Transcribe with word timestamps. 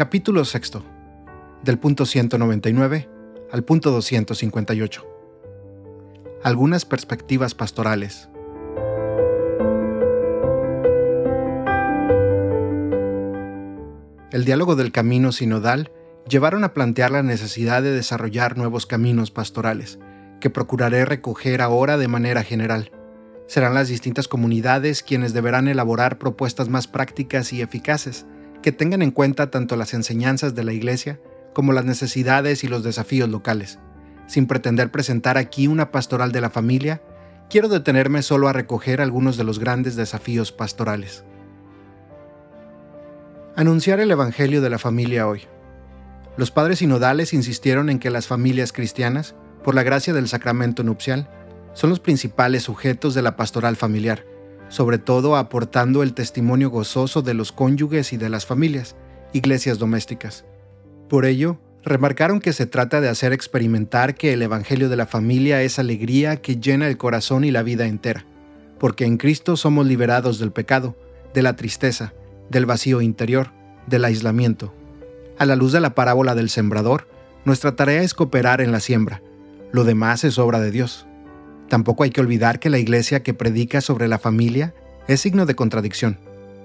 Capítulo 0.00 0.46
6. 0.46 0.78
Del 1.62 1.78
punto 1.78 2.06
199 2.06 3.10
al 3.52 3.64
punto 3.64 3.90
258. 3.90 5.06
Algunas 6.42 6.86
perspectivas 6.86 7.54
pastorales. 7.54 8.30
El 14.32 14.46
diálogo 14.46 14.74
del 14.74 14.90
camino 14.90 15.32
sinodal 15.32 15.92
llevaron 16.26 16.64
a 16.64 16.72
plantear 16.72 17.10
la 17.10 17.22
necesidad 17.22 17.82
de 17.82 17.92
desarrollar 17.92 18.56
nuevos 18.56 18.86
caminos 18.86 19.30
pastorales, 19.30 19.98
que 20.40 20.48
procuraré 20.48 21.04
recoger 21.04 21.60
ahora 21.60 21.98
de 21.98 22.08
manera 22.08 22.42
general. 22.42 22.90
Serán 23.46 23.74
las 23.74 23.88
distintas 23.88 24.28
comunidades 24.28 25.02
quienes 25.02 25.34
deberán 25.34 25.68
elaborar 25.68 26.16
propuestas 26.16 26.70
más 26.70 26.88
prácticas 26.88 27.52
y 27.52 27.60
eficaces, 27.60 28.24
que 28.62 28.72
tengan 28.72 29.02
en 29.02 29.10
cuenta 29.10 29.50
tanto 29.50 29.76
las 29.76 29.94
enseñanzas 29.94 30.54
de 30.54 30.64
la 30.64 30.72
Iglesia 30.72 31.20
como 31.52 31.72
las 31.72 31.84
necesidades 31.84 32.64
y 32.64 32.68
los 32.68 32.82
desafíos 32.82 33.28
locales. 33.28 33.78
Sin 34.26 34.46
pretender 34.46 34.90
presentar 34.90 35.38
aquí 35.38 35.66
una 35.66 35.90
pastoral 35.90 36.30
de 36.32 36.40
la 36.40 36.50
familia, 36.50 37.02
quiero 37.48 37.68
detenerme 37.68 38.22
solo 38.22 38.48
a 38.48 38.52
recoger 38.52 39.00
algunos 39.00 39.36
de 39.36 39.44
los 39.44 39.58
grandes 39.58 39.96
desafíos 39.96 40.52
pastorales. 40.52 41.24
Anunciar 43.56 43.98
el 44.00 44.10
Evangelio 44.10 44.60
de 44.60 44.70
la 44.70 44.78
familia 44.78 45.26
hoy. 45.26 45.42
Los 46.36 46.50
padres 46.50 46.78
sinodales 46.78 47.34
insistieron 47.34 47.90
en 47.90 47.98
que 47.98 48.10
las 48.10 48.28
familias 48.28 48.72
cristianas, 48.72 49.34
por 49.64 49.74
la 49.74 49.82
gracia 49.82 50.14
del 50.14 50.28
sacramento 50.28 50.84
nupcial, 50.84 51.28
son 51.74 51.90
los 51.90 52.00
principales 52.00 52.62
sujetos 52.62 53.14
de 53.14 53.22
la 53.22 53.36
pastoral 53.36 53.76
familiar, 53.76 54.24
sobre 54.70 54.98
todo 54.98 55.36
aportando 55.36 56.02
el 56.02 56.14
testimonio 56.14 56.70
gozoso 56.70 57.20
de 57.20 57.34
los 57.34 57.52
cónyuges 57.52 58.14
y 58.14 58.16
de 58.16 58.30
las 58.30 58.46
familias, 58.46 58.96
iglesias 59.34 59.78
domésticas. 59.78 60.46
Por 61.08 61.26
ello, 61.26 61.58
remarcaron 61.82 62.40
que 62.40 62.52
se 62.52 62.66
trata 62.66 63.00
de 63.00 63.08
hacer 63.08 63.32
experimentar 63.32 64.14
que 64.14 64.32
el 64.32 64.42
Evangelio 64.42 64.88
de 64.88 64.96
la 64.96 65.06
familia 65.06 65.62
es 65.62 65.78
alegría 65.78 66.36
que 66.36 66.56
llena 66.56 66.88
el 66.88 66.96
corazón 66.96 67.44
y 67.44 67.50
la 67.50 67.64
vida 67.64 67.86
entera, 67.86 68.24
porque 68.78 69.04
en 69.04 69.18
Cristo 69.18 69.56
somos 69.56 69.86
liberados 69.86 70.38
del 70.38 70.52
pecado, 70.52 70.96
de 71.34 71.42
la 71.42 71.56
tristeza, 71.56 72.14
del 72.48 72.64
vacío 72.64 73.02
interior, 73.02 73.50
del 73.86 74.04
aislamiento. 74.04 74.72
A 75.36 75.46
la 75.46 75.56
luz 75.56 75.72
de 75.72 75.80
la 75.80 75.94
parábola 75.94 76.34
del 76.34 76.48
sembrador, 76.48 77.08
nuestra 77.44 77.74
tarea 77.74 78.02
es 78.02 78.14
cooperar 78.14 78.60
en 78.60 78.70
la 78.70 78.80
siembra. 78.80 79.20
Lo 79.72 79.84
demás 79.84 80.22
es 80.24 80.38
obra 80.38 80.60
de 80.60 80.70
Dios. 80.70 81.06
Tampoco 81.70 82.02
hay 82.02 82.10
que 82.10 82.20
olvidar 82.20 82.58
que 82.58 82.68
la 82.68 82.78
iglesia 82.78 83.22
que 83.22 83.32
predica 83.32 83.80
sobre 83.80 84.08
la 84.08 84.18
familia 84.18 84.74
es 85.06 85.20
signo 85.20 85.46
de 85.46 85.54
contradicción, 85.54 86.18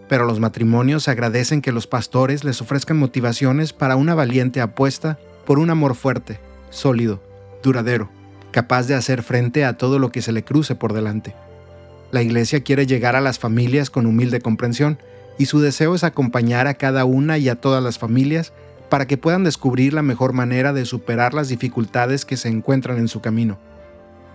pero 0.09 0.25
los 0.25 0.39
matrimonios 0.39 1.08
agradecen 1.08 1.62
que 1.62 1.72
los 1.72 1.86
pastores 1.86 2.44
les 2.44 2.59
ofrezcan 2.59 2.97
motivaciones 2.97 3.72
para 3.72 3.97
una 3.97 4.16
valiente 4.16 4.62
apuesta 4.62 5.20
por 5.45 5.59
un 5.59 5.70
amor 5.70 5.94
fuerte, 5.94 6.39
sólido, 6.72 7.22
duradero, 7.62 8.09
capaz 8.50 8.88
de 8.88 8.95
hacer 8.95 9.22
frente 9.22 9.64
a 9.64 9.78
todo 9.78 10.00
lo 10.00 10.12
que 10.12 10.23
se 10.23 10.31
le 10.31 10.44
cruce 10.44 10.73
por 10.73 10.92
delante. 10.92 11.36
La 12.09 12.23
iglesia 12.23 12.64
quiere 12.64 12.88
llegar 12.88 13.16
a 13.16 13.22
las 13.22 13.38
familias 13.38 13.92
con 13.92 14.08
humilde 14.08 14.42
comprensión, 14.42 14.97
y 15.38 15.45
su 15.45 15.59
deseo 15.59 15.94
es 15.94 16.03
acompañar 16.03 16.66
a 16.66 16.75
cada 16.75 17.06
una 17.06 17.38
y 17.38 17.47
a 17.50 17.62
todas 17.62 17.84
las 17.84 18.00
familias 18.00 18.53
para 18.90 19.06
que 19.06 19.17
puedan 19.17 19.44
descubrir 19.44 19.94
la 19.94 20.02
mejor 20.02 20.34
manera 20.34 20.73
de 20.73 20.86
superar 20.86 21.36
las 21.36 21.50
dificultades 21.50 22.25
que 22.25 22.38
se 22.38 22.47
encuentran 22.47 22.97
en 22.97 23.08
su 23.08 23.22
camino. 23.22 23.59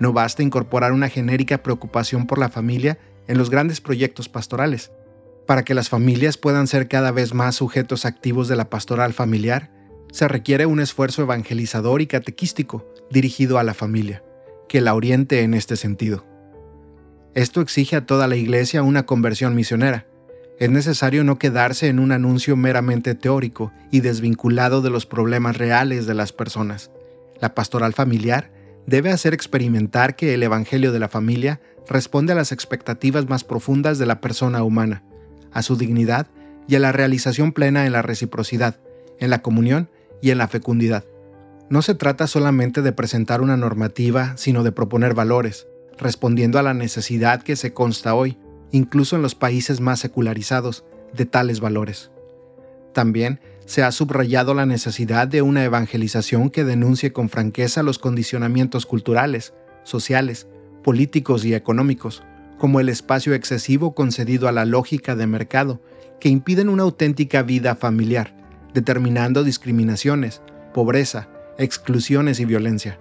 No 0.00 0.12
basta 0.12 0.42
incorporar 0.42 0.92
una 0.92 1.08
genérica 1.08 1.62
preocupación 1.62 2.26
por 2.26 2.38
la 2.38 2.48
familia 2.48 2.98
en 3.28 3.38
los 3.38 3.50
grandes 3.50 3.80
proyectos 3.80 4.28
pastorales. 4.28 4.90
Para 5.46 5.64
que 5.64 5.74
las 5.74 5.88
familias 5.88 6.36
puedan 6.36 6.66
ser 6.66 6.88
cada 6.88 7.12
vez 7.12 7.34
más 7.34 7.54
sujetos 7.54 8.04
activos 8.04 8.48
de 8.48 8.56
la 8.56 8.68
pastoral 8.68 9.12
familiar, 9.12 9.70
se 10.10 10.26
requiere 10.26 10.66
un 10.66 10.80
esfuerzo 10.80 11.22
evangelizador 11.22 12.02
y 12.02 12.08
catequístico 12.08 12.92
dirigido 13.10 13.58
a 13.58 13.62
la 13.62 13.74
familia, 13.74 14.24
que 14.68 14.80
la 14.80 14.94
oriente 14.94 15.42
en 15.42 15.54
este 15.54 15.76
sentido. 15.76 16.26
Esto 17.34 17.60
exige 17.60 17.94
a 17.94 18.06
toda 18.06 18.26
la 18.26 18.34
Iglesia 18.34 18.82
una 18.82 19.06
conversión 19.06 19.54
misionera, 19.54 20.06
es 20.60 20.68
necesario 20.68 21.24
no 21.24 21.38
quedarse 21.38 21.88
en 21.88 21.98
un 21.98 22.12
anuncio 22.12 22.54
meramente 22.54 23.14
teórico 23.14 23.72
y 23.90 24.00
desvinculado 24.00 24.82
de 24.82 24.90
los 24.90 25.06
problemas 25.06 25.56
reales 25.56 26.04
de 26.04 26.12
las 26.12 26.34
personas. 26.34 26.90
La 27.40 27.54
pastoral 27.54 27.94
familiar 27.94 28.52
debe 28.86 29.10
hacer 29.10 29.34
experimentar 29.34 30.16
que 30.16 30.34
el 30.34 30.42
Evangelio 30.42 30.92
de 30.92 30.98
la 30.98 31.08
familia 31.08 31.60
responde 31.88 32.32
a 32.32 32.36
las 32.36 32.52
expectativas 32.52 33.28
más 33.28 33.44
profundas 33.44 33.98
de 33.98 34.06
la 34.06 34.20
persona 34.20 34.62
humana, 34.62 35.02
a 35.52 35.62
su 35.62 35.76
dignidad 35.76 36.28
y 36.68 36.76
a 36.76 36.80
la 36.80 36.92
realización 36.92 37.52
plena 37.52 37.86
en 37.86 37.92
la 37.92 38.02
reciprocidad, 38.02 38.80
en 39.18 39.30
la 39.30 39.42
comunión 39.42 39.88
y 40.22 40.30
en 40.30 40.38
la 40.38 40.48
fecundidad. 40.48 41.04
No 41.68 41.82
se 41.82 41.94
trata 41.94 42.26
solamente 42.26 42.82
de 42.82 42.92
presentar 42.92 43.40
una 43.40 43.56
normativa, 43.56 44.36
sino 44.36 44.62
de 44.62 44.72
proponer 44.72 45.14
valores, 45.14 45.66
respondiendo 45.98 46.58
a 46.58 46.62
la 46.62 46.74
necesidad 46.74 47.42
que 47.42 47.56
se 47.56 47.72
consta 47.72 48.14
hoy 48.14 48.38
incluso 48.72 49.16
en 49.16 49.22
los 49.22 49.34
países 49.34 49.80
más 49.80 50.00
secularizados, 50.00 50.84
de 51.12 51.26
tales 51.26 51.60
valores. 51.60 52.10
También 52.92 53.40
se 53.70 53.84
ha 53.84 53.92
subrayado 53.92 54.52
la 54.52 54.66
necesidad 54.66 55.28
de 55.28 55.42
una 55.42 55.62
evangelización 55.62 56.50
que 56.50 56.64
denuncie 56.64 57.12
con 57.12 57.28
franqueza 57.28 57.84
los 57.84 58.00
condicionamientos 58.00 58.84
culturales, 58.84 59.54
sociales, 59.84 60.48
políticos 60.82 61.44
y 61.44 61.54
económicos, 61.54 62.24
como 62.58 62.80
el 62.80 62.88
espacio 62.88 63.32
excesivo 63.32 63.94
concedido 63.94 64.48
a 64.48 64.52
la 64.52 64.64
lógica 64.64 65.14
de 65.14 65.28
mercado, 65.28 65.80
que 66.18 66.28
impiden 66.28 66.68
una 66.68 66.82
auténtica 66.82 67.44
vida 67.44 67.76
familiar, 67.76 68.34
determinando 68.74 69.44
discriminaciones, 69.44 70.42
pobreza, 70.74 71.28
exclusiones 71.56 72.40
y 72.40 72.46
violencia. 72.46 72.98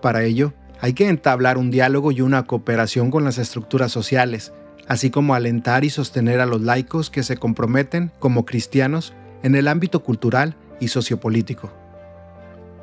Para 0.00 0.22
ello, 0.22 0.54
hay 0.80 0.92
que 0.92 1.08
entablar 1.08 1.58
un 1.58 1.72
diálogo 1.72 2.12
y 2.12 2.20
una 2.20 2.46
cooperación 2.46 3.10
con 3.10 3.24
las 3.24 3.38
estructuras 3.38 3.90
sociales, 3.90 4.52
así 4.86 5.10
como 5.10 5.34
alentar 5.34 5.84
y 5.84 5.90
sostener 5.90 6.38
a 6.38 6.46
los 6.46 6.60
laicos 6.60 7.10
que 7.10 7.24
se 7.24 7.36
comprometen 7.36 8.12
como 8.20 8.44
cristianos 8.44 9.12
en 9.44 9.54
el 9.54 9.68
ámbito 9.68 10.02
cultural 10.02 10.56
y 10.80 10.88
sociopolítico. 10.88 11.70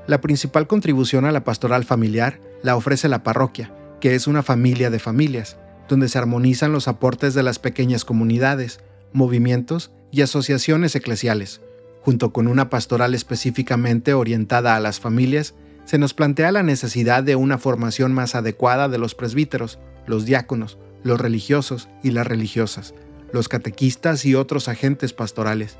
La 0.07 0.21
principal 0.21 0.67
contribución 0.67 1.25
a 1.25 1.31
la 1.31 1.43
pastoral 1.43 1.83
familiar 1.83 2.39
la 2.61 2.75
ofrece 2.75 3.09
la 3.09 3.23
parroquia, 3.23 3.73
que 3.99 4.13
es 4.13 4.27
una 4.27 4.43
familia 4.43 4.91
de 4.91 4.99
familias, 4.99 5.57
donde 5.89 6.07
se 6.07 6.19
armonizan 6.19 6.71
los 6.71 6.87
aportes 6.87 7.33
de 7.33 7.41
las 7.41 7.57
pequeñas 7.57 8.05
comunidades, 8.05 8.79
movimientos 9.11 9.91
y 10.11 10.21
asociaciones 10.21 10.95
eclesiales. 10.95 11.61
Junto 12.03 12.31
con 12.31 12.47
una 12.47 12.69
pastoral 12.69 13.15
específicamente 13.15 14.13
orientada 14.13 14.75
a 14.75 14.79
las 14.79 14.99
familias, 14.99 15.55
se 15.85 15.97
nos 15.97 16.13
plantea 16.13 16.51
la 16.51 16.61
necesidad 16.61 17.23
de 17.23 17.35
una 17.35 17.57
formación 17.57 18.13
más 18.13 18.35
adecuada 18.35 18.87
de 18.87 18.99
los 18.99 19.15
presbíteros, 19.15 19.79
los 20.05 20.25
diáconos, 20.25 20.77
los 21.03 21.19
religiosos 21.19 21.89
y 22.03 22.11
las 22.11 22.27
religiosas, 22.27 22.93
los 23.33 23.49
catequistas 23.49 24.25
y 24.25 24.35
otros 24.35 24.67
agentes 24.67 25.13
pastorales. 25.13 25.77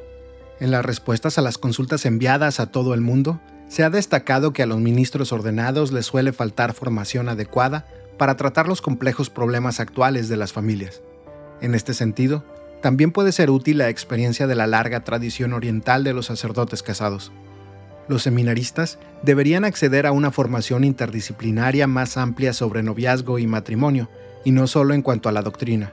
En 0.61 0.69
las 0.69 0.85
respuestas 0.85 1.39
a 1.39 1.41
las 1.41 1.57
consultas 1.57 2.05
enviadas 2.05 2.59
a 2.59 2.67
todo 2.67 2.93
el 2.93 3.01
mundo, 3.01 3.41
se 3.67 3.83
ha 3.83 3.89
destacado 3.89 4.53
que 4.53 4.61
a 4.61 4.67
los 4.67 4.77
ministros 4.77 5.33
ordenados 5.33 5.91
les 5.91 6.05
suele 6.05 6.33
faltar 6.33 6.73
formación 6.73 7.29
adecuada 7.29 7.87
para 8.19 8.37
tratar 8.37 8.67
los 8.67 8.79
complejos 8.79 9.31
problemas 9.31 9.79
actuales 9.79 10.29
de 10.29 10.37
las 10.37 10.53
familias. 10.53 11.01
En 11.61 11.73
este 11.73 11.95
sentido, 11.95 12.45
también 12.83 13.11
puede 13.11 13.31
ser 13.31 13.49
útil 13.49 13.79
la 13.79 13.89
experiencia 13.89 14.45
de 14.45 14.53
la 14.53 14.67
larga 14.67 15.03
tradición 15.03 15.53
oriental 15.53 16.03
de 16.03 16.13
los 16.13 16.27
sacerdotes 16.27 16.83
casados. 16.83 17.31
Los 18.07 18.21
seminaristas 18.21 18.99
deberían 19.23 19.65
acceder 19.65 20.05
a 20.05 20.11
una 20.11 20.29
formación 20.29 20.83
interdisciplinaria 20.83 21.87
más 21.87 22.17
amplia 22.17 22.53
sobre 22.53 22.83
noviazgo 22.83 23.39
y 23.39 23.47
matrimonio, 23.47 24.11
y 24.45 24.51
no 24.51 24.67
solo 24.67 24.93
en 24.93 25.01
cuanto 25.01 25.27
a 25.27 25.31
la 25.31 25.41
doctrina. 25.41 25.91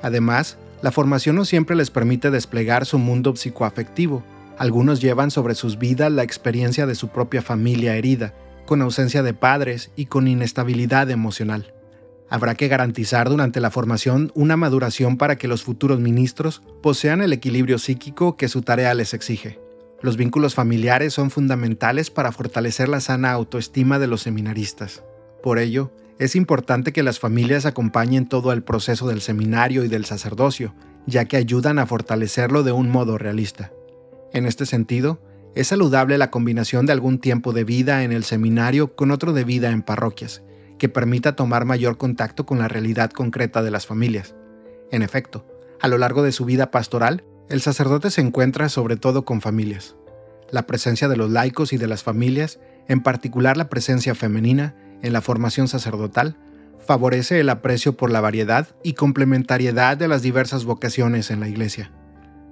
Además, 0.00 0.58
la 0.82 0.92
formación 0.92 1.36
no 1.36 1.44
siempre 1.44 1.76
les 1.76 1.90
permite 1.90 2.30
desplegar 2.30 2.86
su 2.86 2.98
mundo 2.98 3.34
psicoafectivo. 3.36 4.22
Algunos 4.58 5.00
llevan 5.00 5.30
sobre 5.30 5.54
sus 5.54 5.78
vidas 5.78 6.10
la 6.10 6.22
experiencia 6.22 6.86
de 6.86 6.94
su 6.94 7.08
propia 7.08 7.42
familia 7.42 7.96
herida, 7.96 8.34
con 8.66 8.82
ausencia 8.82 9.22
de 9.22 9.34
padres 9.34 9.90
y 9.96 10.06
con 10.06 10.28
inestabilidad 10.28 11.10
emocional. 11.10 11.74
Habrá 12.30 12.54
que 12.54 12.68
garantizar 12.68 13.28
durante 13.28 13.60
la 13.60 13.70
formación 13.70 14.30
una 14.34 14.56
maduración 14.56 15.16
para 15.16 15.36
que 15.36 15.48
los 15.48 15.64
futuros 15.64 15.98
ministros 15.98 16.62
posean 16.80 17.20
el 17.20 17.32
equilibrio 17.32 17.78
psíquico 17.78 18.36
que 18.36 18.48
su 18.48 18.62
tarea 18.62 18.94
les 18.94 19.14
exige. 19.14 19.58
Los 20.00 20.16
vínculos 20.16 20.54
familiares 20.54 21.12
son 21.12 21.30
fundamentales 21.30 22.10
para 22.10 22.32
fortalecer 22.32 22.88
la 22.88 23.00
sana 23.00 23.32
autoestima 23.32 23.98
de 23.98 24.06
los 24.06 24.22
seminaristas. 24.22 25.02
Por 25.42 25.58
ello, 25.58 25.90
es 26.20 26.36
importante 26.36 26.92
que 26.92 27.02
las 27.02 27.18
familias 27.18 27.64
acompañen 27.64 28.28
todo 28.28 28.52
el 28.52 28.62
proceso 28.62 29.08
del 29.08 29.22
seminario 29.22 29.84
y 29.84 29.88
del 29.88 30.04
sacerdocio, 30.04 30.74
ya 31.06 31.24
que 31.24 31.38
ayudan 31.38 31.78
a 31.78 31.86
fortalecerlo 31.86 32.62
de 32.62 32.72
un 32.72 32.90
modo 32.90 33.16
realista. 33.16 33.72
En 34.34 34.44
este 34.44 34.66
sentido, 34.66 35.22
es 35.54 35.68
saludable 35.68 36.18
la 36.18 36.30
combinación 36.30 36.84
de 36.84 36.92
algún 36.92 37.20
tiempo 37.20 37.54
de 37.54 37.64
vida 37.64 38.04
en 38.04 38.12
el 38.12 38.24
seminario 38.24 38.94
con 38.94 39.12
otro 39.12 39.32
de 39.32 39.44
vida 39.44 39.70
en 39.70 39.80
parroquias, 39.80 40.42
que 40.78 40.90
permita 40.90 41.36
tomar 41.36 41.64
mayor 41.64 41.96
contacto 41.96 42.44
con 42.44 42.58
la 42.58 42.68
realidad 42.68 43.10
concreta 43.10 43.62
de 43.62 43.70
las 43.70 43.86
familias. 43.86 44.34
En 44.92 45.00
efecto, 45.00 45.46
a 45.80 45.88
lo 45.88 45.96
largo 45.96 46.22
de 46.22 46.32
su 46.32 46.44
vida 46.44 46.70
pastoral, 46.70 47.24
el 47.48 47.62
sacerdote 47.62 48.10
se 48.10 48.20
encuentra 48.20 48.68
sobre 48.68 48.96
todo 48.96 49.24
con 49.24 49.40
familias. 49.40 49.96
La 50.50 50.66
presencia 50.66 51.08
de 51.08 51.16
los 51.16 51.30
laicos 51.30 51.72
y 51.72 51.78
de 51.78 51.86
las 51.86 52.02
familias, 52.02 52.60
en 52.88 53.02
particular 53.02 53.56
la 53.56 53.70
presencia 53.70 54.14
femenina, 54.14 54.74
en 55.02 55.12
la 55.12 55.20
formación 55.20 55.68
sacerdotal, 55.68 56.36
favorece 56.86 57.40
el 57.40 57.48
aprecio 57.48 57.96
por 57.96 58.10
la 58.10 58.20
variedad 58.20 58.68
y 58.82 58.94
complementariedad 58.94 59.96
de 59.96 60.08
las 60.08 60.22
diversas 60.22 60.64
vocaciones 60.64 61.30
en 61.30 61.40
la 61.40 61.48
Iglesia. 61.48 61.92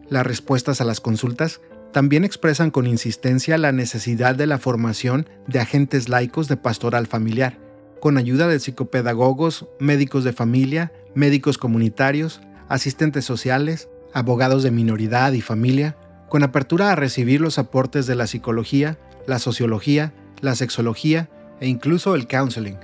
Las 0.08 0.26
respuestas 0.26 0.80
a 0.80 0.84
las 0.84 1.00
consultas 1.00 1.60
también 1.92 2.24
expresan 2.24 2.70
con 2.70 2.86
insistencia 2.86 3.58
la 3.58 3.72
necesidad 3.72 4.34
de 4.34 4.46
la 4.46 4.58
formación 4.58 5.28
de 5.46 5.60
agentes 5.60 6.08
laicos 6.08 6.48
de 6.48 6.56
pastoral 6.56 7.06
familiar, 7.06 7.58
con 8.00 8.16
ayuda 8.16 8.46
de 8.46 8.60
psicopedagogos, 8.60 9.66
médicos 9.80 10.24
de 10.24 10.32
familia, 10.32 10.92
médicos 11.14 11.58
comunitarios, 11.58 12.40
asistentes 12.68 13.24
sociales, 13.24 13.88
abogados 14.12 14.62
de 14.62 14.70
minoridad 14.70 15.32
y 15.32 15.40
familia, 15.40 15.96
con 16.28 16.42
apertura 16.42 16.92
a 16.92 16.96
recibir 16.96 17.40
los 17.40 17.58
aportes 17.58 18.06
de 18.06 18.14
la 18.14 18.26
psicología, 18.26 18.98
la 19.26 19.38
sociología, 19.38 20.12
la 20.40 20.54
sexología 20.54 21.28
e 21.60 21.68
incluso 21.68 22.14
el 22.14 22.26
counseling. 22.26 22.78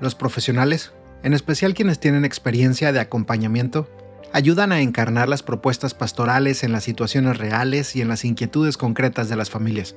Los 0.00 0.14
profesionales, 0.14 0.92
en 1.22 1.34
especial 1.34 1.74
quienes 1.74 2.00
tienen 2.00 2.24
experiencia 2.24 2.92
de 2.92 3.00
acompañamiento, 3.00 3.88
ayudan 4.32 4.72
a 4.72 4.80
encarnar 4.80 5.28
las 5.28 5.42
propuestas 5.42 5.94
pastorales 5.94 6.64
en 6.64 6.72
las 6.72 6.84
situaciones 6.84 7.36
reales 7.36 7.94
y 7.96 8.00
en 8.00 8.08
las 8.08 8.24
inquietudes 8.24 8.76
concretas 8.76 9.28
de 9.28 9.36
las 9.36 9.50
familias. 9.50 9.94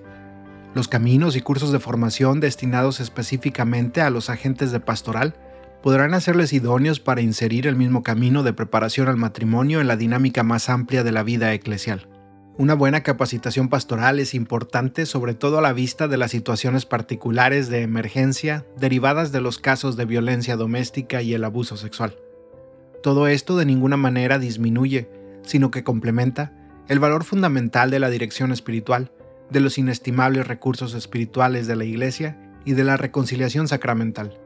Los 0.73 0.87
caminos 0.89 1.35
y 1.35 1.41
cursos 1.41 1.71
de 1.71 1.79
formación 1.79 2.41
destinados 2.41 2.99
específicamente 2.99 4.01
a 4.01 4.09
los 4.09 4.29
agentes 4.29 4.71
de 4.71 4.81
pastoral 4.81 5.35
podrán 5.81 6.13
hacerles 6.13 6.51
idóneos 6.51 6.99
para 6.99 7.21
inserir 7.21 7.67
el 7.67 7.75
mismo 7.75 8.03
camino 8.03 8.43
de 8.43 8.53
preparación 8.53 9.07
al 9.07 9.17
matrimonio 9.17 9.79
en 9.79 9.87
la 9.87 9.95
dinámica 9.95 10.43
más 10.43 10.69
amplia 10.69 11.03
de 11.03 11.11
la 11.11 11.23
vida 11.23 11.53
eclesial. 11.53 12.07
Una 12.57 12.73
buena 12.73 13.03
capacitación 13.03 13.67
pastoral 13.67 14.17
es 14.17 14.33
importante 14.33 15.05
sobre 15.05 15.33
todo 15.33 15.57
a 15.57 15.61
la 15.61 15.73
vista 15.73 16.07
de 16.07 16.15
las 16.15 16.31
situaciones 16.31 16.85
particulares 16.85 17.67
de 17.67 17.81
emergencia 17.81 18.65
derivadas 18.77 19.33
de 19.33 19.41
los 19.41 19.59
casos 19.59 19.97
de 19.97 20.05
violencia 20.05 20.55
doméstica 20.55 21.21
y 21.21 21.33
el 21.33 21.43
abuso 21.43 21.75
sexual. 21.75 22.15
Todo 23.03 23.27
esto 23.27 23.57
de 23.57 23.65
ninguna 23.65 23.97
manera 23.97 24.39
disminuye, 24.39 25.09
sino 25.43 25.69
que 25.69 25.83
complementa 25.83 26.53
el 26.87 26.99
valor 26.99 27.25
fundamental 27.25 27.91
de 27.91 27.99
la 27.99 28.09
dirección 28.09 28.53
espiritual, 28.53 29.11
de 29.49 29.59
los 29.59 29.77
inestimables 29.77 30.47
recursos 30.47 30.93
espirituales 30.93 31.67
de 31.67 31.75
la 31.75 31.83
Iglesia 31.83 32.37
y 32.63 32.71
de 32.71 32.85
la 32.85 32.95
reconciliación 32.95 33.67
sacramental. 33.67 34.39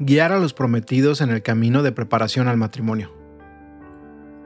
Guiar 0.00 0.32
a 0.32 0.40
los 0.40 0.52
prometidos 0.52 1.20
en 1.20 1.30
el 1.30 1.42
camino 1.42 1.84
de 1.84 1.92
preparación 1.92 2.48
al 2.48 2.56
matrimonio. 2.56 3.23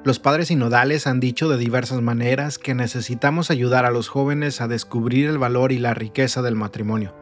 Los 0.04 0.20
padres 0.20 0.48
sinodales 0.48 1.08
han 1.08 1.18
dicho 1.18 1.48
de 1.48 1.56
diversas 1.56 2.00
maneras 2.00 2.58
que 2.58 2.72
necesitamos 2.72 3.50
ayudar 3.50 3.84
a 3.84 3.90
los 3.90 4.08
jóvenes 4.08 4.60
a 4.60 4.68
descubrir 4.68 5.28
el 5.28 5.38
valor 5.38 5.72
y 5.72 5.78
la 5.78 5.92
riqueza 5.92 6.40
del 6.40 6.54
matrimonio. 6.54 7.14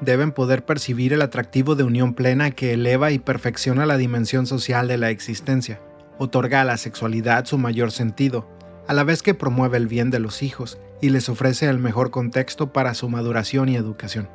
Deben 0.00 0.32
poder 0.32 0.64
percibir 0.64 1.12
el 1.12 1.20
atractivo 1.20 1.74
de 1.74 1.84
unión 1.84 2.14
plena 2.14 2.52
que 2.52 2.72
eleva 2.72 3.10
y 3.10 3.18
perfecciona 3.18 3.84
la 3.84 3.98
dimensión 3.98 4.46
social 4.46 4.88
de 4.88 4.96
la 4.96 5.10
existencia, 5.10 5.80
otorga 6.18 6.62
a 6.62 6.64
la 6.64 6.78
sexualidad 6.78 7.44
su 7.44 7.58
mayor 7.58 7.92
sentido, 7.92 8.48
a 8.88 8.94
la 8.94 9.04
vez 9.04 9.22
que 9.22 9.34
promueve 9.34 9.76
el 9.76 9.86
bien 9.86 10.10
de 10.10 10.18
los 10.18 10.42
hijos 10.42 10.78
y 11.02 11.10
les 11.10 11.28
ofrece 11.28 11.68
el 11.68 11.78
mejor 11.78 12.10
contexto 12.10 12.72
para 12.72 12.94
su 12.94 13.10
maduración 13.10 13.68
y 13.68 13.76
educación. 13.76 14.30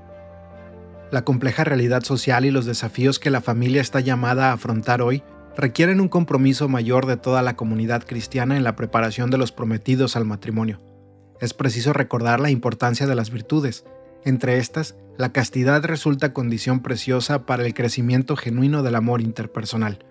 La 1.10 1.24
compleja 1.24 1.64
realidad 1.64 2.04
social 2.04 2.46
y 2.46 2.52
los 2.52 2.68
desafíos 2.68 3.18
que 3.18 3.32
la 3.32 3.42
familia 3.42 3.82
está 3.82 4.02
llamada 4.02 4.50
a 4.50 4.54
afrontar 4.54 5.02
hoy 5.02 5.24
requieren 5.58 6.00
un 6.00 6.08
compromiso 6.08 6.70
mayor 6.70 7.06
de 7.06 7.18
toda 7.18 7.42
la 7.42 7.56
comunidad 7.56 8.04
cristiana 8.06 8.56
en 8.58 8.64
la 8.64 8.76
preparación 8.76 9.30
de 9.30 9.38
los 9.38 9.52
prometidos 9.52 10.16
al 10.16 10.26
matrimonio. 10.26 10.80
Es 11.40 11.54
preciso 11.54 11.94
recordar 11.94 12.40
la 12.40 12.52
importancia 12.52 13.08
de 13.08 13.16
las 13.16 13.32
virtudes. 13.32 13.84
Entre 14.24 14.58
estas, 14.58 14.96
la 15.18 15.34
castidad 15.34 15.84
resulta 15.84 16.34
condición 16.34 16.82
preciosa 16.82 17.46
para 17.46 17.66
el 17.66 17.74
crecimiento 17.74 18.36
genuino 18.36 18.84
del 18.84 18.96
amor 18.96 19.22
interpersonal. 19.22 20.06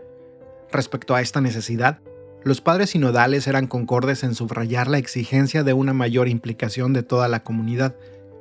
Respecto 0.72 1.14
a 1.14 1.20
esta 1.20 1.40
necesidad, 1.40 2.00
los 2.42 2.60
padres 2.60 2.90
sinodales 2.90 3.46
eran 3.46 3.66
concordes 3.66 4.24
en 4.24 4.34
subrayar 4.34 4.88
la 4.88 4.98
exigencia 4.98 5.62
de 5.62 5.72
una 5.72 5.92
mayor 5.92 6.28
implicación 6.28 6.92
de 6.92 7.02
toda 7.02 7.28
la 7.28 7.42
comunidad, 7.42 7.94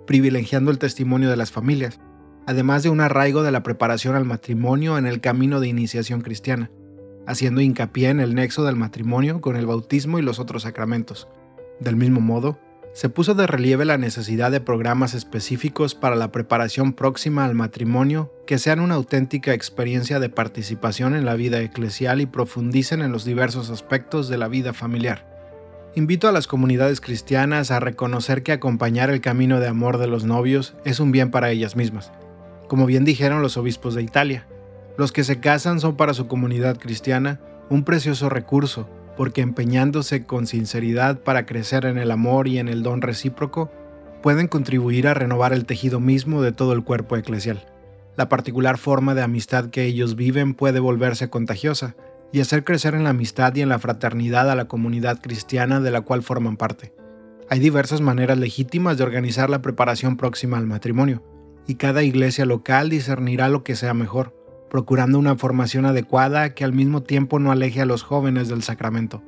privilegiando 0.07 0.71
el 0.71 0.79
testimonio 0.79 1.29
de 1.29 1.37
las 1.37 1.51
familias, 1.51 1.99
además 2.47 2.81
de 2.81 2.89
un 2.89 3.01
arraigo 3.01 3.43
de 3.43 3.51
la 3.51 3.61
preparación 3.61 4.15
al 4.15 4.25
matrimonio 4.25 4.97
en 4.97 5.05
el 5.05 5.21
camino 5.21 5.59
de 5.59 5.67
iniciación 5.67 6.21
cristiana 6.21 6.71
haciendo 7.29 7.61
hincapié 7.61 8.09
en 8.09 8.19
el 8.19 8.33
nexo 8.33 8.63
del 8.63 8.75
matrimonio 8.75 9.39
con 9.39 9.55
el 9.55 9.67
bautismo 9.67 10.17
y 10.17 10.23
los 10.23 10.39
otros 10.39 10.63
sacramentos. 10.63 11.27
Del 11.79 11.95
mismo 11.95 12.21
modo, 12.21 12.57
se 12.93 13.07
puso 13.07 13.35
de 13.35 13.45
relieve 13.45 13.85
la 13.85 13.99
necesidad 13.99 14.49
de 14.49 14.61
programas 14.61 15.13
específicos 15.13 15.93
para 15.93 16.15
la 16.15 16.31
preparación 16.31 16.93
próxima 16.93 17.45
al 17.45 17.53
matrimonio 17.53 18.33
que 18.47 18.57
sean 18.57 18.79
una 18.79 18.95
auténtica 18.95 19.53
experiencia 19.53 20.19
de 20.19 20.29
participación 20.29 21.15
en 21.15 21.23
la 21.23 21.35
vida 21.35 21.61
eclesial 21.61 22.19
y 22.19 22.25
profundicen 22.25 23.03
en 23.03 23.11
los 23.11 23.25
diversos 23.25 23.69
aspectos 23.69 24.27
de 24.27 24.39
la 24.39 24.47
vida 24.47 24.73
familiar. 24.73 25.29
Invito 25.95 26.27
a 26.27 26.31
las 26.31 26.47
comunidades 26.47 26.99
cristianas 26.99 27.69
a 27.69 27.79
reconocer 27.79 28.41
que 28.41 28.53
acompañar 28.53 29.11
el 29.11 29.21
camino 29.21 29.59
de 29.59 29.67
amor 29.67 29.99
de 29.99 30.07
los 30.07 30.23
novios 30.23 30.75
es 30.83 30.99
un 30.99 31.11
bien 31.11 31.29
para 31.29 31.51
ellas 31.51 31.75
mismas, 31.75 32.11
como 32.67 32.87
bien 32.87 33.05
dijeron 33.05 33.43
los 33.43 33.55
obispos 33.55 33.93
de 33.93 34.01
Italia. 34.01 34.47
Los 34.99 35.13
que 35.13 35.23
se 35.23 35.39
casan 35.39 35.79
son 35.79 35.95
para 35.95 36.13
su 36.13 36.27
comunidad 36.27 36.77
cristiana 36.77 37.39
un 37.69 37.85
precioso 37.85 38.27
recurso, 38.27 38.89
porque 39.15 39.39
empeñándose 39.39 40.25
con 40.25 40.45
sinceridad 40.45 41.21
para 41.21 41.45
crecer 41.45 41.85
en 41.85 41.97
el 41.97 42.11
amor 42.11 42.49
y 42.49 42.59
en 42.59 42.67
el 42.67 42.83
don 42.83 43.01
recíproco, 43.01 43.71
pueden 44.21 44.49
contribuir 44.49 45.07
a 45.07 45.13
renovar 45.13 45.53
el 45.53 45.63
tejido 45.65 46.01
mismo 46.01 46.41
de 46.41 46.51
todo 46.51 46.73
el 46.73 46.83
cuerpo 46.83 47.15
eclesial. 47.15 47.65
La 48.17 48.27
particular 48.27 48.77
forma 48.77 49.15
de 49.15 49.21
amistad 49.21 49.69
que 49.69 49.85
ellos 49.85 50.17
viven 50.17 50.53
puede 50.53 50.81
volverse 50.81 51.29
contagiosa 51.29 51.95
y 52.33 52.41
hacer 52.41 52.65
crecer 52.65 52.93
en 52.93 53.05
la 53.05 53.11
amistad 53.11 53.55
y 53.55 53.61
en 53.61 53.69
la 53.69 53.79
fraternidad 53.79 54.51
a 54.51 54.55
la 54.55 54.67
comunidad 54.67 55.21
cristiana 55.21 55.79
de 55.79 55.91
la 55.91 56.01
cual 56.01 56.23
forman 56.23 56.57
parte. 56.57 56.93
Hay 57.49 57.59
diversas 57.59 58.01
maneras 58.01 58.37
legítimas 58.37 58.97
de 58.97 59.05
organizar 59.05 59.49
la 59.49 59.61
preparación 59.61 60.17
próxima 60.17 60.57
al 60.57 60.67
matrimonio, 60.67 61.23
y 61.67 61.75
cada 61.75 62.03
iglesia 62.03 62.45
local 62.45 62.89
discernirá 62.89 63.47
lo 63.47 63.63
que 63.63 63.77
sea 63.77 63.93
mejor 63.93 64.38
procurando 64.69 65.19
una 65.19 65.35
formación 65.35 65.85
adecuada 65.85 66.53
que 66.53 66.63
al 66.63 66.73
mismo 66.73 67.03
tiempo 67.03 67.39
no 67.39 67.51
aleje 67.51 67.81
a 67.81 67.85
los 67.85 68.03
jóvenes 68.03 68.47
del 68.47 68.63
sacramento. 68.63 69.23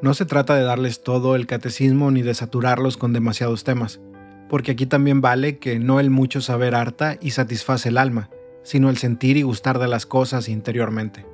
No 0.00 0.14
se 0.14 0.24
trata 0.24 0.54
de 0.54 0.62
darles 0.62 1.02
todo 1.02 1.34
el 1.34 1.46
catecismo 1.46 2.10
ni 2.10 2.22
de 2.22 2.34
saturarlos 2.34 2.96
con 2.96 3.12
demasiados 3.12 3.64
temas, 3.64 4.00
porque 4.48 4.72
aquí 4.72 4.86
también 4.86 5.20
vale 5.20 5.58
que 5.58 5.78
no 5.78 6.00
el 6.00 6.10
mucho 6.10 6.40
saber 6.40 6.74
harta 6.74 7.16
y 7.20 7.32
satisface 7.32 7.88
el 7.88 7.98
alma, 7.98 8.30
sino 8.62 8.90
el 8.90 8.96
sentir 8.96 9.36
y 9.36 9.42
gustar 9.42 9.78
de 9.78 9.88
las 9.88 10.06
cosas 10.06 10.48
interiormente. 10.48 11.26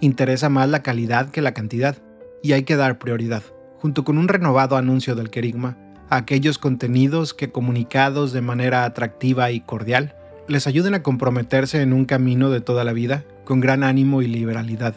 Interesa 0.00 0.48
más 0.48 0.68
la 0.68 0.82
calidad 0.82 1.30
que 1.30 1.40
la 1.40 1.54
cantidad, 1.54 1.96
y 2.42 2.52
hay 2.52 2.64
que 2.64 2.76
dar 2.76 2.98
prioridad, 2.98 3.42
junto 3.78 4.04
con 4.04 4.18
un 4.18 4.28
renovado 4.28 4.76
anuncio 4.76 5.14
del 5.14 5.30
querigma, 5.30 5.78
a 6.10 6.16
aquellos 6.16 6.58
contenidos 6.58 7.32
que 7.32 7.50
comunicados 7.50 8.32
de 8.32 8.42
manera 8.42 8.84
atractiva 8.84 9.50
y 9.50 9.60
cordial, 9.60 10.14
les 10.46 10.66
ayuden 10.66 10.94
a 10.94 11.02
comprometerse 11.02 11.80
en 11.80 11.92
un 11.92 12.04
camino 12.04 12.50
de 12.50 12.60
toda 12.60 12.84
la 12.84 12.92
vida 12.92 13.24
con 13.44 13.60
gran 13.60 13.82
ánimo 13.82 14.20
y 14.20 14.26
liberalidad. 14.26 14.94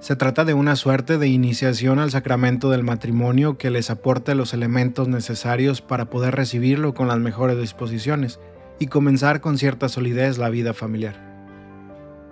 Se 0.00 0.16
trata 0.16 0.44
de 0.44 0.54
una 0.54 0.76
suerte 0.76 1.18
de 1.18 1.28
iniciación 1.28 1.98
al 1.98 2.10
sacramento 2.10 2.70
del 2.70 2.82
matrimonio 2.82 3.58
que 3.58 3.70
les 3.70 3.90
aporte 3.90 4.34
los 4.34 4.54
elementos 4.54 5.08
necesarios 5.08 5.80
para 5.80 6.06
poder 6.06 6.34
recibirlo 6.34 6.94
con 6.94 7.06
las 7.06 7.18
mejores 7.18 7.58
disposiciones 7.58 8.40
y 8.78 8.86
comenzar 8.86 9.40
con 9.40 9.58
cierta 9.58 9.88
solidez 9.88 10.38
la 10.38 10.48
vida 10.48 10.72
familiar. 10.72 11.30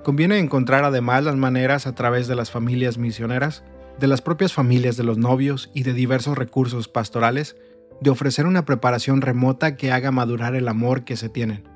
Conviene 0.02 0.38
encontrar 0.38 0.84
además 0.84 1.22
las 1.24 1.36
maneras 1.36 1.86
a 1.86 1.94
través 1.94 2.26
de 2.26 2.34
las 2.34 2.50
familias 2.50 2.96
misioneras, 2.96 3.62
de 4.00 4.06
las 4.06 4.22
propias 4.22 4.52
familias 4.52 4.96
de 4.96 5.04
los 5.04 5.18
novios 5.18 5.70
y 5.74 5.82
de 5.82 5.92
diversos 5.92 6.38
recursos 6.38 6.88
pastorales 6.88 7.54
de 8.00 8.08
ofrecer 8.08 8.46
una 8.46 8.64
preparación 8.64 9.20
remota 9.20 9.76
que 9.76 9.92
haga 9.92 10.10
madurar 10.10 10.56
el 10.56 10.68
amor 10.68 11.04
que 11.04 11.16
se 11.16 11.28
tienen 11.28 11.68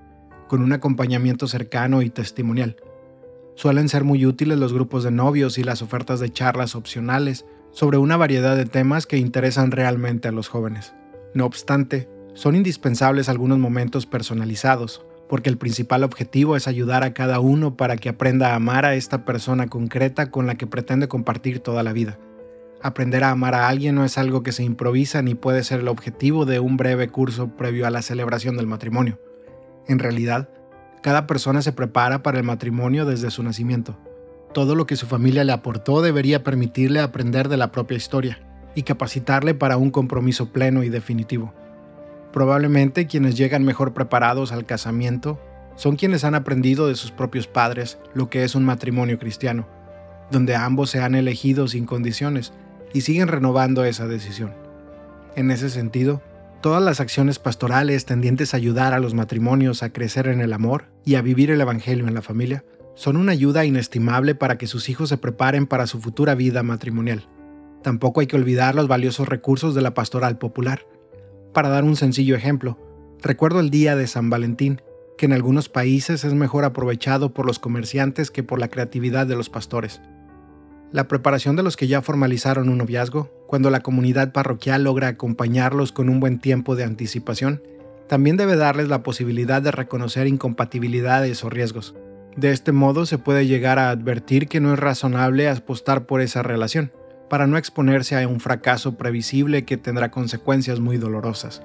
con 0.49 0.63
un 0.63 0.73
acompañamiento 0.73 1.47
cercano 1.47 2.03
y 2.03 2.11
testimonial. 2.11 2.77
Suelen 3.55 3.89
ser 3.89 4.05
muy 4.05 4.27
útiles 4.27 4.59
los 4.59 4.73
grupos 4.73 5.05
de 5.05 5.11
novios 5.11 5.59
y 5.59 5.65
las 5.65 5.83
ofertas 5.83 6.21
de 6.21 6.31
charlas 6.31 6.75
opcionales 6.75 7.47
sobre 7.71 7.99
una 7.99 8.17
variedad 8.17 8.57
de 8.57 8.67
temas 8.67 9.07
que 9.07 9.17
interesan 9.17 9.71
realmente 9.71 10.29
a 10.29 10.33
los 10.33 10.49
jóvenes. 10.49 10.95
No 11.35 11.47
obstante, 11.47 12.09
son 12.35 12.57
indispensables 12.57 13.29
algunos 13.29 13.59
momentos 13.59 14.07
personalizados, 14.07 15.05
porque 15.29 15.51
el 15.51 15.59
principal 15.59 16.05
objetivo 16.05 16.57
es 16.57 16.69
ayudar 16.69 17.05
a 17.05 17.15
cada 17.15 17.41
uno 17.41 17.77
para 17.77 17.97
que 17.97 18.09
aprenda 18.09 18.51
a 18.51 18.57
amar 18.57 18.85
a 18.85 18.95
esta 18.95 19.25
persona 19.25 19.69
concreta 19.69 20.31
con 20.31 20.47
la 20.47 20.57
que 20.57 20.67
pretende 20.67 21.09
compartir 21.09 21.61
toda 21.61 21.83
la 21.83 21.93
vida. 21.93 22.19
Aprender 22.83 23.25
a 23.25 23.31
amar 23.31 23.55
a 23.55 23.69
alguien 23.69 23.95
no 23.95 24.05
es 24.05 24.19
algo 24.19 24.43
que 24.43 24.53
se 24.53 24.63
improvisa 24.63 25.23
ni 25.23 25.35
puede 25.35 25.65
ser 25.65 25.81
el 25.81 25.89
objetivo 25.89 26.45
de 26.45 26.61
un 26.61 26.77
breve 26.77 27.09
curso 27.09 27.49
previo 27.57 27.87
a 27.87 27.91
la 27.91 28.03
celebración 28.03 28.57
del 28.57 28.67
matrimonio. 28.67 29.19
En 29.89 29.99
realidad, 29.99 30.49
cada 31.03 31.27
persona 31.27 31.63
se 31.63 31.73
prepara 31.73 32.23
para 32.23 32.39
el 32.39 32.45
matrimonio 32.45 33.05
desde 33.05 33.31
su 33.31 33.43
nacimiento. 33.43 33.97
Todo 34.53 34.75
lo 34.75 34.87
que 34.87 34.97
su 34.97 35.07
familia 35.07 35.45
le 35.45 35.53
aportó 35.53 36.01
debería 36.01 36.45
permitirle 36.45 37.01
aprender 37.01 37.49
de 37.49 37.57
la 37.57 37.73
propia 37.73 37.97
historia, 37.97 38.39
y 38.75 38.83
capacitarle 38.83 39.55
para 39.55 39.77
un 39.77 39.91
compromiso 39.91 40.53
pleno 40.53 40.83
y 40.83 40.89
definitivo. 40.89 41.53
Probablemente 42.33 43.07
quienes 43.07 43.37
llegan 43.37 43.65
mejor 43.65 43.95
preparados 43.95 44.53
al 44.53 44.67
casamiento 44.67 45.41
son 45.77 45.97
quienes 45.97 46.25
han 46.25 46.35
aprendido 46.35 46.89
de 46.89 46.97
sus 46.97 47.11
propios 47.11 47.47
padres 47.47 47.99
lo 48.15 48.29
que 48.31 48.45
es 48.45 48.55
un 48.55 48.65
matrimonio 48.65 49.19
cristiano, 49.19 49.67
donde 50.31 50.57
ambos 50.57 50.91
se 50.91 51.01
han 51.01 51.15
elegido 51.15 51.69
sin 51.69 51.87
condiciones 51.87 52.53
y 52.93 53.03
siguen 53.03 53.29
renovando 53.29 53.85
esa 53.85 54.07
decisión. 54.07 54.53
En 55.37 55.51
ese 55.51 55.71
sentido, 55.71 56.23
todas 56.65 56.83
las 56.83 56.99
acciones 56.99 57.39
pastorales 57.39 58.07
tendientes 58.07 58.55
a 58.55 58.57
ayudar 58.57 58.95
a 58.95 58.99
los 58.99 59.13
matrimonios 59.13 59.83
a 59.83 59.93
crecer 59.93 60.29
en 60.29 60.41
el 60.41 60.55
amor 60.55 60.87
y 61.05 61.17
a 61.17 61.21
vivir 61.21 61.51
el 61.51 61.61
Evangelio 61.61 62.09
en 62.09 62.15
la 62.15 62.23
familia 62.23 62.65
son 62.95 63.19
una 63.19 63.33
ayuda 63.33 63.67
inestimable 63.67 64.35
para 64.35 64.57
que 64.57 64.67
sus 64.67 64.89
hijos 64.89 65.11
se 65.11 65.19
preparen 65.19 65.67
para 65.67 65.87
su 65.87 66.01
futura 66.01 66.35
vida 66.35 66.63
matrimonial. 66.63 67.29
Tampoco 67.83 68.23
hay 68.23 68.29
que 68.29 68.37
olvidar 68.37 68.75
los 68.75 68.89
valiosos 68.89 69.29
recursos 69.29 69.75
de 69.75 69.83
la 69.83 69.93
pastoral 69.93 70.39
popular. 70.39 70.87
Para 71.53 71.69
dar 71.69 71.85
un 71.85 71.97
sencillo 71.97 72.35
ejemplo, 72.35 72.79
recuerdo 73.21 73.61
el 73.61 73.69
día 73.69 73.95
de 73.95 74.07
San 74.07 74.31
Valentín, 74.31 74.81
que 75.19 75.27
en 75.27 75.35
algunos 75.35 75.69
países 75.69 76.25
es 76.25 76.33
mejor 76.33 76.65
aprovechado 76.65 77.35
por 77.35 77.45
los 77.45 77.59
comerciantes 77.59 78.31
que 78.31 78.43
por 78.43 78.59
la 78.59 78.69
creatividad 78.69 79.27
de 79.27 79.37
los 79.37 79.51
pastores. 79.51 80.01
La 80.93 81.09
preparación 81.09 81.57
de 81.57 81.63
los 81.63 81.77
que 81.77 81.89
ya 81.89 82.01
formalizaron 82.01 82.71
un 82.71 82.79
noviazgo, 82.79 83.44
cuando 83.55 83.71
la 83.71 83.85
comunidad 83.85 84.33
parroquial 84.33 84.83
logra 84.83 85.07
acompañarlos 85.07 85.93
con 85.93 86.09
un 86.09 86.19
buen 86.19 86.41
tiempo 86.41 86.75
de 86.75 86.83
anticipación, 86.83 87.63
también 88.09 88.37
debe 88.37 88.57
darles 88.57 88.89
la 88.89 89.05
posibilidad 89.05 89.63
de 89.63 89.71
reconocer 89.71 90.27
incompatibilidades 90.27 91.45
o 91.45 91.51
riesgos. 91.51 91.95
De 92.37 92.51
este 92.51 92.73
modo 92.73 93.07
se 93.07 93.17
puede 93.17 93.47
llegar 93.47 93.79
a 93.79 93.91
advertir 93.91 94.49
que 94.49 94.59
no 94.59 94.73
es 94.73 94.81
razonable 94.81 95.49
apostar 95.49 96.05
por 96.05 96.21
esa 96.21 96.43
relación, 96.43 96.91
para 97.31 97.47
no 97.47 97.57
exponerse 97.57 98.21
a 98.21 98.27
un 98.27 98.41
fracaso 98.41 98.97
previsible 98.97 99.65
que 99.65 99.77
tendrá 99.77 100.11
consecuencias 100.11 100.81
muy 100.81 100.97
dolorosas. 100.97 101.63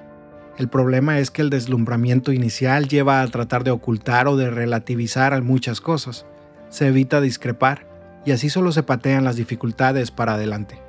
El 0.58 0.68
problema 0.68 1.18
es 1.18 1.32
que 1.32 1.42
el 1.42 1.50
deslumbramiento 1.50 2.30
inicial 2.30 2.86
lleva 2.86 3.20
a 3.20 3.26
tratar 3.26 3.64
de 3.64 3.72
ocultar 3.72 4.28
o 4.28 4.36
de 4.36 4.48
relativizar 4.48 5.42
muchas 5.42 5.80
cosas. 5.80 6.24
Se 6.68 6.86
evita 6.86 7.20
discrepar 7.20 7.88
y 8.24 8.30
así 8.30 8.48
solo 8.48 8.70
se 8.70 8.84
patean 8.84 9.24
las 9.24 9.34
dificultades 9.34 10.12
para 10.12 10.34
adelante. 10.34 10.88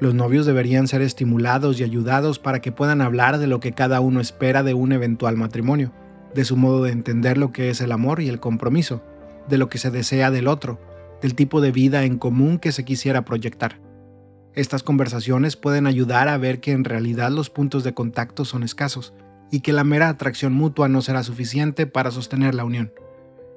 Los 0.00 0.14
novios 0.14 0.46
deberían 0.46 0.88
ser 0.88 1.02
estimulados 1.02 1.78
y 1.78 1.84
ayudados 1.84 2.38
para 2.38 2.60
que 2.60 2.72
puedan 2.72 3.02
hablar 3.02 3.38
de 3.38 3.46
lo 3.46 3.60
que 3.60 3.72
cada 3.72 4.00
uno 4.00 4.20
espera 4.20 4.62
de 4.62 4.72
un 4.72 4.92
eventual 4.92 5.36
matrimonio, 5.36 5.92
de 6.34 6.46
su 6.46 6.56
modo 6.56 6.84
de 6.84 6.92
entender 6.92 7.36
lo 7.36 7.52
que 7.52 7.68
es 7.68 7.82
el 7.82 7.92
amor 7.92 8.22
y 8.22 8.30
el 8.30 8.40
compromiso, 8.40 9.04
de 9.46 9.58
lo 9.58 9.68
que 9.68 9.76
se 9.76 9.90
desea 9.90 10.30
del 10.30 10.48
otro, 10.48 10.80
del 11.20 11.34
tipo 11.34 11.60
de 11.60 11.70
vida 11.70 12.04
en 12.04 12.16
común 12.16 12.58
que 12.58 12.72
se 12.72 12.84
quisiera 12.84 13.26
proyectar. 13.26 13.78
Estas 14.54 14.82
conversaciones 14.82 15.56
pueden 15.56 15.86
ayudar 15.86 16.28
a 16.28 16.38
ver 16.38 16.60
que 16.60 16.72
en 16.72 16.84
realidad 16.84 17.30
los 17.30 17.50
puntos 17.50 17.84
de 17.84 17.92
contacto 17.92 18.46
son 18.46 18.62
escasos 18.62 19.12
y 19.50 19.60
que 19.60 19.74
la 19.74 19.84
mera 19.84 20.08
atracción 20.08 20.54
mutua 20.54 20.88
no 20.88 21.02
será 21.02 21.22
suficiente 21.22 21.86
para 21.86 22.10
sostener 22.10 22.54
la 22.54 22.64
unión. 22.64 22.90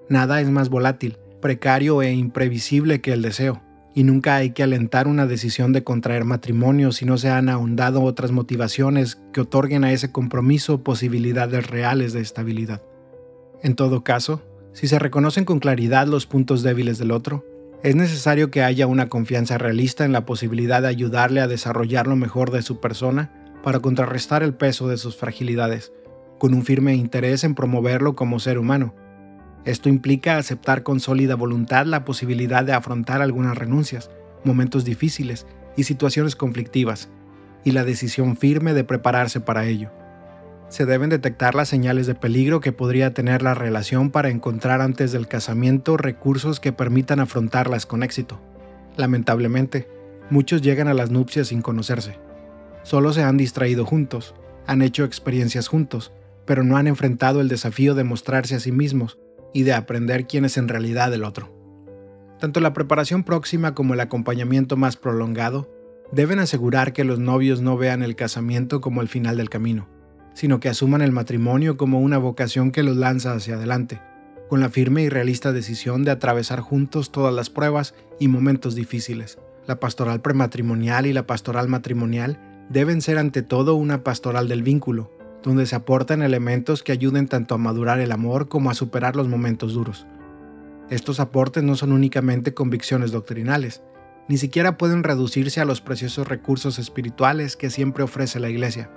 Nada 0.10 0.42
es 0.42 0.50
más 0.50 0.68
volátil, 0.68 1.18
precario 1.42 2.02
e 2.02 2.12
imprevisible 2.12 3.00
que 3.00 3.14
el 3.14 3.22
deseo, 3.22 3.62
y 3.96 4.04
nunca 4.04 4.36
hay 4.36 4.52
que 4.52 4.64
alentar 4.64 5.08
una 5.08 5.28
decisión 5.28 5.72
de 5.72 5.84
contraer 5.84 6.26
matrimonio 6.26 6.92
si 6.92 7.06
no 7.06 7.18
se 7.18 7.30
han 7.30 7.50
ahondado 7.50 8.02
otras 8.02 8.32
motivaciones 8.32 9.22
que 9.32 9.42
otorguen 9.42 9.84
a 9.84 9.92
ese 9.92 10.12
compromiso 10.12 10.84
posibilidades 10.84 11.70
reales 11.70 12.14
de 12.14 12.22
estabilidad. 12.22 12.82
En 13.62 13.76
todo 13.76 14.04
caso, 14.04 14.42
si 14.74 14.88
se 14.88 15.00
reconocen 15.00 15.46
con 15.46 15.60
claridad 15.60 16.08
los 16.08 16.26
puntos 16.26 16.64
débiles 16.64 16.98
del 16.98 17.12
otro, 17.12 17.46
es 17.84 17.96
necesario 17.96 18.50
que 18.50 18.64
haya 18.64 18.88
una 18.88 19.10
confianza 19.10 19.58
realista 19.58 20.06
en 20.06 20.14
la 20.14 20.26
posibilidad 20.26 20.82
de 20.82 20.88
ayudarle 20.88 21.42
a 21.42 21.48
desarrollar 21.48 22.08
lo 22.08 22.16
mejor 22.16 22.50
de 22.50 22.62
su 22.62 22.80
persona 22.80 23.32
para 23.62 23.80
contrarrestar 23.80 24.42
el 24.42 24.54
peso 24.54 24.88
de 24.88 24.98
sus 24.98 25.16
fragilidades, 25.16 25.92
con 26.40 26.54
un 26.54 26.64
firme 26.64 26.96
interés 26.96 27.44
en 27.44 27.56
promoverlo 27.56 28.16
como 28.16 28.40
ser 28.40 28.58
humano. 28.58 28.96
Esto 29.66 29.90
implica 29.90 30.38
aceptar 30.38 30.84
con 30.84 31.00
sólida 31.00 31.36
voluntad 31.36 31.86
la 31.86 32.06
posibilidad 32.06 32.64
de 32.66 32.74
afrontar 32.74 33.22
algunas 33.22 33.58
renuncias, 33.58 34.10
momentos 34.44 34.84
difíciles 34.86 35.46
y 35.78 35.84
situaciones 35.84 36.36
conflictivas, 36.36 37.10
y 37.64 37.72
la 37.72 37.84
decisión 37.84 38.36
firme 38.36 38.74
de 38.74 38.84
prepararse 38.84 39.40
para 39.40 39.66
ello 39.66 39.90
se 40.74 40.88
deben 40.88 41.12
detectar 41.12 41.54
las 41.54 41.70
señales 41.70 42.08
de 42.08 42.16
peligro 42.16 42.60
que 42.60 42.72
podría 42.72 43.14
tener 43.14 43.44
la 43.44 43.54
relación 43.54 44.10
para 44.10 44.30
encontrar 44.30 44.82
antes 44.82 45.12
del 45.12 45.28
casamiento 45.28 45.98
recursos 45.98 46.60
que 46.60 46.74
permitan 46.74 47.20
afrontarlas 47.20 47.86
con 47.86 48.02
éxito. 48.02 48.42
Lamentablemente, 48.98 49.88
muchos 50.32 50.64
llegan 50.64 50.88
a 50.88 50.96
las 50.96 51.12
nupcias 51.12 51.50
sin 51.50 51.62
conocerse. 51.62 52.18
Solo 52.82 53.14
se 53.14 53.22
han 53.22 53.38
distraído 53.38 53.86
juntos, 53.86 54.34
han 54.66 54.82
hecho 54.82 55.04
experiencias 55.04 55.68
juntos, 55.68 56.12
pero 56.46 56.64
no 56.64 56.76
han 56.76 56.88
enfrentado 56.88 57.40
el 57.40 57.50
desafío 57.50 57.94
de 57.94 58.04
mostrarse 58.04 58.56
a 58.56 58.60
sí 58.60 58.72
mismos 58.72 59.20
y 59.54 59.64
de 59.64 59.74
aprender 59.74 60.28
quién 60.28 60.46
es 60.46 60.58
en 60.58 60.68
realidad 60.68 61.14
el 61.14 61.24
otro. 61.24 61.54
Tanto 62.40 62.60
la 62.60 62.74
preparación 62.74 63.24
próxima 63.24 63.74
como 63.74 63.94
el 63.94 64.00
acompañamiento 64.00 64.76
más 64.78 64.98
prolongado 64.98 65.70
deben 66.12 66.40
asegurar 66.40 66.94
que 66.94 67.04
los 67.04 67.20
novios 67.20 67.62
no 67.62 67.78
vean 67.78 68.04
el 68.04 68.16
casamiento 68.16 68.82
como 68.82 69.02
el 69.02 69.08
final 69.08 69.38
del 69.38 69.50
camino 69.50 69.88
sino 70.34 70.60
que 70.60 70.70
asuman 70.70 71.02
el 71.02 71.12
matrimonio 71.12 71.78
como 71.78 72.00
una 72.00 72.18
vocación 72.18 72.72
que 72.72 72.84
los 72.84 72.98
lanza 72.98 73.34
hacia 73.34 73.56
adelante, 73.56 74.02
con 74.50 74.60
la 74.60 74.70
firme 74.70 75.04
y 75.04 75.10
realista 75.10 75.52
decisión 75.52 76.04
de 76.04 76.12
atravesar 76.12 76.60
juntos 76.60 77.12
todas 77.12 77.34
las 77.34 77.50
pruebas 77.50 77.96
y 78.20 78.28
momentos 78.28 78.76
difíciles. 78.76 79.40
La 79.68 79.80
pastoral 79.80 80.22
prematrimonial 80.22 81.06
y 81.06 81.14
la 81.14 81.26
pastoral 81.26 81.70
matrimonial 81.70 82.40
deben 82.70 83.02
ser 83.02 83.18
ante 83.18 83.42
todo 83.42 83.76
una 83.76 84.04
pastoral 84.04 84.48
del 84.48 84.64
vínculo, 84.64 85.12
donde 85.44 85.66
se 85.66 85.76
aportan 85.76 86.22
elementos 86.22 86.84
que 86.84 86.92
ayuden 86.92 87.28
tanto 87.28 87.56
a 87.56 87.58
madurar 87.58 88.00
el 88.00 88.12
amor 88.12 88.48
como 88.48 88.72
a 88.72 88.74
superar 88.74 89.16
los 89.16 89.28
momentos 89.28 89.74
duros. 89.74 90.08
Estos 90.90 91.20
aportes 91.20 91.64
no 91.64 91.76
son 91.76 91.92
únicamente 91.92 92.54
convicciones 92.54 93.12
doctrinales, 93.12 93.84
ni 94.28 94.38
siquiera 94.38 94.78
pueden 94.78 95.04
reducirse 95.04 95.62
a 95.62 95.66
los 95.66 95.82
preciosos 95.82 96.28
recursos 96.28 96.80
espirituales 96.80 97.58
que 97.58 97.70
siempre 97.70 98.04
ofrece 98.04 98.40
la 98.40 98.50
Iglesia 98.50 98.90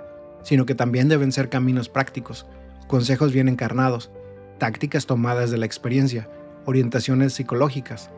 sino 0.47 0.65
que 0.65 0.75
también 0.75 1.09
deben 1.09 1.33
ser 1.33 1.49
caminos 1.49 1.89
prácticos, 1.89 2.45
consejos 2.87 3.33
bien 3.33 3.49
encarnados, 3.49 4.11
tácticas 4.59 5.05
tomadas 5.05 5.51
de 5.51 5.57
la 5.57 5.65
experiencia, 5.65 6.29
orientaciones 6.65 7.33
psicológicas. 7.33 8.11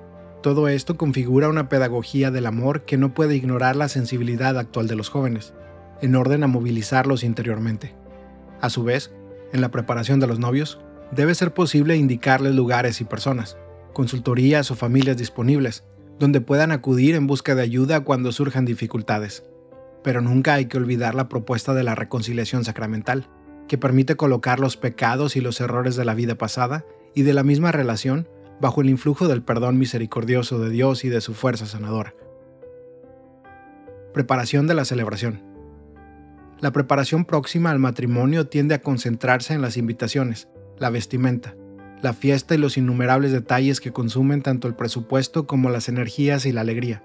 Todo 0.44 0.68
esto 0.68 0.96
configura 0.96 1.50
una 1.50 1.70
pedagogía 1.70 2.30
del 2.30 2.46
amor 2.46 2.86
que 2.86 2.98
no 2.98 3.14
puede 3.16 3.36
ignorar 3.36 3.76
la 3.76 3.90
sensibilidad 3.90 4.58
actual 4.58 4.88
de 4.88 4.96
los 4.96 5.10
jóvenes, 5.10 5.54
en 6.02 6.16
orden 6.16 6.44
a 6.44 6.48
movilizarlos 6.48 7.24
interiormente. 7.24 7.96
A 8.62 8.70
su 8.70 8.84
vez, 8.84 9.12
en 9.54 9.62
la 9.62 9.72
preparación 9.72 10.20
de 10.20 10.28
los 10.28 10.40
novios, 10.40 10.80
debe 11.12 11.36
ser 11.36 11.54
posible 11.54 11.96
indicarles 11.96 12.56
lugares 12.56 13.02
y 13.02 13.06
personas, 13.06 13.58
consultorías 13.94 14.70
o 14.72 14.76
familias 14.76 15.18
disponibles, 15.18 15.84
donde 16.20 16.42
puedan 16.42 16.72
acudir 16.72 17.16
en 17.16 17.28
busca 17.28 17.56
de 17.56 17.62
ayuda 17.62 18.02
cuando 18.02 18.32
surjan 18.32 18.66
dificultades 18.66 19.44
pero 20.04 20.22
nunca 20.22 20.54
hay 20.54 20.66
que 20.66 20.78
olvidar 20.78 21.16
la 21.16 21.30
propuesta 21.30 21.74
de 21.74 21.84
la 21.84 21.96
reconciliación 21.96 22.64
sacramental, 22.64 23.28
que 23.68 23.78
permite 23.78 24.16
colocar 24.16 24.60
los 24.60 24.78
pecados 24.78 25.36
y 25.36 25.42
los 25.42 25.62
errores 25.62 25.96
de 25.96 26.06
la 26.06 26.14
vida 26.14 26.36
pasada 26.36 26.86
y 27.14 27.24
de 27.24 27.34
la 27.34 27.44
misma 27.44 27.72
relación 27.72 28.28
bajo 28.62 28.82
el 28.82 28.90
influjo 28.90 29.28
del 29.28 29.44
perdón 29.44 29.78
misericordioso 29.78 30.60
de 30.60 30.70
Dios 30.70 31.06
y 31.06 31.10
de 31.10 31.22
su 31.22 31.34
fuerza 31.34 31.66
sanadora. 31.66 32.14
Preparación 34.14 34.68
de 34.68 34.74
la 34.74 34.86
celebración. 34.86 35.44
La 36.62 36.72
preparación 36.72 37.24
próxima 37.24 37.72
al 37.72 37.80
matrimonio 37.80 38.48
tiende 38.48 38.76
a 38.76 38.82
concentrarse 38.82 39.54
en 39.54 39.62
las 39.62 39.78
invitaciones, 39.78 40.50
la 40.78 40.90
vestimenta, 40.90 41.56
la 42.02 42.12
fiesta 42.12 42.54
y 42.54 42.58
los 42.58 42.78
innumerables 42.78 43.32
detalles 43.32 43.80
que 43.80 43.94
consumen 43.94 44.42
tanto 44.42 44.68
el 44.68 44.76
presupuesto 44.76 45.48
como 45.48 45.70
las 45.70 45.88
energías 45.88 46.46
y 46.46 46.52
la 46.52 46.62
alegría. 46.62 47.02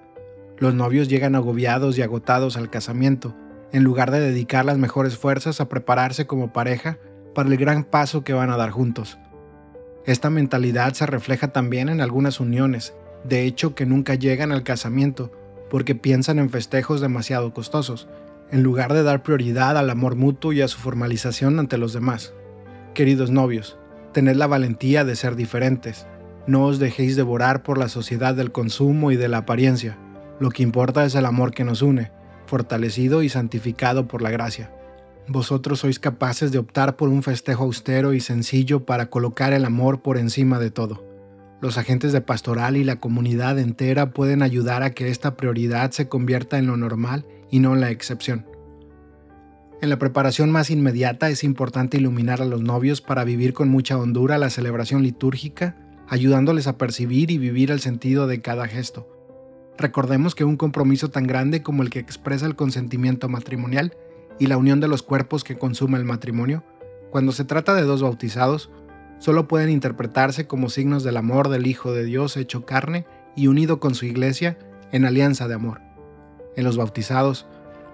Los 0.59 0.75
novios 0.75 1.09
llegan 1.09 1.37
agobiados 1.37 1.97
y 1.97 2.03
agotados 2.03 2.57
al 2.57 2.69
casamiento, 2.69 3.37
en 3.73 3.85
lugar 3.85 4.11
de 4.11 4.21
dedicar 4.21 4.65
las 4.65 4.79
mejores 4.79 5.17
fuerzas 5.17 5.61
a 5.61 5.69
prepararse 5.69 6.27
como 6.27 6.53
pareja 6.53 6.99
para 7.33 7.49
el 7.49 7.57
gran 7.57 7.85
paso 7.85 8.25
que 8.25 8.33
van 8.33 8.51
a 8.51 8.57
dar 8.57 8.71
juntos. 8.71 9.19
Esta 10.05 10.31
mentalidad 10.31 10.95
se 10.95 11.07
refleja 11.07 11.49
también 11.49 11.89
en 11.89 12.01
algunas 12.01 12.41
uniones, 12.41 12.93
de 13.23 13.45
hecho 13.45 13.77
que 13.77 13.87
nunca 13.87 14.15
llegan 14.15 14.51
al 14.51 14.65
casamiento, 14.65 15.33
porque 15.71 15.95
piensan 15.95 16.39
en 16.39 16.51
festejos 16.51 17.01
demasiado 17.01 17.55
costosos, 17.55 18.09
en 18.51 18.63
lugar 18.63 18.93
de 18.93 19.03
dar 19.03 19.23
prioridad 19.23 19.77
al 19.77 19.91
amor 19.91 20.17
mutuo 20.17 20.53
y 20.53 20.61
a 20.63 20.69
su 20.69 20.79
formalización 20.79 21.59
ante 21.59 21.79
los 21.79 21.93
demás. 21.93 22.35
Queridos 22.95 23.31
novios, 23.31 23.79
tened 24.13 24.37
la 24.37 24.47
valentía 24.47 25.05
de 25.05 25.17
ser 25.17 25.37
diferentes, 25.37 26.07
no 26.47 26.67
os 26.67 26.79
dejéis 26.79 27.17
devorar 27.17 27.63
por 27.63 27.79
la 27.79 27.89
sociedad 27.89 28.35
del 28.35 28.53
consumo 28.53 29.11
y 29.11 29.17
de 29.17 29.29
la 29.29 29.39
apariencia. 29.39 29.97
Lo 30.41 30.51
que 30.51 30.63
importa 30.63 31.05
es 31.07 31.15
el 31.15 31.25
amor 31.25 31.53
que 31.53 31.65
nos 31.65 31.81
une, 31.81 32.11
fortalecido 32.47 33.23
y 33.23 33.31
santificado 33.31 34.07
por 34.07 34.21
la 34.21 34.31
gracia. 34.31 34.71
Vosotros 35.27 35.81
sois 35.81 35.99
capaces 35.99 36.53
de 36.53 36.59
optar 36.59 36.97
por 36.97 37.09
un 37.09 37.23
festejo 37.23 37.65
austero 37.65 38.13
y 38.13 38.21
sencillo 38.21 38.85
para 38.85 39.09
colocar 39.09 39.55
el 39.55 39.65
amor 39.65 40.03
por 40.03 40.19
encima 40.19 40.59
de 40.59 40.71
todo. 40.71 41.03
Los 41.63 41.79
agentes 41.79 42.13
de 42.13 42.21
pastoral 42.21 42.77
y 42.77 42.85
la 42.85 42.97
comunidad 42.97 43.59
entera 43.59 44.11
pueden 44.11 44.43
ayudar 44.43 44.83
a 44.83 44.91
que 44.91 45.09
esta 45.09 45.35
prioridad 45.35 45.93
se 45.93 46.11
convierta 46.11 46.59
en 46.59 46.67
lo 46.67 46.77
normal 46.77 47.25
y 47.55 47.61
no 47.61 47.77
la 47.77 47.93
excepción. 47.93 48.47
En 49.81 49.89
la 49.89 49.97
preparación 49.97 50.51
más 50.51 50.71
inmediata 50.71 51.31
es 51.31 51.45
importante 51.45 51.99
iluminar 51.99 52.43
a 52.43 52.47
los 52.47 52.63
novios 52.63 53.01
para 53.01 53.23
vivir 53.23 53.53
con 53.53 53.69
mucha 53.69 53.97
hondura 53.97 54.39
la 54.39 54.51
celebración 54.51 55.05
litúrgica, 55.05 55.77
ayudándoles 56.09 56.67
a 56.67 56.79
percibir 56.79 57.31
y 57.31 57.39
vivir 57.39 57.71
el 57.71 57.79
sentido 57.79 58.27
de 58.27 58.41
cada 58.41 58.67
gesto. 58.67 59.09
Recordemos 59.79 60.35
que 60.35 60.43
un 60.43 60.57
compromiso 60.57 61.11
tan 61.11 61.29
grande 61.29 61.63
como 61.63 61.85
el 61.85 61.91
que 61.91 62.01
expresa 62.01 62.47
el 62.47 62.57
consentimiento 62.57 63.29
matrimonial 63.29 63.97
y 64.41 64.49
la 64.49 64.57
unión 64.57 64.81
de 64.81 64.89
los 64.89 65.05
cuerpos 65.05 65.45
que 65.45 65.57
consume 65.57 65.97
el 65.97 66.05
matrimonio, 66.05 66.65
cuando 67.13 67.31
se 67.31 67.45
trata 67.45 67.73
de 67.77 67.83
dos 67.83 68.03
bautizados, 68.03 68.69
solo 69.21 69.47
pueden 69.47 69.71
interpretarse 69.71 70.49
como 70.49 70.71
signos 70.71 71.05
del 71.05 71.19
amor 71.19 71.51
del 71.51 71.69
Hijo 71.69 71.93
de 71.93 72.05
Dios 72.05 72.37
hecho 72.37 72.67
carne 72.67 73.07
y 73.37 73.47
unido 73.47 73.79
con 73.79 73.95
su 73.95 74.07
iglesia 74.07 74.59
en 74.91 75.05
alianza 75.05 75.47
de 75.47 75.55
amor. 75.55 75.84
En 76.57 76.65
los 76.65 76.77
bautizados, 76.77 77.47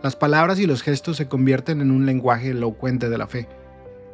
las 0.03 0.17
palabras 0.17 0.59
y 0.59 0.67
los 0.67 0.83
gestos 0.83 1.17
se 1.17 1.29
convierten 1.29 1.81
en 1.81 1.91
un 1.91 2.07
lenguaje 2.07 2.51
elocuente 2.51 3.09
de 3.09 3.19
la 3.19 3.27
fe. 3.27 3.49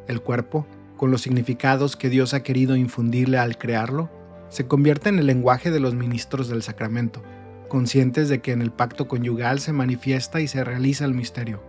El 0.07 0.21
cuerpo, 0.21 0.65
con 0.97 1.11
los 1.11 1.21
significados 1.21 1.95
que 1.95 2.09
Dios 2.09 2.33
ha 2.33 2.43
querido 2.43 2.75
infundirle 2.75 3.37
al 3.37 3.57
crearlo, 3.57 4.09
se 4.49 4.67
convierte 4.67 5.09
en 5.09 5.19
el 5.19 5.27
lenguaje 5.27 5.71
de 5.71 5.79
los 5.79 5.93
ministros 5.93 6.49
del 6.49 6.63
sacramento, 6.63 7.21
conscientes 7.67 8.29
de 8.29 8.41
que 8.41 8.51
en 8.51 8.61
el 8.61 8.71
pacto 8.71 9.07
conyugal 9.07 9.59
se 9.59 9.73
manifiesta 9.73 10.41
y 10.41 10.47
se 10.47 10.63
realiza 10.63 11.05
el 11.05 11.13
misterio. 11.13 11.61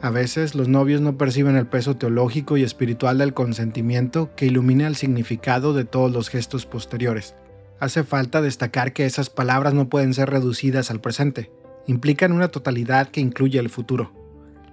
A 0.00 0.10
veces 0.10 0.56
los 0.56 0.66
novios 0.66 1.00
no 1.00 1.16
perciben 1.16 1.56
el 1.56 1.66
peso 1.66 1.96
teológico 1.96 2.56
y 2.56 2.64
espiritual 2.64 3.18
del 3.18 3.34
consentimiento 3.34 4.30
que 4.34 4.46
ilumina 4.46 4.88
el 4.88 4.96
significado 4.96 5.74
de 5.74 5.84
todos 5.84 6.10
los 6.10 6.28
gestos 6.28 6.66
posteriores. 6.66 7.36
Hace 7.78 8.02
falta 8.02 8.42
destacar 8.42 8.92
que 8.92 9.06
esas 9.06 9.30
palabras 9.30 9.74
no 9.74 9.88
pueden 9.88 10.12
ser 10.14 10.30
reducidas 10.30 10.90
al 10.90 11.00
presente, 11.00 11.52
implican 11.86 12.32
una 12.32 12.48
totalidad 12.48 13.08
que 13.08 13.20
incluye 13.20 13.58
el 13.58 13.70
futuro, 13.70 14.12